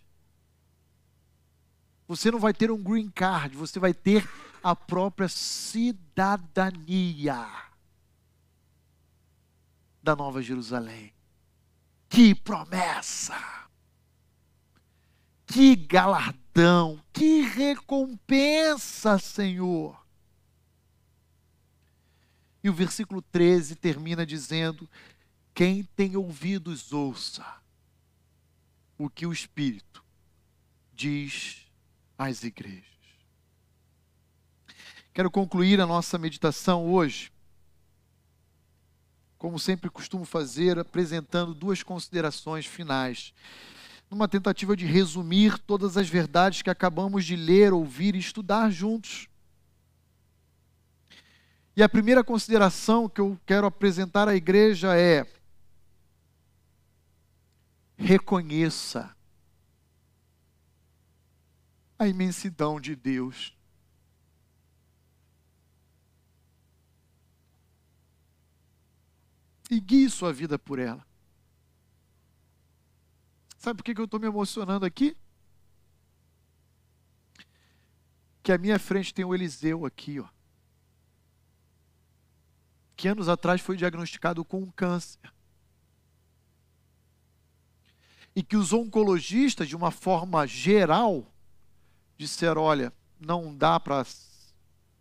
Você 2.08 2.32
não 2.32 2.40
vai 2.40 2.56
ter 2.56 2.72
um 2.72 2.82
green 2.82 3.08
card, 3.12 3.56
você 3.56 3.78
vai 3.80 3.94
ter 3.94 4.28
a 4.64 4.76
própria 4.76 5.28
cidadania 5.30 5.78
da 10.02 10.16
Nova 10.16 10.42
Jerusalém. 10.42 11.14
Que 12.10 12.34
promessa! 12.34 13.38
Que 15.46 15.76
galardão! 15.76 17.00
Que 17.14 17.42
recompensa, 17.42 19.20
Senhor! 19.20 20.07
E 22.68 22.70
o 22.70 22.74
versículo 22.74 23.22
13 23.22 23.78
termina 23.78 24.26
dizendo: 24.26 24.90
Quem 25.54 25.86
tem 25.86 26.18
ouvidos, 26.18 26.92
ouça 26.92 27.46
o 28.98 29.10
que 29.10 29.26
o 29.26 29.32
Espírito 29.32 30.04
diz 30.94 31.66
às 32.18 32.44
igrejas. 32.44 32.84
Quero 35.14 35.32
concluir 35.32 35.80
a 35.80 35.86
nossa 35.86 36.18
meditação 36.18 36.86
hoje, 36.92 37.32
como 39.38 39.58
sempre 39.58 39.90
costumo 39.90 40.26
fazer, 40.26 40.78
apresentando 40.78 41.54
duas 41.54 41.82
considerações 41.84 42.66
finais, 42.66 43.34
numa 44.12 44.28
tentativa 44.28 44.76
de 44.76 44.86
resumir 44.86 45.58
todas 45.58 45.96
as 45.96 46.10
verdades 46.10 46.62
que 46.62 46.70
acabamos 46.70 47.24
de 47.24 47.38
ler, 47.38 47.72
ouvir 47.72 48.14
e 48.14 48.20
estudar 48.20 48.70
juntos. 48.70 49.30
E 51.78 51.84
a 51.84 51.88
primeira 51.88 52.24
consideração 52.24 53.08
que 53.08 53.22
eu 53.22 53.40
quero 53.46 53.68
apresentar 53.68 54.28
à 54.28 54.36
igreja 54.36 54.98
é: 54.98 55.32
reconheça 57.96 59.16
a 62.00 62.08
imensidão 62.08 62.82
de 62.82 62.96
Deus. 62.96 63.56
E 69.70 69.80
guie 69.80 70.10
sua 70.10 70.34
vida 70.34 70.58
por 70.58 70.80
ela. 70.80 71.06
Sabe 73.60 73.78
por 73.78 73.84
que 73.84 74.02
eu 74.02 74.06
estou 74.06 74.20
me 74.20 74.26
emocionando 74.26 74.84
aqui? 74.84 75.16
Porque 78.38 78.52
à 78.52 78.58
minha 78.58 78.80
frente 78.80 79.14
tem 79.14 79.24
o 79.24 79.36
Eliseu 79.36 79.86
aqui, 79.86 80.20
ó. 80.20 80.37
Que 82.98 83.08
anos 83.08 83.30
atrás 83.30 83.62
foi 83.62 83.78
diagnosticado 83.78 84.44
com 84.44 84.64
um 84.64 84.72
câncer. 84.72 85.32
E 88.36 88.44
que 88.44 88.58
os 88.58 88.74
oncologistas, 88.74 89.70
de 89.70 89.76
uma 89.76 89.92
forma 89.92 90.46
geral, 90.46 91.32
disseram: 92.18 92.64
olha, 92.64 92.92
não 93.20 93.56
dá 93.56 93.80
para 93.80 94.06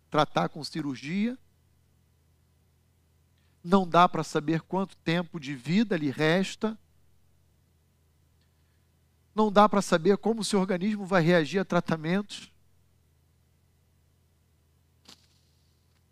tratar 0.09 0.47
com 0.49 0.63
cirurgia, 0.63 1.37
não 3.63 3.87
dá 3.87 4.07
para 4.07 4.23
saber 4.23 4.61
quanto 4.61 4.95
tempo 4.97 5.39
de 5.39 5.53
vida 5.55 5.97
lhe 5.97 6.09
resta, 6.09 6.77
não 9.35 9.51
dá 9.51 9.67
para 9.67 9.81
saber 9.81 10.17
como 10.17 10.41
o 10.41 10.45
seu 10.45 10.59
organismo 10.59 11.05
vai 11.05 11.21
reagir 11.21 11.59
a 11.59 11.65
tratamentos. 11.65 12.51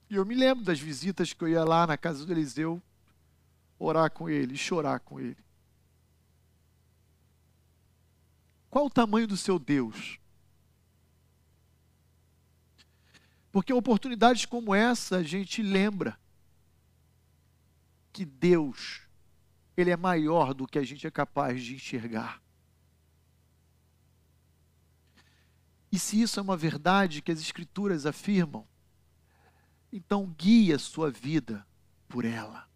E 0.10 0.16
eu 0.16 0.26
me 0.26 0.36
lembro 0.36 0.64
das 0.64 0.80
visitas 0.80 1.34
que 1.34 1.44
eu 1.44 1.48
ia 1.48 1.64
lá 1.64 1.88
na 1.88 1.98
casa 1.98 2.26
do 2.26 2.32
Eliseu 2.32 2.82
orar 3.78 4.10
com 4.12 4.30
ele 4.30 4.56
chorar 4.58 5.00
com 5.00 5.20
ele. 5.20 5.38
Qual 8.70 8.86
o 8.86 8.90
tamanho 8.90 9.28
do 9.28 9.38
seu 9.38 9.58
Deus? 9.58 10.20
Porque 13.52 13.72
oportunidades 13.72 14.46
como 14.46 14.76
essa 14.76 15.18
a 15.18 15.24
gente 15.24 15.62
lembra 15.62 16.20
que 18.12 18.26
Deus, 18.26 19.02
Ele 19.78 19.92
é 19.92 19.98
maior 19.98 20.54
do 20.54 20.68
que 20.68 20.78
a 20.78 20.84
gente 20.84 21.08
é 21.08 21.12
capaz 21.12 21.64
de 21.64 21.76
enxergar. 21.76 22.42
E 25.90 25.98
se 25.98 26.22
isso 26.22 26.38
é 26.38 26.44
uma 26.44 26.58
verdade 26.58 27.22
que 27.22 27.32
as 27.32 27.40
Escrituras 27.40 28.06
afirmam, 28.06 28.68
então 29.96 30.28
guie 30.38 30.74
a 30.74 30.78
sua 30.78 31.10
vida 31.10 31.66
por 32.10 32.26
ela. 32.26 32.68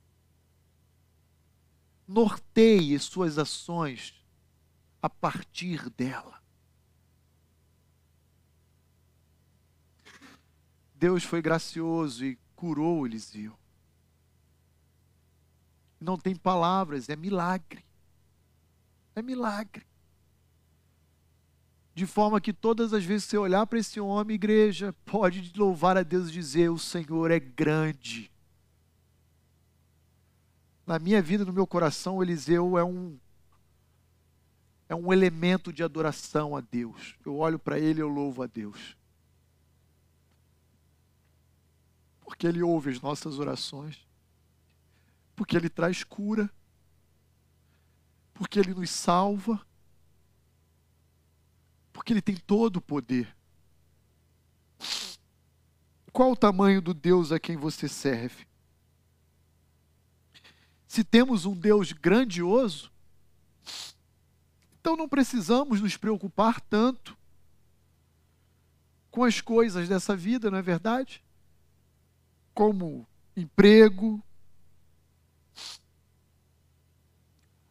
Norteie 2.07 2.97
suas 2.97 3.37
ações 3.37 4.13
a 5.01 5.09
partir 5.09 5.89
dela. 5.89 6.41
Deus 10.95 11.25
foi 11.25 11.41
gracioso 11.41 12.23
e 12.23 12.39
curou 12.55 13.05
Eliseu. 13.05 13.53
Não 15.99 16.17
tem 16.17 16.33
palavras, 16.33 17.09
é 17.09 17.17
milagre. 17.17 17.83
É 19.13 19.21
milagre. 19.21 19.85
De 21.99 22.05
forma 22.05 22.39
que 22.39 22.53
todas 22.53 22.93
as 22.93 23.03
vezes 23.03 23.25
que 23.25 23.31
você 23.31 23.37
olhar 23.37 23.65
para 23.67 23.79
esse 23.79 23.99
homem, 23.99 24.35
igreja, 24.35 24.93
pode 25.05 25.51
louvar 25.57 25.97
a 25.97 26.03
Deus 26.03 26.29
e 26.29 26.31
dizer: 26.31 26.69
O 26.69 26.77
Senhor 26.77 27.29
é 27.29 27.39
grande. 27.39 28.31
Na 30.87 30.97
minha 30.97 31.21
vida, 31.21 31.43
no 31.43 31.51
meu 31.51 31.67
coração, 31.67 32.23
Eliseu 32.23 32.77
é 32.77 32.83
um 32.83 33.17
é 34.87 34.95
um 34.95 35.11
elemento 35.13 35.71
de 35.73 35.83
adoração 35.83 36.55
a 36.55 36.61
Deus. 36.61 37.15
Eu 37.25 37.35
olho 37.35 37.59
para 37.59 37.77
ele 37.77 38.01
eu 38.01 38.07
louvo 38.07 38.41
a 38.41 38.47
Deus. 38.47 38.97
porque 42.29 42.45
Ele 42.45 42.61
ouve 42.61 42.91
as 42.91 43.01
nossas 43.01 43.39
orações, 43.39 44.07
porque 45.35 45.57
Ele 45.57 45.67
traz 45.67 46.03
cura, 46.03 46.47
porque 48.35 48.59
Ele 48.59 48.73
nos 48.73 48.91
salva, 48.91 49.59
porque 51.99 52.13
Ele 52.13 52.21
tem 52.21 52.37
todo 52.37 52.77
o 52.77 52.81
poder. 52.81 53.35
Qual 56.13 56.31
o 56.31 56.37
tamanho 56.37 56.81
do 56.81 56.93
Deus 56.93 57.33
a 57.33 57.39
quem 57.39 57.57
você 57.57 57.89
serve? 57.89 58.47
Se 60.87 61.03
temos 61.03 61.45
um 61.45 61.53
Deus 61.53 61.91
grandioso, 61.91 62.89
então 64.79 64.95
não 64.95 65.09
precisamos 65.09 65.81
nos 65.81 65.97
preocupar 65.97 66.61
tanto 66.61 67.17
com 69.11 69.25
as 69.25 69.41
coisas 69.41 69.89
dessa 69.89 70.15
vida, 70.15 70.49
não 70.49 70.57
é 70.57 70.61
verdade? 70.61 71.21
como 72.59 73.07
emprego, 73.37 74.21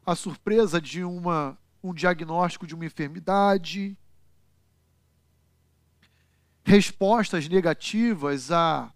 a 0.07 0.14
surpresa 0.16 0.81
de 0.81 1.05
uma, 1.05 1.59
um 1.83 1.93
diagnóstico 1.93 2.66
de 2.66 2.74
uma 2.74 2.87
enfermidade, 2.87 3.99
respostas 6.69 7.49
negativas 7.49 8.53
a 8.53 8.93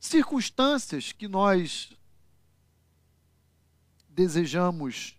circunstâncias 0.00 1.12
que 1.12 1.28
nós 1.28 1.92
desejamos 4.08 5.14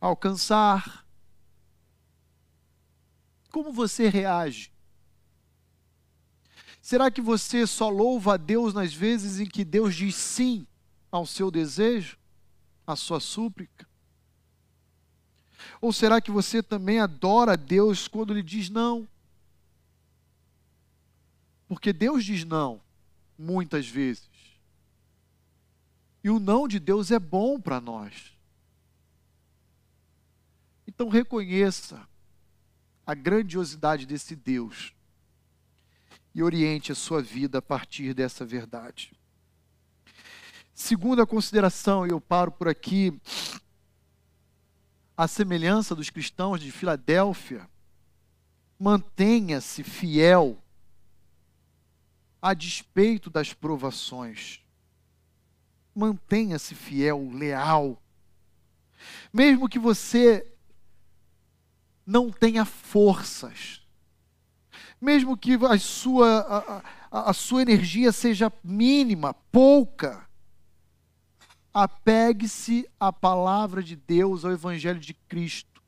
alcançar. 0.00 1.06
Como 3.50 3.74
você 3.74 4.08
reage? 4.08 4.72
Será 6.80 7.10
que 7.10 7.20
você 7.20 7.66
só 7.66 7.90
louva 7.90 8.34
a 8.34 8.36
Deus 8.38 8.72
nas 8.72 8.94
vezes 8.94 9.38
em 9.38 9.46
que 9.46 9.66
Deus 9.66 9.94
diz 9.94 10.14
sim 10.14 10.66
ao 11.12 11.26
seu 11.26 11.50
desejo, 11.50 12.16
à 12.86 12.96
sua 12.96 13.20
súplica? 13.20 13.89
Ou 15.80 15.92
será 15.92 16.20
que 16.20 16.30
você 16.30 16.62
também 16.62 17.00
adora 17.00 17.56
Deus 17.56 18.06
quando 18.06 18.32
Ele 18.32 18.42
diz 18.42 18.68
não? 18.68 19.08
Porque 21.66 21.92
Deus 21.92 22.24
diz 22.24 22.44
não, 22.44 22.80
muitas 23.38 23.86
vezes. 23.88 24.28
E 26.22 26.28
o 26.28 26.38
não 26.38 26.68
de 26.68 26.78
Deus 26.78 27.10
é 27.10 27.18
bom 27.18 27.58
para 27.58 27.80
nós. 27.80 28.36
Então 30.86 31.08
reconheça 31.08 32.06
a 33.06 33.14
grandiosidade 33.14 34.04
desse 34.04 34.36
Deus 34.36 34.92
e 36.34 36.42
oriente 36.42 36.92
a 36.92 36.94
sua 36.94 37.22
vida 37.22 37.58
a 37.58 37.62
partir 37.62 38.12
dessa 38.12 38.44
verdade. 38.44 39.12
Segunda 40.74 41.26
consideração, 41.26 42.06
e 42.06 42.10
eu 42.10 42.20
paro 42.20 42.50
por 42.52 42.68
aqui, 42.68 43.18
a 45.20 45.28
semelhança 45.28 45.94
dos 45.94 46.08
cristãos 46.08 46.58
de 46.62 46.72
Filadélfia, 46.72 47.68
mantenha-se 48.78 49.84
fiel 49.84 50.56
a 52.40 52.54
despeito 52.54 53.28
das 53.28 53.52
provações. 53.52 54.64
Mantenha-se 55.94 56.74
fiel, 56.74 57.30
leal. 57.34 58.02
Mesmo 59.30 59.68
que 59.68 59.78
você 59.78 60.50
não 62.06 62.30
tenha 62.30 62.64
forças, 62.64 63.86
mesmo 64.98 65.36
que 65.36 65.52
a 65.66 65.78
sua, 65.78 66.82
a, 67.10 67.28
a 67.28 67.34
sua 67.34 67.60
energia 67.60 68.10
seja 68.10 68.50
mínima, 68.64 69.34
pouca, 69.52 70.26
apegue-se 71.72 72.88
à 72.98 73.12
palavra 73.12 73.82
de 73.82 73.96
Deus, 73.96 74.44
ao 74.44 74.52
Evangelho 74.52 75.00
de 75.00 75.14
Cristo. 75.14 75.82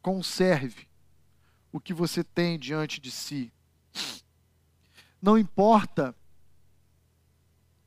Conserve 0.00 0.88
o 1.70 1.78
que 1.78 1.92
você 1.92 2.24
tem 2.24 2.58
diante 2.58 3.00
de 3.00 3.10
si. 3.10 3.52
Não 5.20 5.38
importa 5.38 6.14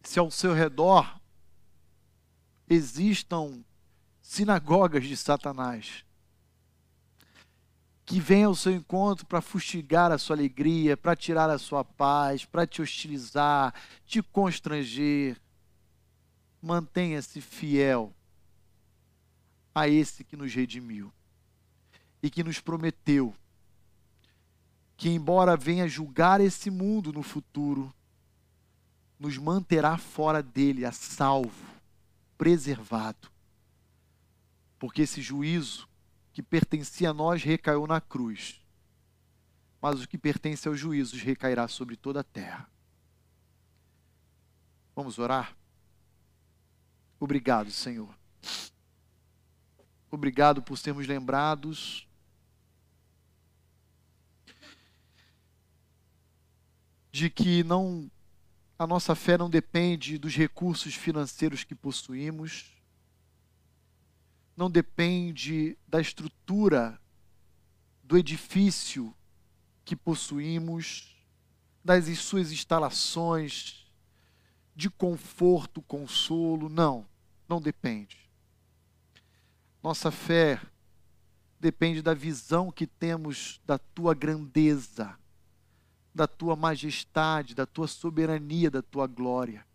se 0.04 0.20
ao 0.20 0.30
seu 0.30 0.54
redor 0.54 1.20
existam 2.70 3.64
sinagogas 4.22 5.04
de 5.06 5.18
Satanás, 5.18 6.06
que 8.06 8.20
vem 8.20 8.44
ao 8.44 8.56
seu 8.56 8.72
encontro 8.72 9.26
para 9.26 9.42
fustigar 9.42 10.12
a 10.12 10.18
sua 10.18 10.36
alegria, 10.36 10.98
para 10.98 11.16
tirar 11.16 11.50
a 11.50 11.58
sua 11.58 11.84
paz, 11.84 12.46
para 12.46 12.68
te 12.68 12.82
hostilizar, 12.82 13.74
te 14.06 14.22
constranger. 14.22 15.38
Mantenha-se 16.62 17.42
fiel 17.42 18.14
a 19.74 19.88
esse 19.88 20.24
que 20.24 20.38
nos 20.38 20.54
redimiu 20.54 21.12
e 22.22 22.30
que 22.30 22.44
nos 22.44 22.60
prometeu 22.60 23.34
que, 24.96 25.10
embora 25.10 25.58
venha 25.58 25.88
julgar 25.88 26.40
esse 26.40 26.70
mundo 26.70 27.12
no 27.12 27.24
futuro, 27.24 27.94
nos 29.20 29.38
manterá 29.38 29.98
fora 29.98 30.42
dele, 30.42 30.86
a 30.86 30.92
salvo, 30.92 31.66
preservado 32.38 33.34
porque 34.84 35.04
esse 35.04 35.22
juízo 35.22 35.88
que 36.34 36.42
pertencia 36.42 37.12
a 37.12 37.14
nós 37.14 37.44
recaiu 37.44 37.86
na 37.86 38.02
cruz, 38.02 38.60
mas 39.80 40.02
o 40.02 40.08
que 40.08 40.18
pertence 40.18 40.68
aos 40.68 40.80
juízos 40.80 41.22
recairá 41.22 41.68
sobre 41.68 41.96
toda 41.96 42.22
a 42.22 42.24
terra. 42.24 42.68
Vamos 44.96 45.20
orar? 45.20 45.56
Obrigado, 47.20 47.70
Senhor. 47.72 48.14
Obrigado 50.10 50.62
por 50.62 50.78
sermos 50.78 51.08
lembrados. 51.08 52.08
De 57.12 57.30
que 57.30 57.64
não 57.64 58.12
a 58.78 58.88
nossa 58.88 59.16
fé 59.16 59.38
não 59.38 59.50
depende 59.50 60.18
dos 60.18 60.36
recursos 60.36 60.96
financeiros 60.96 61.64
que 61.64 61.76
possuímos, 61.76 62.73
não 64.56 64.70
depende 64.70 65.78
da 65.88 66.00
estrutura 66.00 67.00
do 68.04 68.18
edifício 68.18 69.14
que 69.84 69.96
possuímos, 69.96 71.18
das 71.84 72.06
suas 72.20 72.52
instalações, 72.52 73.86
de 74.76 74.90
conforto, 74.90 75.82
consolo. 75.82 76.70
Não, 76.70 77.06
não 77.48 77.62
depende. 77.62 78.30
Nossa 79.82 80.12
fé 80.12 80.62
depende 81.60 82.02
da 82.02 82.14
visão 82.14 82.72
que 82.72 82.86
temos 82.86 83.60
da 83.66 83.78
tua 83.78 84.14
grandeza, 84.14 85.18
da 86.14 86.28
tua 86.28 86.56
majestade, 86.56 87.56
da 87.56 87.66
tua 87.66 87.88
soberania, 87.88 88.70
da 88.70 88.82
tua 88.82 89.08
glória. 89.08 89.66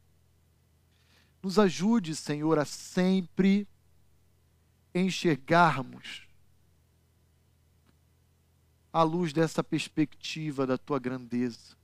Nos 1.43 1.59
ajude, 1.59 2.15
Senhor, 2.15 2.59
a 2.59 2.65
sempre 2.65 3.67
enxergarmos 5.07 6.27
à 8.93 9.03
luz 9.03 9.33
dessa 9.33 9.63
perspectiva 9.63 10.67
da 10.67 10.79
tua 10.79 10.99
grandeza. 10.99 11.77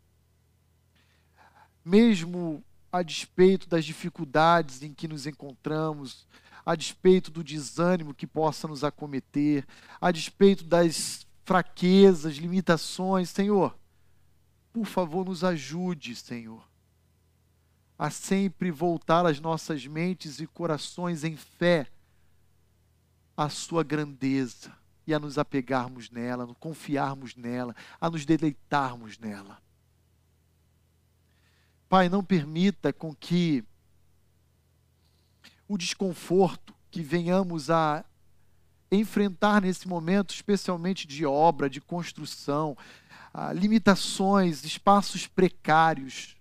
Mesmo 1.85 2.65
a 2.91 3.03
despeito 3.03 3.69
das 3.69 3.85
dificuldades 3.85 4.83
em 4.83 4.93
que 4.93 5.07
nos 5.07 5.27
encontramos, 5.27 6.27
a 6.65 6.75
despeito 6.75 7.31
do 7.31 7.45
desânimo 7.45 8.15
que 8.15 8.27
possa 8.27 8.67
nos 8.67 8.83
acometer, 8.83 9.67
a 10.01 10.11
despeito 10.11 10.65
das 10.65 11.27
fraquezas, 11.45 12.37
limitações, 12.37 13.29
Senhor, 13.29 13.77
por 14.73 14.87
favor, 14.87 15.25
nos 15.27 15.45
ajude, 15.45 16.17
Senhor, 16.17 16.67
a 17.99 18.11
sempre 18.11 18.71
voltar 18.71 19.27
as 19.27 19.39
nossas 19.39 19.87
mentes 19.87 20.41
e 20.41 20.47
corações 20.47 21.23
em 21.23 21.37
fé 21.37 21.87
à 23.37 23.49
Sua 23.49 23.83
grandeza 23.83 24.73
e 25.07 25.13
a 25.13 25.19
nos 25.19 25.39
apegarmos 25.39 26.11
nela, 26.11 26.45
a 26.45 26.55
confiarmos 26.55 27.37
nela, 27.37 27.75
a 28.01 28.09
nos 28.09 28.25
deleitarmos 28.25 29.19
nela. 29.19 29.59
Pai, 31.89 32.09
não 32.09 32.25
permita 32.25 32.93
com 32.93 33.15
que 33.15 33.65
o 35.69 35.77
desconforto 35.77 36.75
que 36.91 37.03
venhamos 37.03 37.71
a 37.71 38.05
enfrentar 38.91 39.63
nesse 39.63 39.89
momento, 39.89 40.33
especialmente 40.35 41.07
de 41.07 41.27
obra, 41.27 41.69
de 41.69 41.81
construção, 41.81 42.77
limitações, 43.55 44.65
espaços 44.65 45.27
precários, 45.27 46.37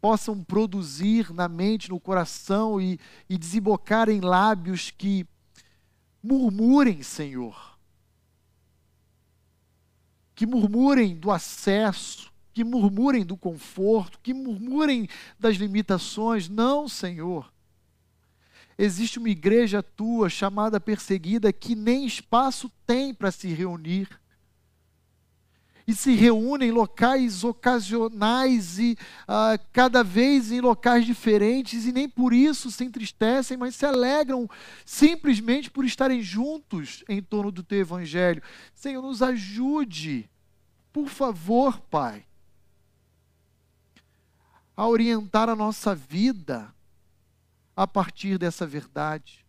possam 0.00 0.44
produzir 0.44 1.32
na 1.32 1.48
mente, 1.48 1.88
no 1.88 1.98
coração 1.98 2.78
e, 2.78 3.00
e 3.28 3.38
desembocar 3.38 4.10
em 4.10 4.20
lábios 4.20 4.90
que 4.90 5.26
murmurem, 6.24 7.02
Senhor. 7.02 7.78
Que 10.34 10.46
murmurem 10.46 11.14
do 11.14 11.30
acesso, 11.30 12.32
que 12.52 12.64
murmurem 12.64 13.24
do 13.24 13.36
conforto, 13.36 14.18
que 14.22 14.32
murmurem 14.32 15.06
das 15.38 15.56
limitações. 15.56 16.48
Não, 16.48 16.88
Senhor. 16.88 17.52
Existe 18.76 19.18
uma 19.18 19.28
igreja 19.28 19.82
tua 19.82 20.30
chamada 20.30 20.80
perseguida 20.80 21.52
que 21.52 21.76
nem 21.76 22.06
espaço 22.06 22.72
tem 22.86 23.12
para 23.12 23.30
se 23.30 23.48
reunir. 23.48 24.08
E 25.86 25.94
se 25.94 26.14
reúnem 26.14 26.70
em 26.70 26.72
locais 26.72 27.44
ocasionais 27.44 28.78
e 28.78 28.96
uh, 29.22 29.62
cada 29.72 30.02
vez 30.02 30.50
em 30.50 30.60
locais 30.60 31.04
diferentes, 31.04 31.84
e 31.84 31.92
nem 31.92 32.08
por 32.08 32.32
isso 32.32 32.70
se 32.70 32.84
entristecem, 32.84 33.56
mas 33.56 33.76
se 33.76 33.84
alegram 33.84 34.48
simplesmente 34.84 35.70
por 35.70 35.84
estarem 35.84 36.22
juntos 36.22 37.04
em 37.08 37.22
torno 37.22 37.52
do 37.52 37.62
teu 37.62 37.80
evangelho. 37.80 38.42
Senhor, 38.74 39.02
nos 39.02 39.20
ajude, 39.20 40.30
por 40.90 41.08
favor, 41.08 41.78
Pai, 41.80 42.24
a 44.76 44.88
orientar 44.88 45.48
a 45.48 45.54
nossa 45.54 45.94
vida 45.94 46.74
a 47.76 47.86
partir 47.86 48.38
dessa 48.38 48.66
verdade 48.66 49.44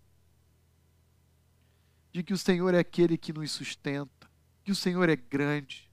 de 2.15 2.23
que 2.23 2.33
o 2.33 2.38
Senhor 2.38 2.73
é 2.73 2.79
aquele 2.79 3.17
que 3.17 3.33
nos 3.33 3.51
sustenta, 3.51 4.29
que 4.63 4.71
o 4.71 4.75
Senhor 4.75 5.09
é 5.09 5.17
grande. 5.17 5.91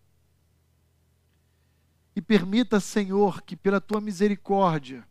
E 2.14 2.20
permita, 2.20 2.78
Senhor, 2.80 3.42
que 3.42 3.56
pela 3.56 3.80
tua 3.80 4.00
misericórdia, 4.00 5.06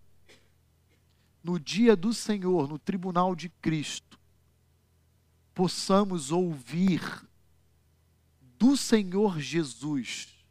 no 1.44 1.60
dia 1.60 1.96
do 1.96 2.14
Senhor, 2.14 2.68
no 2.68 2.78
tribunal 2.78 3.36
de 3.36 3.50
Cristo, 3.50 4.20
possamos 5.54 6.32
ouvir 6.32 7.02
do 8.58 8.78
Senhor 8.78 9.40
Jesus 9.40 10.46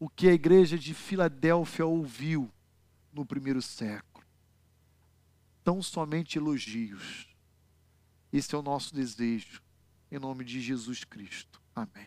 o 0.00 0.08
que 0.08 0.28
a 0.28 0.32
igreja 0.32 0.78
de 0.78 0.94
Filadélfia 0.94 1.86
ouviu 1.86 2.50
no 3.12 3.26
primeiro 3.26 3.60
século 3.60 4.12
tão 5.62 5.82
somente 5.82 6.38
elogios. 6.38 7.28
Esse 8.32 8.54
é 8.54 8.58
o 8.58 8.62
nosso 8.62 8.94
desejo, 8.94 9.62
em 10.10 10.18
nome 10.18 10.44
de 10.44 10.60
Jesus 10.60 11.04
Cristo. 11.04 11.60
Amém. 11.74 12.06